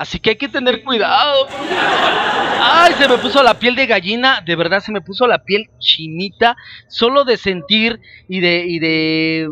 Así 0.00 0.18
que 0.18 0.30
hay 0.30 0.36
que 0.36 0.48
tener 0.48 0.82
cuidado. 0.82 1.46
Ay, 2.58 2.94
se 2.94 3.06
me 3.06 3.18
puso 3.18 3.42
la 3.42 3.58
piel 3.58 3.74
de 3.74 3.86
gallina, 3.86 4.40
de 4.40 4.56
verdad 4.56 4.80
se 4.80 4.92
me 4.92 5.02
puso 5.02 5.26
la 5.26 5.44
piel 5.44 5.68
chinita, 5.78 6.56
solo 6.88 7.24
de 7.24 7.36
sentir 7.36 8.00
y 8.26 8.40
de, 8.40 8.64
y 8.66 8.78
de 8.78 9.50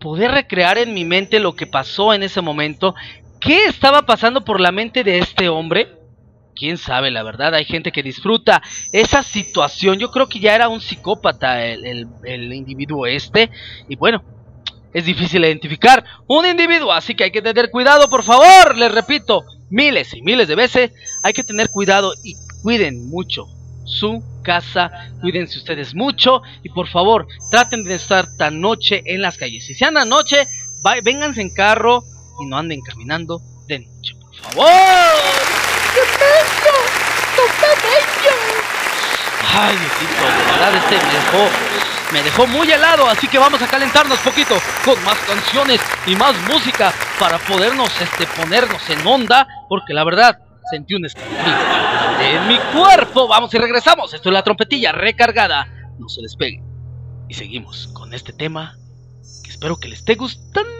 poder 0.00 0.30
recrear 0.30 0.78
en 0.78 0.94
mi 0.94 1.04
mente 1.04 1.38
lo 1.38 1.54
que 1.54 1.66
pasó 1.66 2.14
en 2.14 2.22
ese 2.22 2.40
momento. 2.40 2.94
¿Qué 3.40 3.66
estaba 3.66 4.06
pasando 4.06 4.42
por 4.42 4.58
la 4.58 4.72
mente 4.72 5.04
de 5.04 5.18
este 5.18 5.50
hombre? 5.50 5.98
quién 6.56 6.78
sabe, 6.78 7.10
la 7.10 7.24
verdad, 7.24 7.52
hay 7.52 7.64
gente 7.64 7.92
que 7.92 8.02
disfruta 8.02 8.62
esa 8.92 9.22
situación. 9.22 9.98
Yo 9.98 10.10
creo 10.12 10.28
que 10.28 10.38
ya 10.38 10.54
era 10.54 10.68
un 10.68 10.80
psicópata 10.80 11.62
el, 11.66 12.06
el, 12.22 12.52
individuo 12.54 13.06
este. 13.06 13.50
Y 13.88 13.96
bueno, 13.96 14.22
es 14.94 15.04
difícil 15.04 15.44
identificar 15.44 16.04
un 16.28 16.46
individuo, 16.46 16.92
así 16.92 17.16
que 17.16 17.24
hay 17.24 17.32
que 17.32 17.42
tener 17.42 17.72
cuidado, 17.72 18.08
por 18.08 18.22
favor. 18.22 18.76
Les 18.76 18.92
repito, 18.92 19.44
miles 19.74 20.14
y 20.14 20.22
miles 20.22 20.48
de 20.48 20.54
veces, 20.54 20.92
hay 21.22 21.32
que 21.32 21.42
tener 21.42 21.68
cuidado 21.68 22.14
y 22.22 22.36
cuiden 22.62 23.08
mucho 23.08 23.46
su 23.84 24.22
casa, 24.42 24.90
cuídense 25.20 25.58
ustedes 25.58 25.94
mucho 25.94 26.42
y 26.62 26.70
por 26.70 26.88
favor 26.88 27.26
traten 27.50 27.84
de 27.84 27.94
estar 27.96 28.26
tan 28.36 28.60
noche 28.60 29.02
en 29.04 29.20
las 29.20 29.36
calles. 29.36 29.66
Si 29.66 29.74
se 29.74 29.84
andan 29.84 30.08
noche, 30.08 30.46
vénganse 31.02 31.40
en 31.40 31.52
carro 31.52 32.04
y 32.40 32.46
no 32.46 32.56
anden 32.56 32.80
caminando 32.80 33.42
de 33.66 33.80
noche, 33.80 34.14
por 34.20 34.34
favor. 34.36 34.70
¡Qué 35.94 36.00
bello! 36.20 36.76
¡Qué 37.36 37.66
bello! 37.82 38.36
Ay, 39.56 39.76
Diosito, 39.76 40.24
de 40.24 40.44
verdad 40.52 40.74
este 40.76 40.96
me 40.96 41.12
dejó, 41.12 41.48
me 42.14 42.22
dejó 42.22 42.46
muy 42.46 42.70
helado, 42.70 43.08
así 43.08 43.26
que 43.26 43.38
vamos 43.38 43.60
a 43.60 43.66
calentarnos 43.66 44.20
poquito 44.20 44.54
con 44.84 45.02
más 45.02 45.18
canciones 45.26 45.80
y 46.06 46.14
más 46.14 46.32
música 46.48 46.94
para 47.18 47.38
podernos 47.38 47.90
este 48.00 48.24
ponernos 48.40 48.88
en 48.88 49.04
onda, 49.04 49.48
porque 49.68 49.92
la 49.92 50.04
verdad 50.04 50.38
sentí 50.70 50.94
un 50.94 51.06
escalofrío 51.06 51.56
en 52.20 52.46
mi 52.46 52.56
cuerpo. 52.72 53.26
Vamos 53.26 53.52
y 53.54 53.58
regresamos. 53.58 54.14
Esto 54.14 54.28
es 54.28 54.32
la 54.32 54.44
trompetilla 54.44 54.92
recargada. 54.92 55.66
No 55.98 56.08
se 56.08 56.22
despegue. 56.22 56.62
Y 57.28 57.34
seguimos 57.34 57.88
con 57.88 58.14
este 58.14 58.32
tema 58.32 58.76
espero 59.54 59.76
que 59.76 59.88
les 59.88 59.98
esté 59.98 60.14
gustando. 60.14 60.70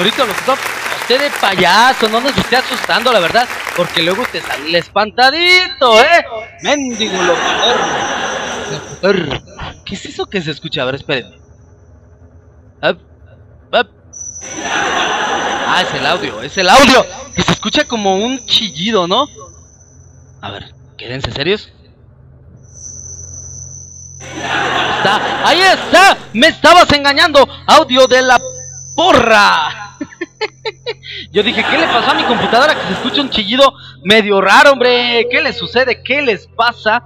Señorito 0.00 0.24
locutor. 0.24 0.58
Usted 1.02 1.20
de 1.20 1.30
payaso, 1.40 2.08
no 2.08 2.20
nos 2.20 2.36
esté 2.36 2.56
asustando, 2.56 3.12
la 3.12 3.20
verdad. 3.20 3.46
Porque 3.76 4.02
luego 4.02 4.24
te 4.30 4.40
sale 4.40 4.68
el 4.68 4.74
espantadito, 4.74 6.00
¿eh? 6.00 6.24
Mendigo 6.62 7.22
locutor. 9.02 9.42
¿Qué 9.84 9.94
es 9.94 10.06
eso 10.06 10.26
que 10.26 10.40
se 10.40 10.52
escucha? 10.52 10.82
A 10.82 10.84
ver, 10.86 10.94
espérenme. 10.96 11.38
Ah, 12.82 12.94
es 15.82 15.94
el 15.94 16.06
audio, 16.06 16.42
es 16.42 16.56
el 16.56 16.68
audio. 16.68 17.04
Que 17.34 17.42
se 17.42 17.52
escucha 17.52 17.84
como 17.84 18.16
un 18.16 18.44
chillido, 18.46 19.06
¿no? 19.06 19.26
A 20.40 20.50
ver, 20.50 20.72
quédense 20.96 21.30
serios. 21.32 21.70
Está, 24.98 25.46
ahí 25.46 25.60
está. 25.60 26.16
Me 26.32 26.48
estabas 26.48 26.90
engañando. 26.92 27.46
Audio 27.66 28.06
de 28.06 28.22
la 28.22 28.40
porra. 28.94 29.89
Yo 31.32 31.42
dije, 31.42 31.64
¿qué 31.70 31.78
le 31.78 31.86
pasó 31.86 32.10
a 32.10 32.14
mi 32.14 32.22
computadora 32.24 32.74
que 32.74 32.86
se 32.86 32.92
escucha 32.94 33.20
un 33.20 33.30
chillido 33.30 33.72
medio 34.04 34.40
raro, 34.40 34.72
hombre? 34.72 35.26
¿Qué 35.30 35.40
les 35.40 35.56
sucede? 35.56 36.02
¿Qué 36.02 36.22
les 36.22 36.46
pasa? 36.48 37.02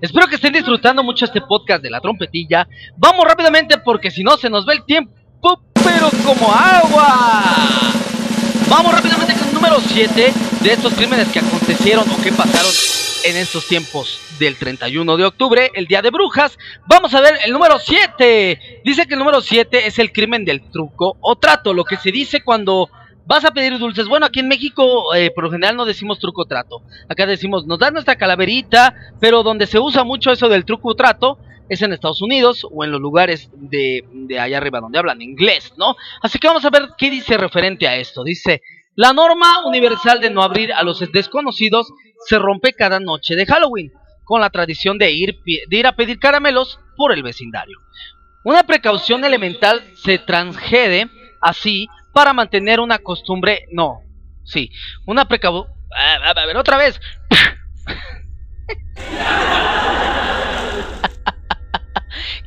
Espero 0.00 0.26
que 0.26 0.36
estén 0.36 0.52
disfrutando 0.52 1.02
mucho 1.02 1.24
este 1.24 1.40
podcast 1.40 1.82
de 1.82 1.90
la 1.90 2.00
trompetilla. 2.00 2.68
Vamos 2.96 3.24
rápidamente 3.26 3.78
porque 3.78 4.10
si 4.10 4.22
no 4.22 4.36
se 4.36 4.50
nos 4.50 4.66
va 4.68 4.72
el 4.72 4.84
tiempo, 4.84 5.12
pero 5.72 6.10
como 6.24 6.52
agua. 6.52 7.42
Vamos 8.68 8.94
rápidamente 8.94 9.34
con 9.34 9.48
el 9.48 9.54
número 9.54 9.76
7 9.80 10.32
de 10.60 10.72
estos 10.72 10.92
crímenes 10.94 11.28
que 11.28 11.38
acontecieron 11.38 12.04
o 12.10 12.22
que 12.22 12.32
pasaron 12.32 13.05
en 13.26 13.36
estos 13.36 13.66
tiempos 13.66 14.20
del 14.38 14.56
31 14.56 15.16
de 15.16 15.24
octubre, 15.24 15.72
el 15.74 15.86
Día 15.86 16.00
de 16.00 16.10
Brujas. 16.10 16.56
Vamos 16.86 17.12
a 17.12 17.20
ver 17.20 17.34
el 17.44 17.52
número 17.52 17.76
7. 17.80 18.80
Dice 18.84 19.06
que 19.06 19.14
el 19.14 19.18
número 19.18 19.40
7 19.40 19.88
es 19.88 19.98
el 19.98 20.12
crimen 20.12 20.44
del 20.44 20.70
truco 20.70 21.16
o 21.20 21.34
trato, 21.34 21.74
lo 21.74 21.84
que 21.84 21.96
se 21.96 22.12
dice 22.12 22.44
cuando 22.44 22.88
vas 23.26 23.44
a 23.44 23.50
pedir 23.50 23.78
dulces. 23.80 24.06
Bueno, 24.06 24.26
aquí 24.26 24.38
en 24.38 24.48
México 24.48 25.12
eh, 25.12 25.32
por 25.32 25.42
lo 25.42 25.50
general 25.50 25.76
no 25.76 25.84
decimos 25.84 26.20
truco 26.20 26.42
o 26.42 26.46
trato. 26.46 26.82
Acá 27.08 27.26
decimos, 27.26 27.66
nos 27.66 27.80
das 27.80 27.92
nuestra 27.92 28.14
calaverita, 28.14 28.94
pero 29.18 29.42
donde 29.42 29.66
se 29.66 29.80
usa 29.80 30.04
mucho 30.04 30.30
eso 30.30 30.48
del 30.48 30.64
truco 30.64 30.90
o 30.90 30.94
trato 30.94 31.38
es 31.68 31.82
en 31.82 31.92
Estados 31.92 32.22
Unidos 32.22 32.64
o 32.70 32.84
en 32.84 32.92
los 32.92 33.00
lugares 33.00 33.50
de, 33.54 34.04
de 34.12 34.38
allá 34.38 34.58
arriba 34.58 34.80
donde 34.80 35.00
hablan 35.00 35.20
inglés, 35.20 35.72
¿no? 35.76 35.96
Así 36.22 36.38
que 36.38 36.46
vamos 36.46 36.64
a 36.64 36.70
ver 36.70 36.90
qué 36.96 37.10
dice 37.10 37.36
referente 37.36 37.88
a 37.88 37.96
esto. 37.96 38.22
Dice, 38.22 38.62
la 38.96 39.12
norma 39.12 39.66
universal 39.66 40.20
de 40.20 40.30
no 40.30 40.42
abrir 40.42 40.72
a 40.72 40.82
los 40.82 41.00
desconocidos 41.12 41.92
se 42.26 42.38
rompe 42.38 42.72
cada 42.72 43.00
noche 43.00 43.36
de 43.36 43.46
Halloween, 43.46 43.92
con 44.24 44.40
la 44.40 44.50
tradición 44.50 44.98
de 44.98 45.12
ir, 45.12 45.38
de 45.44 45.76
ir 45.76 45.86
a 45.86 45.92
pedir 45.92 46.18
caramelos 46.18 46.80
por 46.96 47.12
el 47.12 47.22
vecindario. 47.22 47.78
Una 48.44 48.64
precaución 48.64 49.24
elemental 49.24 49.84
se 49.94 50.18
transgrede 50.18 51.08
así 51.40 51.88
para 52.12 52.32
mantener 52.32 52.80
una 52.80 52.98
costumbre, 52.98 53.66
no, 53.72 54.00
sí, 54.44 54.70
una 55.06 55.26
precaución, 55.26 55.72
a 56.24 56.46
ver, 56.46 56.56
otra 56.56 56.76
vez. 56.76 57.00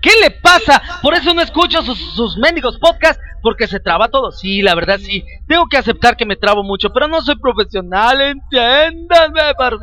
¿Qué 0.02 0.12
le 0.22 0.32
pasa? 0.32 0.82
Por 1.02 1.14
eso 1.14 1.34
no 1.34 1.42
escucho 1.42 1.82
sus, 1.82 1.98
sus 2.16 2.38
mendigos 2.38 2.78
podcasts, 2.80 3.22
porque 3.42 3.68
se 3.68 3.80
traba 3.80 4.08
todo. 4.08 4.32
Sí, 4.32 4.62
la 4.62 4.76
verdad 4.76 4.98
sí. 5.00 5.26
Tengo 5.48 5.66
que 5.70 5.78
aceptar 5.78 6.16
que 6.16 6.26
me 6.26 6.36
trabo 6.36 6.64
mucho, 6.64 6.92
pero 6.92 7.08
no 7.08 7.22
soy 7.22 7.36
profesional, 7.38 8.22
entiéndanme, 8.22 9.42
favor. 9.58 9.80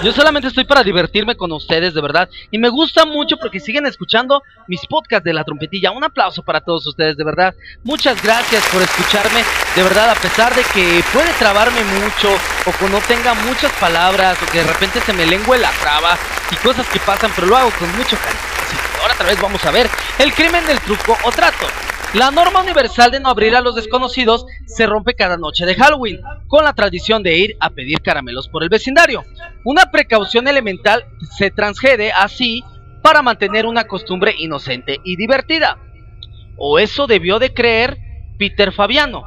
Yo 0.00 0.12
solamente 0.12 0.46
estoy 0.46 0.62
para 0.62 0.84
divertirme 0.84 1.36
con 1.36 1.50
ustedes, 1.50 1.92
de 1.92 2.00
verdad. 2.00 2.28
Y 2.52 2.58
me 2.58 2.68
gusta 2.68 3.04
mucho 3.04 3.36
porque 3.36 3.58
siguen 3.58 3.84
escuchando 3.84 4.42
mis 4.68 4.86
podcasts 4.86 5.24
de 5.24 5.32
la 5.32 5.42
trompetilla. 5.42 5.90
Un 5.90 6.04
aplauso 6.04 6.44
para 6.44 6.60
todos 6.60 6.86
ustedes, 6.86 7.16
de 7.16 7.24
verdad. 7.24 7.52
Muchas 7.82 8.22
gracias 8.22 8.64
por 8.68 8.80
escucharme, 8.80 9.42
de 9.74 9.82
verdad, 9.82 10.10
a 10.10 10.14
pesar 10.14 10.54
de 10.54 10.62
que 10.72 11.02
puede 11.12 11.32
trabarme 11.32 11.82
mucho 11.82 12.30
o 12.30 12.72
que 12.78 12.88
no 12.88 13.00
tenga 13.08 13.34
muchas 13.34 13.72
palabras 13.72 14.38
o 14.40 14.46
que 14.52 14.58
de 14.58 14.72
repente 14.72 15.00
se 15.00 15.12
me 15.12 15.26
lengüe 15.26 15.58
la 15.58 15.72
traba 15.72 16.16
y 16.52 16.56
cosas 16.56 16.86
que 16.86 17.00
pasan, 17.00 17.32
pero 17.34 17.48
lo 17.48 17.56
hago 17.56 17.70
con 17.72 17.90
mucho 17.96 18.16
cariño. 18.18 18.40
Así 18.64 18.76
que 18.76 19.00
ahora 19.02 19.14
otra 19.14 19.26
vez 19.26 19.40
vamos 19.40 19.64
a 19.64 19.72
ver 19.72 19.90
el 20.20 20.32
crimen 20.32 20.64
del 20.66 20.78
truco 20.80 21.18
o 21.24 21.32
trato. 21.32 21.66
La 22.14 22.30
norma 22.30 22.62
universal 22.62 23.10
de 23.10 23.20
no 23.20 23.28
abrir 23.28 23.54
a 23.54 23.60
los 23.60 23.74
desconocidos 23.74 24.46
se 24.64 24.86
rompe 24.86 25.12
cada 25.12 25.36
noche 25.36 25.66
de 25.66 25.74
Halloween, 25.74 26.20
con 26.46 26.64
la 26.64 26.72
tradición 26.72 27.22
de 27.22 27.36
ir 27.36 27.56
a 27.60 27.68
pedir 27.68 28.00
caramelos 28.00 28.48
por 28.48 28.62
el 28.62 28.70
vecindario. 28.70 29.24
Una 29.62 29.90
precaución 29.90 30.48
elemental 30.48 31.04
se 31.36 31.50
transgrede 31.50 32.10
así 32.10 32.64
para 33.02 33.20
mantener 33.20 33.66
una 33.66 33.84
costumbre 33.84 34.34
inocente 34.38 35.00
y 35.04 35.16
divertida. 35.16 35.76
O 36.56 36.78
eso 36.78 37.06
debió 37.06 37.38
de 37.38 37.52
creer 37.52 37.98
Peter 38.38 38.72
Fabiano, 38.72 39.24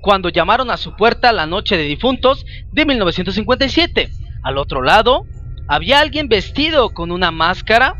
cuando 0.00 0.28
llamaron 0.28 0.70
a 0.70 0.76
su 0.76 0.94
puerta 0.94 1.32
la 1.32 1.46
noche 1.46 1.76
de 1.76 1.82
difuntos 1.82 2.46
de 2.70 2.86
1957. 2.86 4.08
Al 4.44 4.56
otro 4.56 4.82
lado, 4.82 5.26
había 5.66 5.98
alguien 5.98 6.28
vestido 6.28 6.90
con 6.90 7.10
una 7.10 7.32
máscara, 7.32 7.96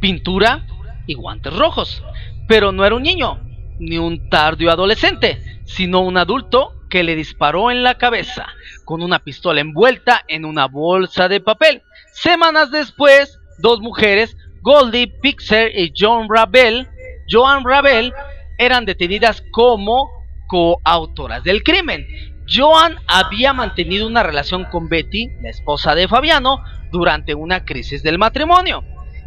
pintura 0.00 0.66
y 1.06 1.14
guantes 1.14 1.56
rojos. 1.56 2.02
Pero 2.50 2.72
no 2.72 2.84
era 2.84 2.96
un 2.96 3.04
niño, 3.04 3.38
ni 3.78 3.96
un 3.96 4.28
tardio 4.28 4.72
adolescente, 4.72 5.40
sino 5.66 6.00
un 6.00 6.16
adulto 6.16 6.72
que 6.90 7.04
le 7.04 7.14
disparó 7.14 7.70
en 7.70 7.84
la 7.84 7.96
cabeza 7.96 8.48
con 8.84 9.02
una 9.02 9.20
pistola 9.20 9.60
envuelta 9.60 10.24
en 10.26 10.44
una 10.44 10.66
bolsa 10.66 11.28
de 11.28 11.38
papel. 11.38 11.82
Semanas 12.12 12.72
después, 12.72 13.38
dos 13.60 13.78
mujeres, 13.78 14.36
Goldie 14.62 15.06
Pixer 15.06 15.70
y 15.78 15.92
John 15.96 16.26
Ravel, 16.28 16.88
Joan 17.30 17.62
Ravel, 17.64 18.12
eran 18.58 18.84
detenidas 18.84 19.44
como 19.52 20.10
coautoras 20.48 21.44
del 21.44 21.62
crimen. 21.62 22.04
Joan 22.52 22.96
había 23.06 23.52
mantenido 23.52 24.08
una 24.08 24.24
relación 24.24 24.64
con 24.64 24.88
Betty, 24.88 25.28
la 25.40 25.50
esposa 25.50 25.94
de 25.94 26.08
Fabiano, 26.08 26.64
durante 26.90 27.32
una 27.32 27.64
crisis 27.64 28.02
del 28.02 28.18
matrimonio. 28.18 28.82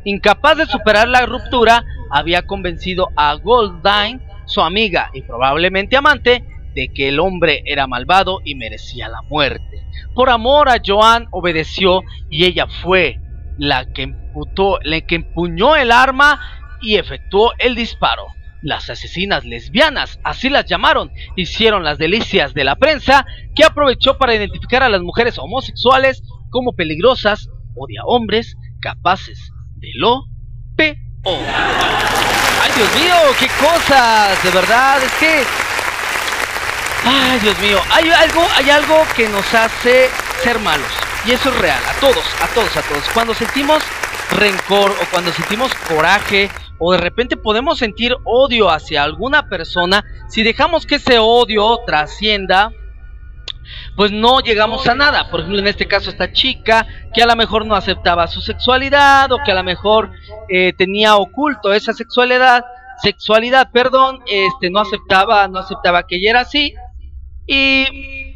Incapaz 0.05 0.57
de 0.57 0.65
superar 0.65 1.07
la 1.07 1.25
ruptura, 1.25 1.85
había 2.09 2.41
convencido 2.41 3.09
a 3.15 3.35
Goldine, 3.35 4.19
su 4.45 4.61
amiga 4.61 5.09
y 5.13 5.21
probablemente 5.21 5.95
amante, 5.95 6.43
de 6.75 6.89
que 6.89 7.09
el 7.09 7.19
hombre 7.19 7.63
era 7.65 7.87
malvado 7.87 8.39
y 8.43 8.55
merecía 8.55 9.07
la 9.07 9.21
muerte. 9.29 9.85
Por 10.13 10.29
amor 10.29 10.69
a 10.69 10.81
Joan 10.85 11.27
obedeció 11.31 12.01
y 12.29 12.45
ella 12.45 12.67
fue 12.67 13.19
la 13.57 13.93
que, 13.93 14.13
la 14.83 15.01
que 15.01 15.15
empuñó 15.15 15.75
el 15.75 15.91
arma 15.91 16.39
y 16.81 16.95
efectuó 16.95 17.53
el 17.57 17.75
disparo. 17.75 18.25
Las 18.61 18.89
asesinas 18.89 19.45
lesbianas, 19.45 20.19
así 20.23 20.49
las 20.49 20.65
llamaron, 20.65 21.11
hicieron 21.35 21.83
las 21.83 21.97
delicias 21.97 22.53
de 22.53 22.63
la 22.63 22.75
prensa, 22.75 23.25
que 23.55 23.63
aprovechó 23.63 24.17
para 24.17 24.35
identificar 24.35 24.83
a 24.83 24.89
las 24.89 25.01
mujeres 25.01 25.37
homosexuales 25.37 26.23
como 26.49 26.73
peligrosas 26.73 27.49
o 27.75 27.87
de 27.87 27.95
hombres 28.05 28.55
capaces 28.81 29.53
de 29.83 29.91
lo 29.95 30.23
peor. 30.77 30.95
Ay, 31.25 32.71
Dios 32.73 32.95
mío, 32.95 33.15
qué 33.37 33.47
cosas, 33.59 34.41
de 34.41 34.49
verdad, 34.49 35.03
es 35.03 35.11
que... 35.15 35.43
Ay, 37.03 37.39
Dios 37.41 37.59
mío, 37.59 37.81
hay 37.91 38.09
algo, 38.09 38.47
hay 38.55 38.69
algo 38.69 39.05
que 39.13 39.27
nos 39.27 39.53
hace 39.53 40.09
ser 40.41 40.57
malos. 40.59 40.87
Y 41.25 41.31
eso 41.31 41.49
es 41.49 41.57
real, 41.59 41.81
a 41.85 41.99
todos, 41.99 42.23
a 42.41 42.47
todos, 42.53 42.77
a 42.77 42.81
todos. 42.81 43.03
Cuando 43.13 43.33
sentimos 43.33 43.83
rencor 44.31 44.91
o 44.91 45.05
cuando 45.11 45.33
sentimos 45.33 45.73
coraje 45.75 46.49
o 46.79 46.93
de 46.93 46.99
repente 46.99 47.35
podemos 47.35 47.77
sentir 47.77 48.15
odio 48.23 48.69
hacia 48.69 49.03
alguna 49.03 49.49
persona, 49.49 50.05
si 50.29 50.43
dejamos 50.43 50.85
que 50.85 50.95
ese 50.95 51.19
odio 51.19 51.79
trascienda, 51.85 52.71
pues 53.95 54.11
no 54.11 54.39
llegamos 54.39 54.87
a 54.87 54.95
nada. 54.95 55.29
Por 55.29 55.41
ejemplo, 55.41 55.59
en 55.59 55.67
este 55.67 55.87
caso 55.87 56.09
esta 56.09 56.31
chica 56.31 56.87
que 57.13 57.23
a 57.23 57.27
lo 57.27 57.35
mejor 57.35 57.65
no 57.65 57.75
aceptaba 57.75 58.27
su 58.27 58.41
sexualidad 58.41 59.31
o 59.31 59.39
que 59.43 59.51
a 59.51 59.55
lo 59.55 59.63
mejor 59.63 60.11
eh, 60.49 60.73
tenía 60.77 61.15
oculto 61.15 61.73
esa 61.73 61.93
sexualidad, 61.93 62.63
sexualidad, 63.01 63.71
perdón, 63.71 64.19
este 64.27 64.69
no 64.69 64.79
aceptaba, 64.79 65.47
no 65.47 65.59
aceptaba 65.59 66.03
que 66.07 66.17
ella 66.17 66.31
era 66.31 66.41
así 66.41 66.73
y 67.47 68.33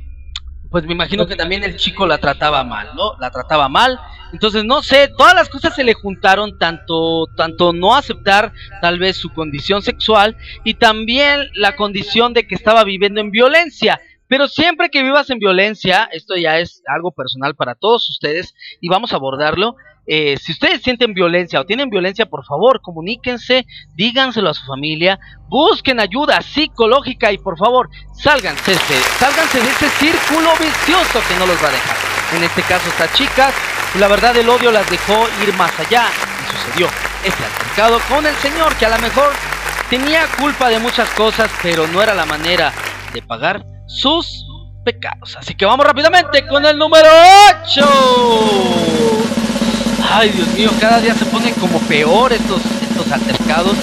pues 0.70 0.86
me 0.86 0.94
imagino 0.94 1.26
que 1.28 1.36
también 1.36 1.64
el 1.64 1.78
chico 1.78 2.06
la 2.06 2.18
trataba 2.18 2.64
mal, 2.64 2.90
¿no? 2.96 3.14
La 3.20 3.32
trataba 3.32 3.70
mal. 3.70 4.00
Entonces, 4.34 4.66
no 4.66 4.84
sé, 4.84 5.08
todas 5.08 5.34
las 5.34 5.48
cosas 5.48 5.74
se 5.74 5.84
le 5.84 5.94
juntaron, 5.94 6.58
tanto, 6.58 7.26
tanto 7.38 7.72
no 7.72 7.96
aceptar 7.96 8.52
tal 8.82 9.00
vez 9.00 9.16
su 9.16 9.30
condición 9.30 9.82
sexual 9.82 10.36
y 10.66 10.74
también 10.74 11.50
la 11.54 11.76
condición 11.76 12.34
de 12.34 12.46
que 12.46 12.56
estaba 12.56 12.84
viviendo 12.84 13.22
en 13.22 13.32
violencia. 13.32 14.02
Pero 14.28 14.48
siempre 14.48 14.90
que 14.90 15.04
vivas 15.04 15.30
en 15.30 15.40
violencia, 15.40 16.10
esto 16.12 16.36
ya 16.36 16.60
es 16.60 16.84
algo 16.88 17.12
personal 17.12 17.56
para 17.56 17.76
todos 17.76 18.10
ustedes 18.10 18.54
y 18.82 18.90
vamos 18.90 19.14
a 19.14 19.16
abordarlo. 19.16 19.76
Eh, 20.06 20.38
si 20.38 20.54
ustedes 20.54 20.82
sienten 20.82 21.14
violencia 21.14 21.60
o 21.60 21.66
tienen 21.66 21.90
violencia, 21.90 22.26
por 22.26 22.46
favor, 22.46 22.82
comuníquense, 22.82 23.66
díganselo 23.96 24.50
a 24.50 24.54
su 24.54 24.66
familia, 24.66 25.20
busquen 25.50 26.00
ayuda 26.00 26.42
psicológica 26.42 27.32
y 27.32 27.38
por 27.38 27.58
favor, 27.58 27.90
sálganse, 28.14 28.74
sálganse 29.20 29.60
de 29.60 29.70
ese 29.70 29.90
círculo 29.90 30.52
vicioso 30.60 31.20
que 31.28 31.40
no 31.40 31.46
los 31.46 31.62
va 31.62 31.68
a 31.68 31.72
dejar. 31.72 31.98
En 32.36 32.44
este 32.44 32.62
caso, 32.64 32.88
estas 32.90 33.14
chicas, 33.14 33.54
la 34.00 34.08
verdad, 34.08 34.36
el 34.38 34.50
odio 34.50 34.72
las 34.72 34.90
dejó 34.90 35.28
ir 35.46 35.54
más 35.56 35.78
allá 35.80 36.06
y 36.44 36.52
sucedió 36.52 36.88
este 37.24 37.44
altercado 37.44 38.00
con 38.10 38.26
el 38.26 38.36
señor 38.36 38.76
que 38.76 38.86
a 38.86 38.90
lo 38.90 39.00
mejor 39.00 39.32
tenía 39.90 40.26
culpa 40.38 40.70
de 40.70 40.80
muchas 40.80 41.10
cosas, 41.12 41.50
pero 41.62 41.88
no 41.88 42.02
era 42.02 42.14
la 42.14 42.26
manera 42.26 42.74
de 43.14 43.22
pagar 43.22 43.77
sus 43.88 44.46
pecados. 44.86 45.36
Así 45.38 45.56
que 45.56 45.66
vamos 45.66 45.86
rápidamente 45.86 46.46
con 46.48 46.66
el 46.66 46.78
número 46.78 47.10
8. 47.64 47.86
Ay, 50.10 50.30
Dios 50.30 50.48
mío, 50.50 50.72
cada 50.80 51.02
día 51.02 51.14
se 51.14 51.26
ponen 51.26 51.54
como 51.56 51.80
peor 51.82 52.32
estos, 52.32 52.62
estos 52.82 53.12
altercados 53.12 53.76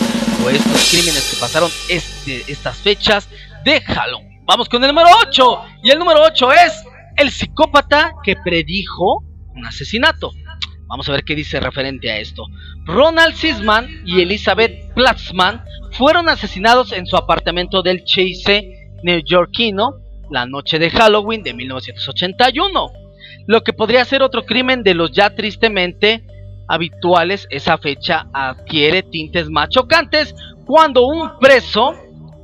o 0.44 0.50
estos 0.50 0.90
crímenes 0.90 1.30
que 1.30 1.40
pasaron 1.40 1.70
este, 1.88 2.44
estas 2.50 2.78
fechas 2.78 3.28
de 3.64 3.80
Halloween. 3.80 4.42
Vamos 4.46 4.68
con 4.68 4.82
el 4.84 4.88
número 4.88 5.08
8. 5.26 5.60
Y 5.82 5.90
el 5.90 5.98
número 5.98 6.22
8 6.22 6.52
es 6.52 6.84
el 7.16 7.30
psicópata 7.30 8.14
que 8.22 8.36
predijo 8.36 9.24
un 9.54 9.66
asesinato. 9.66 10.32
Vamos 10.86 11.08
a 11.08 11.12
ver 11.12 11.24
qué 11.24 11.34
dice 11.34 11.60
referente 11.60 12.10
a 12.10 12.18
esto. 12.18 12.44
Ronald 12.84 13.34
Sisman 13.34 14.02
y 14.04 14.20
Elizabeth 14.20 14.92
Platzman 14.94 15.64
fueron 15.92 16.28
asesinados 16.28 16.92
en 16.92 17.06
su 17.06 17.16
apartamento 17.16 17.82
del 17.82 18.04
Chase 18.04 18.73
neoyorquino 19.04 20.00
la 20.30 20.46
noche 20.46 20.78
de 20.78 20.90
Halloween 20.90 21.42
de 21.42 21.54
1981. 21.54 22.92
Lo 23.46 23.62
que 23.62 23.72
podría 23.72 24.04
ser 24.04 24.22
otro 24.22 24.44
crimen 24.44 24.82
de 24.82 24.94
los 24.94 25.12
ya 25.12 25.30
tristemente 25.30 26.24
habituales, 26.66 27.46
esa 27.50 27.78
fecha 27.78 28.26
adquiere 28.32 29.02
tintes 29.02 29.50
más 29.50 29.68
chocantes 29.68 30.34
cuando 30.64 31.06
un 31.06 31.38
preso 31.38 31.94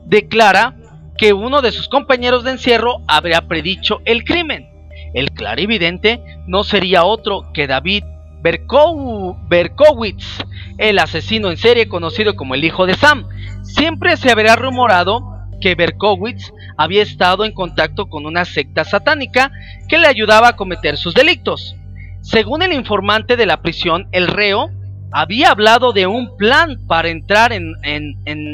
declara 0.04 0.76
que 1.16 1.32
uno 1.32 1.62
de 1.62 1.72
sus 1.72 1.88
compañeros 1.88 2.44
de 2.44 2.52
encierro 2.52 2.98
habría 3.08 3.48
predicho 3.48 4.00
el 4.04 4.24
crimen. 4.24 4.68
El 5.14 5.32
clarividente 5.32 6.22
no 6.46 6.64
sería 6.64 7.04
otro 7.04 7.50
que 7.54 7.66
David 7.66 8.04
Berkowitz, 8.42 10.44
el 10.78 10.98
asesino 10.98 11.50
en 11.50 11.56
serie 11.56 11.88
conocido 11.88 12.36
como 12.36 12.54
el 12.54 12.64
hijo 12.64 12.86
de 12.86 12.94
Sam. 12.94 13.26
Siempre 13.62 14.16
se 14.16 14.30
habría 14.30 14.56
rumorado 14.56 15.29
que 15.60 15.74
Berkowitz 15.74 16.52
había 16.76 17.02
estado 17.02 17.44
en 17.44 17.52
contacto 17.52 18.06
con 18.06 18.26
una 18.26 18.44
secta 18.44 18.84
satánica 18.84 19.50
que 19.88 19.98
le 19.98 20.06
ayudaba 20.06 20.48
a 20.48 20.56
cometer 20.56 20.96
sus 20.96 21.14
delitos. 21.14 21.76
Según 22.22 22.62
el 22.62 22.72
informante 22.72 23.36
de 23.36 23.46
la 23.46 23.62
prisión, 23.62 24.08
el 24.12 24.26
reo 24.28 24.70
había 25.12 25.50
hablado 25.50 25.92
de 25.92 26.06
un 26.06 26.36
plan 26.36 26.78
para 26.86 27.08
entrar 27.08 27.52
en, 27.52 27.74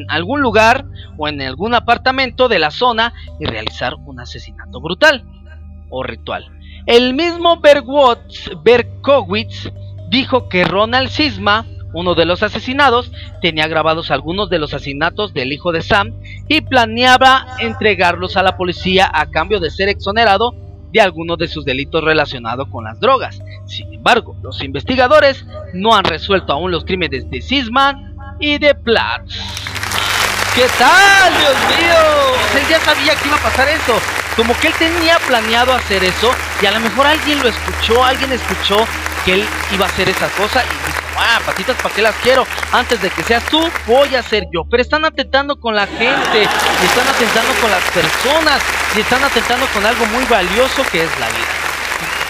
algún 0.08 0.40
lugar 0.40 0.86
o 1.18 1.28
en 1.28 1.42
algún 1.42 1.74
apartamento 1.74 2.48
de 2.48 2.58
la 2.58 2.70
zona 2.70 3.12
y 3.38 3.44
realizar 3.44 3.94
un 3.94 4.20
asesinato 4.20 4.80
brutal 4.80 5.24
o 5.90 6.02
ritual. 6.02 6.50
El 6.86 7.14
mismo 7.14 7.60
Berkowitz 8.62 9.70
dijo 10.08 10.48
que 10.48 10.64
Ronald 10.64 11.10
Sisma, 11.10 11.66
uno 11.96 12.14
de 12.14 12.26
los 12.26 12.42
asesinados, 12.42 13.10
tenía 13.40 13.68
grabados 13.68 14.10
algunos 14.10 14.50
de 14.50 14.58
los 14.58 14.74
asesinatos 14.74 15.32
del 15.32 15.50
hijo 15.50 15.72
de 15.72 15.80
Sam 15.80 16.12
y 16.46 16.60
planeaba 16.60 17.46
entregarlos 17.58 18.36
a 18.36 18.42
la 18.42 18.56
policía 18.58 19.10
a 19.12 19.30
cambio 19.30 19.60
de 19.60 19.70
ser 19.70 19.88
exonerado 19.88 20.54
de 20.92 21.00
algunos 21.00 21.38
de 21.38 21.48
sus 21.48 21.64
delitos 21.64 22.04
relacionados 22.04 22.68
con 22.68 22.84
las 22.84 23.00
drogas. 23.00 23.40
Sin 23.64 23.94
embargo, 23.94 24.36
los 24.42 24.62
investigadores 24.62 25.46
no 25.72 25.94
han 25.94 26.04
resuelto 26.04 26.52
aún 26.52 26.70
los 26.70 26.84
crímenes 26.84 27.30
de 27.30 27.40
Sisman 27.40 28.14
y 28.40 28.58
de 28.58 28.74
Platt. 28.74 29.22
¿Qué 30.54 30.66
tal, 30.78 31.32
Dios 31.38 31.56
mío? 31.78 32.60
él 32.60 32.62
ya 32.70 32.80
sabía 32.80 33.14
que 33.14 33.28
iba 33.28 33.36
a 33.36 33.42
pasar 33.42 33.68
eso. 33.68 34.25
Como 34.36 34.54
que 34.58 34.68
él 34.68 34.74
tenía 34.78 35.18
planeado 35.20 35.72
hacer 35.72 36.04
eso 36.04 36.30
y 36.60 36.66
a 36.66 36.70
lo 36.70 36.80
mejor 36.80 37.06
alguien 37.06 37.42
lo 37.42 37.48
escuchó, 37.48 38.04
alguien 38.04 38.32
escuchó 38.32 38.86
que 39.24 39.34
él 39.34 39.48
iba 39.72 39.86
a 39.86 39.88
hacer 39.88 40.08
esa 40.10 40.28
cosa 40.28 40.62
y 40.62 40.86
dijo, 40.86 41.00
ah, 41.18 41.40
patitas, 41.44 41.76
¿para 41.82 41.94
qué 41.94 42.02
las 42.02 42.14
quiero? 42.16 42.46
Antes 42.72 43.00
de 43.00 43.10
que 43.10 43.22
seas 43.22 43.42
tú, 43.44 43.68
voy 43.86 44.14
a 44.14 44.22
ser 44.22 44.44
yo. 44.52 44.64
Pero 44.70 44.82
están 44.82 45.04
atentando 45.04 45.58
con 45.58 45.74
la 45.74 45.86
gente, 45.86 46.42
y 46.42 46.84
están 46.84 47.08
atentando 47.08 47.52
con 47.60 47.70
las 47.70 47.82
personas, 47.90 48.62
y 48.94 49.00
están 49.00 49.24
atentando 49.24 49.66
con 49.68 49.84
algo 49.84 50.06
muy 50.06 50.24
valioso 50.26 50.84
que 50.92 51.02
es 51.02 51.10
la 51.18 51.26
vida. 51.28 51.46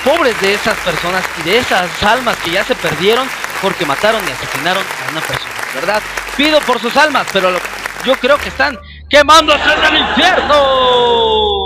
Pobres 0.04 0.40
de 0.40 0.54
esas 0.54 0.76
personas 0.78 1.24
y 1.40 1.42
de 1.42 1.58
esas 1.58 2.02
almas 2.02 2.36
que 2.38 2.52
ya 2.52 2.64
se 2.64 2.76
perdieron 2.76 3.28
porque 3.60 3.84
mataron 3.84 4.22
y 4.28 4.30
asesinaron 4.30 4.84
a 4.84 5.10
una 5.10 5.20
persona, 5.20 5.54
¿verdad? 5.74 6.02
Pido 6.36 6.60
por 6.60 6.80
sus 6.80 6.96
almas, 6.96 7.26
pero 7.32 7.50
yo 8.04 8.14
creo 8.16 8.38
que 8.38 8.50
están 8.50 8.78
quemándose 9.10 9.72
en 9.72 9.84
el 9.84 10.00
infierno. 10.08 11.65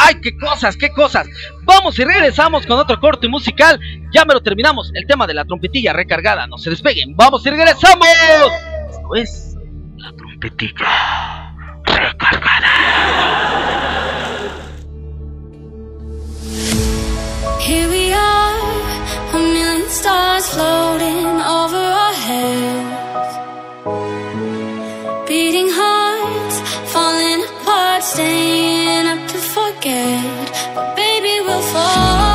¡Ay, 0.00 0.20
qué 0.22 0.36
cosas, 0.36 0.76
qué 0.76 0.90
cosas! 0.90 1.28
Vamos 1.64 1.98
y 1.98 2.04
regresamos 2.04 2.64
con 2.66 2.78
otro 2.78 3.00
corte 3.00 3.26
musical. 3.28 3.80
Ya 4.12 4.24
me 4.24 4.32
lo 4.32 4.40
terminamos. 4.40 4.92
El 4.94 5.06
tema 5.06 5.26
de 5.26 5.34
la 5.34 5.44
trompetilla 5.44 5.92
recargada. 5.92 6.46
No 6.46 6.56
se 6.56 6.70
despeguen. 6.70 7.16
Vamos 7.16 7.44
y 7.44 7.50
regresamos. 7.50 8.06
Esto 8.90 9.14
es 9.16 9.56
la 9.96 10.12
trompetilla 10.12 11.52
recargada. 11.84 12.68
Here 17.60 17.88
we 17.88 18.14
are, 18.14 18.54
a 19.34 19.38
million 19.38 19.90
stars 19.90 20.48
floating 20.48 21.26
over 21.42 21.76
our 21.76 22.14
heads. 22.14 23.36
Beating 25.28 25.68
hearts, 25.68 26.60
falling 26.92 27.44
apart, 27.44 28.02
staying 28.02 28.67
forget. 29.88 30.74
But 30.74 30.96
baby, 30.96 31.40
we'll 31.40 31.62
fall. 31.62 32.27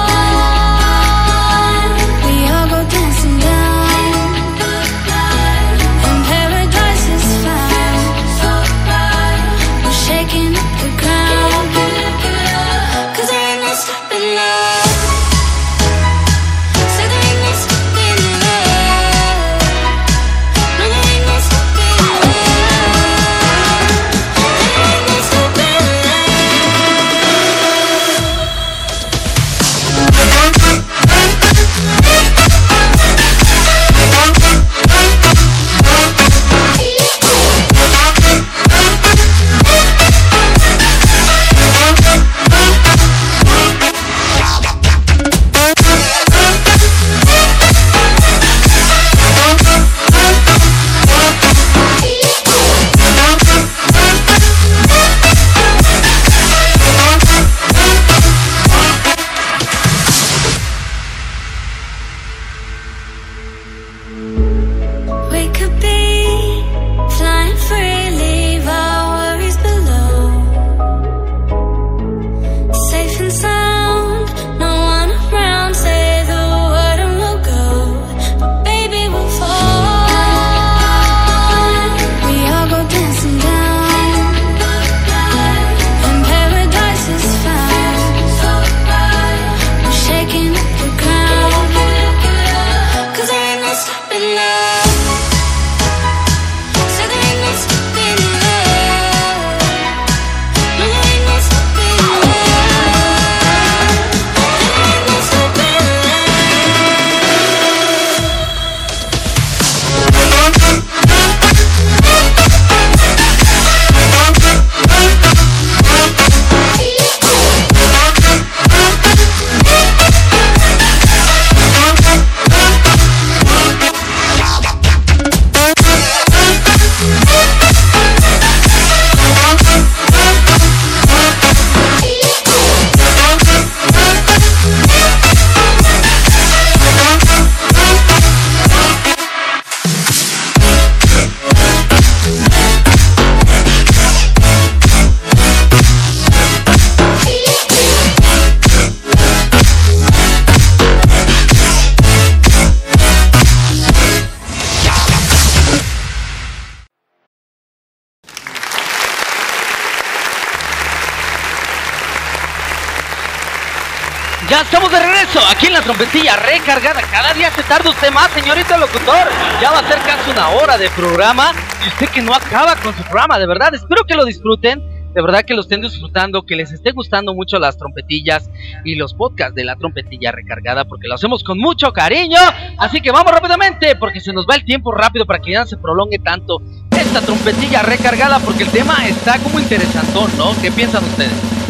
Aquí 165.63 165.67
en 165.67 165.73
la 165.73 165.81
trompetilla 165.81 166.35
recargada. 166.35 167.01
Cada 167.09 167.33
día 167.33 167.49
se 167.51 167.63
tarda 167.63 167.89
usted 167.89 168.11
más, 168.11 168.29
señorito 168.31 168.77
locutor. 168.77 169.29
Ya 169.61 169.71
va 169.71 169.79
a 169.79 169.87
ser 169.87 169.97
casi 169.99 170.29
una 170.31 170.49
hora 170.49 170.77
de 170.77 170.89
programa 170.89 171.53
y 171.85 171.87
usted 171.87 172.09
que 172.09 172.21
no 172.21 172.33
acaba 172.33 172.75
con 172.75 172.93
su 172.95 173.03
programa, 173.03 173.39
de 173.39 173.47
verdad. 173.47 173.73
Espero 173.73 174.03
que 174.05 174.15
lo 174.15 174.25
disfruten. 174.25 174.91
De 175.13 175.21
verdad 175.21 175.43
que 175.43 175.53
lo 175.53 175.61
estén 175.61 175.81
disfrutando, 175.81 176.43
que 176.43 176.55
les 176.55 176.71
esté 176.71 176.91
gustando 176.91 177.35
mucho 177.35 177.59
las 177.59 177.77
trompetillas 177.77 178.49
y 178.83 178.95
los 178.95 179.13
podcasts 179.13 179.53
de 179.53 179.63
la 179.63 179.75
trompetilla 179.75 180.31
recargada, 180.31 180.85
porque 180.85 181.07
lo 181.07 181.13
hacemos 181.13 181.43
con 181.43 181.59
mucho 181.59 181.93
cariño. 181.93 182.39
Así 182.79 182.99
que 182.99 183.11
vamos 183.11 183.31
rápidamente, 183.31 183.95
porque 183.95 184.19
se 184.19 184.33
nos 184.33 184.47
va 184.47 184.55
el 184.55 184.65
tiempo 184.65 184.91
rápido 184.91 185.27
para 185.27 185.39
que 185.39 185.51
ya 185.51 185.59
no 185.59 185.67
se 185.67 185.77
prolongue 185.77 186.17
tanto 186.17 186.63
esta 186.89 187.21
trompetilla 187.21 187.83
recargada, 187.83 188.39
porque 188.39 188.63
el 188.63 188.71
tema 188.71 189.07
está 189.07 189.37
como 189.37 189.59
interesantón, 189.59 190.31
¿no? 190.35 190.59
¿Qué 190.59 190.71
piensan 190.71 191.03
ustedes? 191.03 191.62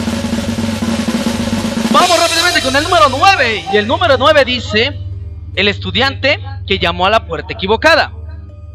Con 2.64 2.78
el 2.78 2.84
número 2.84 3.09
9. 3.09 3.66
Y 3.74 3.78
el 3.78 3.88
número 3.88 4.18
9 4.18 4.45
dice, 4.45 4.97
el 5.55 5.68
estudiante 5.68 6.39
que 6.66 6.80
llamó 6.80 7.05
a 7.05 7.09
la 7.09 7.28
puerta 7.28 7.51
equivocada. 7.51 8.14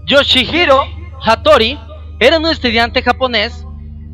Yoshihiro 0.05 0.85
Hattori 1.23 1.79
era 2.21 2.39
un 2.39 2.47
estudiante 2.47 3.01
japonés 3.01 3.65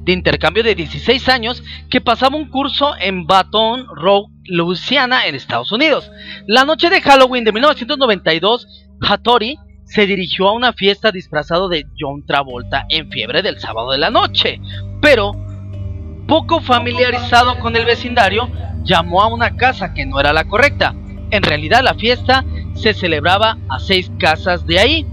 de 0.04 0.12
intercambio 0.12 0.62
de 0.62 0.76
16 0.76 1.28
años 1.28 1.64
que 1.90 2.00
pasaba 2.00 2.36
un 2.36 2.50
curso 2.50 2.94
en 3.00 3.26
Baton 3.26 3.86
Rouge, 3.96 4.32
Louisiana, 4.44 5.26
en 5.26 5.34
Estados 5.34 5.72
Unidos. 5.72 6.08
La 6.46 6.64
noche 6.64 6.88
de 6.88 7.00
Halloween 7.00 7.42
de 7.42 7.52
1992, 7.52 8.68
Hattori 9.00 9.58
se 9.86 10.06
dirigió 10.06 10.48
a 10.48 10.52
una 10.52 10.72
fiesta 10.72 11.10
disfrazado 11.10 11.68
de 11.68 11.84
John 11.98 12.24
Travolta 12.24 12.86
en 12.90 13.10
fiebre 13.10 13.42
del 13.42 13.58
sábado 13.58 13.90
de 13.90 13.98
la 13.98 14.10
noche, 14.10 14.60
pero 15.02 15.32
poco 16.26 16.60
familiarizado 16.60 17.58
con 17.58 17.76
el 17.76 17.84
vecindario, 17.84 18.48
llamó 18.82 19.22
a 19.22 19.28
una 19.28 19.56
casa 19.56 19.94
que 19.94 20.06
no 20.06 20.20
era 20.20 20.32
la 20.32 20.44
correcta. 20.44 20.94
En 21.30 21.42
realidad 21.42 21.82
la 21.82 21.94
fiesta 21.94 22.44
se 22.74 22.94
celebraba 22.94 23.58
a 23.68 23.78
seis 23.78 24.10
casas 24.18 24.66
de 24.66 24.78
ahí, 24.78 25.06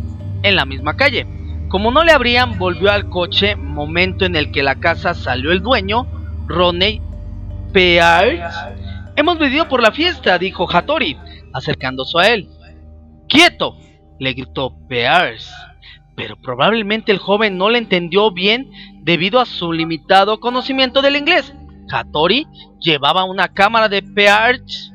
en 0.44 0.56
la 0.56 0.66
misma 0.66 0.96
calle. 0.96 1.26
Como 1.70 1.92
no 1.92 2.04
le 2.04 2.12
abrían, 2.12 2.58
volvió 2.58 2.92
al 2.92 3.10
coche, 3.10 3.56
momento 3.56 4.26
en 4.26 4.36
el 4.36 4.52
que 4.52 4.64
la 4.64 4.76
casa 4.76 5.14
salió 5.14 5.52
el 5.52 5.62
dueño, 5.62 6.06
Ronnie 6.48 7.02
Pears. 7.72 8.54
Hemos 9.16 9.40
venido 9.40 9.68
por 9.68 9.82
la 9.82 9.92
fiesta, 9.92 10.38
dijo 10.38 10.68
Hattori, 10.70 11.18
acercándose 11.54 12.20
a 12.20 12.34
él. 12.34 12.50
¡Quieto! 13.28 13.78
le 14.20 14.34
gritó 14.34 14.76
Pears. 14.88 15.52
Pero 16.16 16.36
probablemente 16.36 17.12
el 17.12 17.18
joven 17.18 17.58
no 17.58 17.70
le 17.70 17.80
entendió 17.80 18.32
bien 18.32 18.70
debido 19.02 19.40
a 19.40 19.46
su 19.46 19.72
limitado 19.72 20.40
conocimiento 20.40 21.02
del 21.02 21.16
inglés. 21.16 21.54
Hattori 21.92 22.48
llevaba 22.80 23.26
una 23.26 23.50
cámara 23.50 23.90
de 23.90 24.02
Pears. 24.02 24.92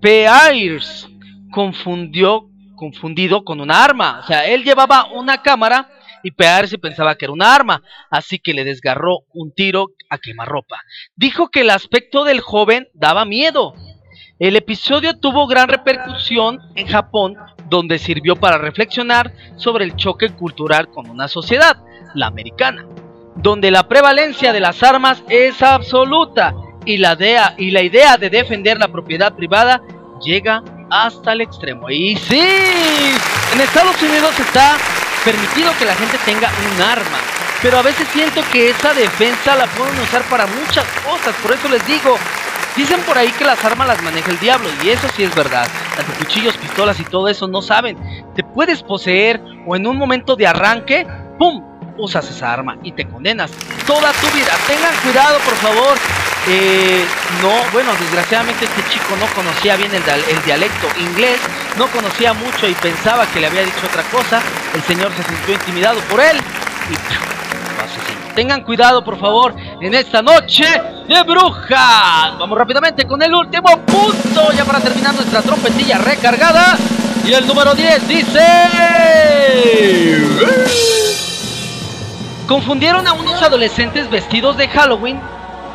Pears 0.00 1.08
confundió 1.50 2.50
confundido 2.76 3.44
con 3.44 3.60
una 3.60 3.82
arma. 3.82 4.20
O 4.22 4.26
sea, 4.26 4.46
él 4.46 4.62
llevaba 4.62 5.06
una 5.12 5.42
cámara 5.42 5.88
y 6.22 6.32
Pearce 6.32 6.78
pensaba 6.78 7.14
que 7.14 7.24
era 7.24 7.32
una 7.32 7.54
arma, 7.54 7.82
así 8.10 8.38
que 8.38 8.52
le 8.52 8.64
desgarró 8.64 9.20
un 9.32 9.52
tiro 9.54 9.92
a 10.10 10.18
quemarropa. 10.18 10.82
Dijo 11.14 11.48
que 11.48 11.60
el 11.60 11.70
aspecto 11.70 12.24
del 12.24 12.40
joven 12.40 12.88
daba 12.94 13.24
miedo. 13.24 13.74
El 14.38 14.56
episodio 14.56 15.18
tuvo 15.18 15.46
gran 15.46 15.68
repercusión 15.68 16.60
en 16.74 16.88
Japón, 16.88 17.36
donde 17.68 17.98
sirvió 17.98 18.36
para 18.36 18.58
reflexionar 18.58 19.32
sobre 19.56 19.84
el 19.84 19.96
choque 19.96 20.30
cultural 20.30 20.88
con 20.88 21.08
una 21.10 21.28
sociedad, 21.28 21.78
la 22.14 22.26
americana, 22.26 22.86
donde 23.36 23.70
la 23.70 23.88
prevalencia 23.88 24.52
de 24.52 24.60
las 24.60 24.82
armas 24.82 25.22
es 25.28 25.62
absoluta 25.62 26.54
y 26.84 26.98
la 26.98 27.14
idea, 27.14 27.54
y 27.58 27.70
la 27.70 27.82
idea 27.82 28.16
de 28.16 28.30
defender 28.30 28.78
la 28.78 28.88
propiedad 28.88 29.34
privada 29.34 29.82
llega 30.22 30.62
hasta 30.90 31.32
el 31.32 31.40
extremo. 31.40 31.90
Y 31.90 32.16
sí, 32.16 32.40
en 33.52 33.60
Estados 33.60 34.00
Unidos 34.02 34.38
está 34.38 34.76
permitido 35.24 35.72
que 35.78 35.84
la 35.84 35.94
gente 35.94 36.16
tenga 36.24 36.48
un 36.48 36.82
arma, 36.82 37.18
pero 37.60 37.78
a 37.78 37.82
veces 37.82 38.06
siento 38.12 38.40
que 38.52 38.70
esa 38.70 38.94
defensa 38.94 39.56
la 39.56 39.66
pueden 39.66 39.98
usar 40.00 40.22
para 40.30 40.46
muchas 40.46 40.84
cosas, 41.04 41.34
por 41.42 41.52
eso 41.52 41.68
les 41.68 41.84
digo, 41.86 42.16
dicen 42.76 43.00
por 43.00 43.16
ahí 43.18 43.30
que 43.32 43.44
las 43.44 43.64
armas 43.64 43.88
las 43.88 44.02
maneja 44.02 44.30
el 44.30 44.38
diablo, 44.38 44.68
y 44.82 44.90
eso 44.90 45.08
sí 45.16 45.24
es 45.24 45.34
verdad, 45.34 45.66
las 45.96 46.06
de 46.06 46.14
cuchillos, 46.14 46.56
pistolas 46.56 47.00
y 47.00 47.04
todo 47.04 47.28
eso 47.28 47.46
no 47.48 47.62
saben, 47.62 47.96
te 48.34 48.42
puedes 48.42 48.82
poseer 48.82 49.40
o 49.66 49.76
en 49.76 49.86
un 49.86 49.96
momento 49.96 50.36
de 50.36 50.46
arranque, 50.46 51.06
¡pum! 51.38 51.76
usas 51.98 52.28
esa 52.30 52.52
arma 52.52 52.76
y 52.82 52.92
te 52.92 53.06
condenas 53.06 53.50
toda 53.86 54.12
tu 54.12 54.26
vida. 54.36 54.52
Tengan 54.66 54.94
cuidado, 55.02 55.38
por 55.40 55.54
favor. 55.54 55.96
Eh, 56.48 57.04
no, 57.42 57.52
bueno, 57.72 57.90
desgraciadamente 57.98 58.66
este 58.66 58.82
chico 58.90 59.16
no 59.18 59.26
conocía 59.34 59.76
bien 59.76 59.90
el, 59.92 60.44
dialecto 60.44 60.86
inglés, 61.00 61.40
no 61.76 61.86
conocía 61.88 62.32
mucho 62.34 62.68
y 62.68 62.74
pensaba 62.74 63.26
que 63.26 63.40
le 63.40 63.48
había 63.48 63.62
dicho 63.62 63.86
otra 63.86 64.02
cosa. 64.04 64.40
El 64.74 64.82
señor 64.82 65.12
se 65.16 65.22
sintió 65.24 65.54
intimidado 65.54 66.00
por 66.02 66.20
él 66.20 66.36
y 66.90 66.94
lo 66.94 67.84
asesinó. 67.84 68.15
Tengan 68.36 68.64
cuidado, 68.64 69.02
por 69.02 69.18
favor, 69.18 69.56
en 69.80 69.94
esta 69.94 70.20
noche 70.20 70.66
de 71.08 71.22
brujas. 71.22 72.38
Vamos 72.38 72.58
rápidamente 72.58 73.06
con 73.06 73.22
el 73.22 73.32
último 73.32 73.78
punto, 73.86 74.52
ya 74.54 74.62
para 74.66 74.78
terminar 74.78 75.14
nuestra 75.14 75.40
trompetilla 75.40 75.96
recargada. 75.96 76.76
Y 77.24 77.32
el 77.32 77.46
número 77.46 77.74
10 77.74 78.06
dice... 78.06 78.46
Confundieron 82.46 83.06
a 83.06 83.14
unos 83.14 83.40
adolescentes 83.40 84.10
vestidos 84.10 84.58
de 84.58 84.68
Halloween 84.68 85.18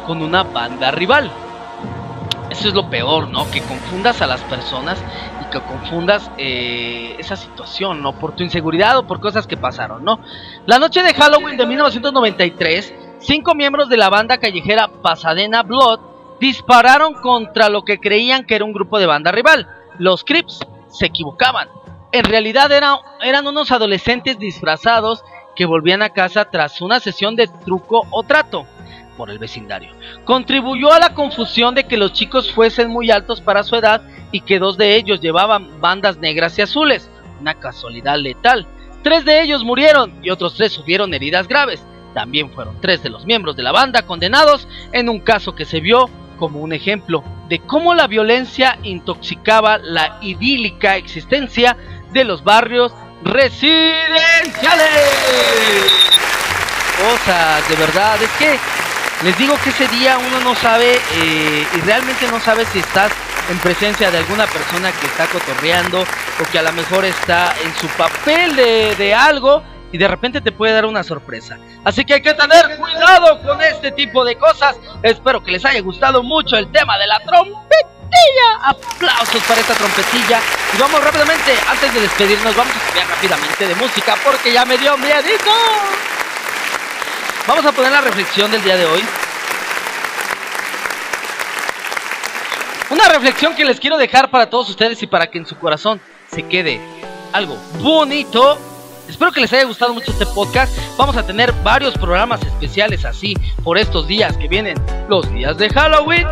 con 0.05 0.22
una 0.22 0.43
banda 0.43 0.91
rival. 0.91 1.32
Eso 2.51 2.68
es 2.68 2.76
lo 2.76 2.91
peor, 2.91 3.28
¿no? 3.28 3.49
Que 3.49 3.62
confundas 3.62 4.22
a 4.22 4.28
las 4.28 4.41
personas 4.41 4.99
que 5.52 5.60
confundas 5.62 6.32
eh, 6.38 7.16
esa 7.20 7.36
situación, 7.36 8.02
¿no? 8.02 8.14
Por 8.14 8.36
tu 8.36 8.43
inseguridad 8.43 8.97
o 8.97 9.06
por 9.06 9.20
cosas 9.20 9.45
que 9.45 9.58
pasaron, 9.58 10.04
¿no? 10.04 10.20
La 10.66 10.80
noche 10.80 11.04
de 11.04 11.14
Halloween 11.14 11.58
de 11.58 11.68
1993, 11.68 12.93
cinco 13.20 13.54
miembros 13.54 13.89
de 13.89 13.97
la 13.97 14.10
banda 14.10 14.39
callejera 14.39 14.88
Pasadena 14.88 15.62
Blood 15.62 15.99
dispararon 16.39 17.14
contra 17.14 17.70
lo 17.70 17.84
que 17.84 17.99
creían 17.99 18.45
que 18.45 18.56
era 18.56 18.66
un 18.66 18.74
grupo 18.74 18.97
de 18.97 19.06
banda 19.06 19.32
rival. 19.32 19.68
Los 19.99 20.24
Crips 20.24 20.60
se 20.88 21.06
equivocaban. 21.06 21.70
En 22.12 22.26
realidad 22.26 22.72
eran, 22.72 22.97
eran 23.22 23.45
unos 23.45 23.72
adolescentes 23.72 24.39
disfrazados 24.39 25.24
que 25.56 25.66
volvían 25.66 26.02
a 26.02 26.10
casa 26.10 26.45
tras 26.45 26.82
una 26.82 26.99
sesión 26.99 27.36
de 27.36 27.47
truco 27.47 28.08
o 28.10 28.24
trato 28.24 28.66
por 29.22 29.30
el 29.30 29.38
vecindario. 29.38 29.91
Contribuyó 30.26 30.91
a 30.91 30.97
la 30.97 31.13
confusión 31.13 31.76
de 31.76 31.84
que 31.84 31.95
los 31.95 32.11
chicos 32.11 32.51
fuesen 32.51 32.89
muy 32.89 33.11
altos 33.11 33.39
para 33.39 33.61
su 33.61 33.76
edad 33.76 34.01
y 34.32 34.41
que 34.41 34.57
dos 34.57 34.80
de 34.80 34.95
ellos 34.95 35.22
llevaban 35.22 35.80
bandas 35.80 36.17
negras 36.17 36.57
y 36.57 36.63
azules, 36.63 37.07
una 37.39 37.53
casualidad 37.53 38.17
letal. 38.17 38.65
Tres 39.03 39.24
de 39.24 39.43
ellos 39.43 39.63
murieron 39.63 40.11
y 40.24 40.32
otros 40.32 40.55
tres 40.55 40.72
sufrieron 40.72 41.13
heridas 41.13 41.47
graves. 41.47 41.86
También 42.15 42.49
fueron 42.49 42.82
tres 42.82 43.03
de 43.03 43.11
los 43.11 43.28
miembros 43.28 43.55
de 43.55 43.61
la 43.61 43.72
banda 43.72 44.07
condenados 44.07 44.67
en 44.91 45.07
un 45.07 45.19
caso 45.19 45.53
que 45.53 45.65
se 45.65 45.82
vio 45.82 46.09
como 46.39 46.59
un 46.59 46.74
ejemplo 46.74 47.24
de 47.47 47.59
cómo 47.59 47.93
la 47.93 48.07
violencia 48.07 48.80
intoxicaba 48.82 49.78
la 49.78 50.17
idílica 50.24 50.95
existencia 50.95 51.78
de 52.11 52.24
los 52.24 52.43
barrios 52.43 52.91
residenciales. 53.24 54.01
Cosas, 57.01 57.67
de 57.67 57.76
verdad, 57.78 58.22
es 58.22 58.30
que 58.32 58.59
les 59.24 59.38
digo 59.38 59.55
que 59.63 59.69
ese 59.69 59.88
día 59.89 60.17
uno 60.17 60.39
no 60.41 60.55
sabe 60.55 60.95
eh, 60.95 61.67
y 61.74 61.82
realmente 61.82 62.28
no 62.28 62.39
sabe 62.39 62.65
si 62.65 62.80
estás 62.80 63.11
en 63.49 63.57
presencia 63.59 64.09
de 64.09 64.19
alguna 64.19 64.47
persona 64.47 64.91
que 64.91 65.07
está 65.07 65.28
cotorreando 65.28 66.01
o 66.01 66.51
que 66.51 66.59
a 66.59 66.63
lo 66.63 66.72
mejor 66.74 67.05
está 67.05 67.53
en 67.63 67.76
su 67.76 67.88
papel 67.89 68.55
de, 68.55 68.95
de 68.95 69.13
algo 69.13 69.63
y 69.91 69.97
de 69.97 70.07
repente 70.07 70.41
te 70.41 70.51
puede 70.51 70.74
dar 70.74 70.86
una 70.86 71.03
sorpresa. 71.03 71.57
Así 71.84 72.05
que 72.05 72.15
hay 72.15 72.22
que 72.22 72.34
tener 72.34 72.78
cuidado 72.78 73.41
con 73.41 73.61
este 73.61 73.91
tipo 73.91 74.24
de 74.24 74.38
cosas. 74.38 74.78
Espero 75.03 75.43
que 75.43 75.51
les 75.51 75.65
haya 75.65 75.82
gustado 75.82 76.24
mucho 76.24 76.55
el 76.57 76.72
tema 76.72 76.97
de 76.97 77.07
la 77.07 77.19
trompeta. 77.19 77.89
Aplausos 78.63 79.43
para 79.43 79.61
esta 79.61 79.74
trompetilla. 79.74 80.39
Y 80.74 80.78
vamos 80.78 81.03
rápidamente, 81.03 81.53
antes 81.69 81.93
de 81.93 82.01
despedirnos, 82.01 82.55
vamos 82.55 82.76
a 82.76 82.80
cambiar 82.80 83.07
rápidamente 83.07 83.67
de 83.67 83.76
música 83.76 84.15
porque 84.24 84.53
ya 84.53 84.65
me 84.65 84.78
dio 84.78 84.97
miedito. 84.97 85.51
Vamos 87.48 87.66
a 87.66 87.72
poner 87.72 87.92
la 87.92 88.02
reflexión 88.02 88.52
del 88.52 88.64
día 88.64 88.78
de 88.78 88.86
hoy. 88.86 89.02
Una 92.92 93.08
reflexión 93.10 93.56
que 93.56 93.66
les 93.66 93.80
quiero 93.80 93.98
dejar 93.98 94.30
para 94.30 94.50
todos 94.50 94.70
ustedes 94.70 95.02
y 95.02 95.08
para 95.08 95.28
que 95.28 95.39
en 95.39 95.46
su 95.46 95.58
corazón 95.58 96.00
se 96.32 96.44
quede 96.44 96.80
algo 97.34 97.58
bonito. 97.80 98.60
Espero 99.10 99.32
que 99.32 99.42
les 99.42 99.52
haya 99.54 99.66
gustado 99.66 99.94
mucho 99.94 100.12
este 100.12 100.26
podcast. 100.28 100.78
Vamos 100.98 101.18
a 101.18 101.26
tener 101.26 101.52
varios 101.64 101.96
programas 101.96 102.42
especiales 102.44 103.06
así 103.06 103.36
por 103.64 103.78
estos 103.78 104.08
días 104.08 104.38
que 104.38 104.48
vienen, 104.48 104.78
los 105.10 105.30
días 105.34 105.58
de 105.58 105.70
Halloween. 105.70 106.28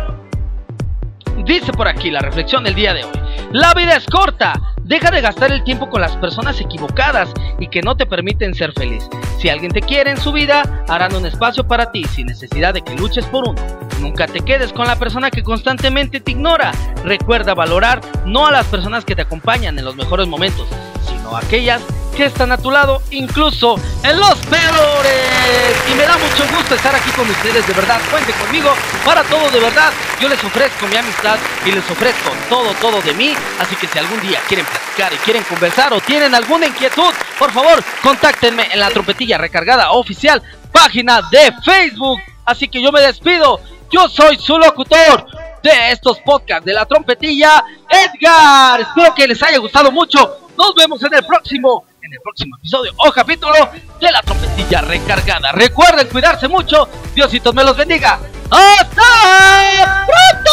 Dice 1.44 1.72
por 1.72 1.88
aquí 1.88 2.10
la 2.10 2.20
reflexión 2.20 2.62
del 2.62 2.74
día 2.74 2.94
de 2.94 3.04
hoy. 3.04 3.20
La 3.50 3.74
vida 3.74 3.96
es 3.96 4.06
corta. 4.06 4.54
Deja 4.90 5.12
de 5.12 5.20
gastar 5.20 5.52
el 5.52 5.62
tiempo 5.62 5.88
con 5.88 6.00
las 6.00 6.16
personas 6.16 6.60
equivocadas 6.60 7.32
y 7.60 7.68
que 7.68 7.80
no 7.80 7.96
te 7.96 8.06
permiten 8.06 8.56
ser 8.56 8.72
feliz. 8.72 9.08
Si 9.38 9.48
alguien 9.48 9.70
te 9.70 9.82
quiere 9.82 10.10
en 10.10 10.16
su 10.16 10.32
vida, 10.32 10.64
harán 10.88 11.14
un 11.14 11.24
espacio 11.26 11.62
para 11.62 11.92
ti 11.92 12.02
sin 12.02 12.26
necesidad 12.26 12.74
de 12.74 12.82
que 12.82 12.96
luches 12.96 13.24
por 13.26 13.48
uno. 13.48 13.62
Nunca 14.00 14.26
te 14.26 14.40
quedes 14.40 14.72
con 14.72 14.88
la 14.88 14.96
persona 14.96 15.30
que 15.30 15.44
constantemente 15.44 16.18
te 16.18 16.32
ignora. 16.32 16.72
Recuerda 17.04 17.54
valorar 17.54 18.00
no 18.26 18.48
a 18.48 18.50
las 18.50 18.66
personas 18.66 19.04
que 19.04 19.14
te 19.14 19.22
acompañan 19.22 19.78
en 19.78 19.84
los 19.84 19.94
mejores 19.94 20.26
momentos, 20.26 20.66
sino 21.06 21.36
a 21.36 21.38
aquellas 21.38 21.84
que 21.84 21.99
están 22.18 22.52
a 22.52 22.58
tu 22.58 22.70
lado, 22.70 23.02
incluso 23.10 23.76
en 24.02 24.18
los 24.18 24.34
peores. 24.46 25.76
Y 25.90 25.94
me 25.94 26.02
da 26.02 26.18
mucho 26.18 26.44
gusto 26.54 26.74
estar 26.74 26.94
aquí 26.94 27.10
con 27.10 27.28
ustedes, 27.28 27.66
de 27.66 27.72
verdad. 27.72 28.00
Cuente 28.10 28.32
conmigo 28.32 28.72
para 29.04 29.22
todo, 29.24 29.50
de 29.50 29.60
verdad. 29.60 29.92
Yo 30.20 30.28
les 30.28 30.42
ofrezco 30.44 30.86
mi 30.86 30.96
amistad 30.96 31.38
y 31.64 31.72
les 31.72 31.88
ofrezco 31.90 32.30
todo, 32.48 32.74
todo 32.74 33.00
de 33.02 33.14
mí. 33.14 33.34
Así 33.58 33.76
que 33.76 33.86
si 33.86 33.98
algún 33.98 34.20
día 34.20 34.40
quieren 34.48 34.66
platicar 34.66 35.12
y 35.12 35.16
quieren 35.16 35.42
conversar 35.44 35.92
o 35.92 36.00
tienen 36.00 36.34
alguna 36.34 36.66
inquietud, 36.66 37.12
por 37.38 37.52
favor, 37.52 37.82
contáctenme 38.02 38.68
en 38.72 38.80
la 38.80 38.90
trompetilla 38.90 39.38
recargada 39.38 39.92
oficial, 39.92 40.42
página 40.72 41.22
de 41.30 41.52
Facebook. 41.64 42.20
Así 42.44 42.68
que 42.68 42.82
yo 42.82 42.92
me 42.92 43.00
despido. 43.00 43.60
Yo 43.90 44.08
soy 44.08 44.38
su 44.38 44.56
locutor 44.56 45.26
de 45.62 45.92
estos 45.92 46.18
podcasts 46.20 46.64
de 46.64 46.72
la 46.72 46.86
trompetilla, 46.86 47.64
Edgar. 47.88 48.80
Espero 48.80 49.14
que 49.14 49.26
les 49.26 49.42
haya 49.42 49.58
gustado 49.58 49.90
mucho. 49.90 50.48
Nos 50.56 50.74
vemos 50.74 51.02
en 51.02 51.14
el 51.14 51.24
próximo 51.24 51.84
en 52.02 52.14
el 52.14 52.20
próximo 52.22 52.56
episodio 52.58 52.92
o 52.96 53.12
capítulo 53.12 53.54
de 54.00 54.10
la 54.10 54.22
trompetilla 54.22 54.80
recargada. 54.80 55.52
Recuerden 55.52 56.08
cuidarse 56.08 56.48
mucho. 56.48 56.88
Diosito 57.14 57.52
me 57.52 57.62
los 57.62 57.76
bendiga. 57.76 58.18
¡Hasta 58.50 60.06
pronto! 60.06 60.50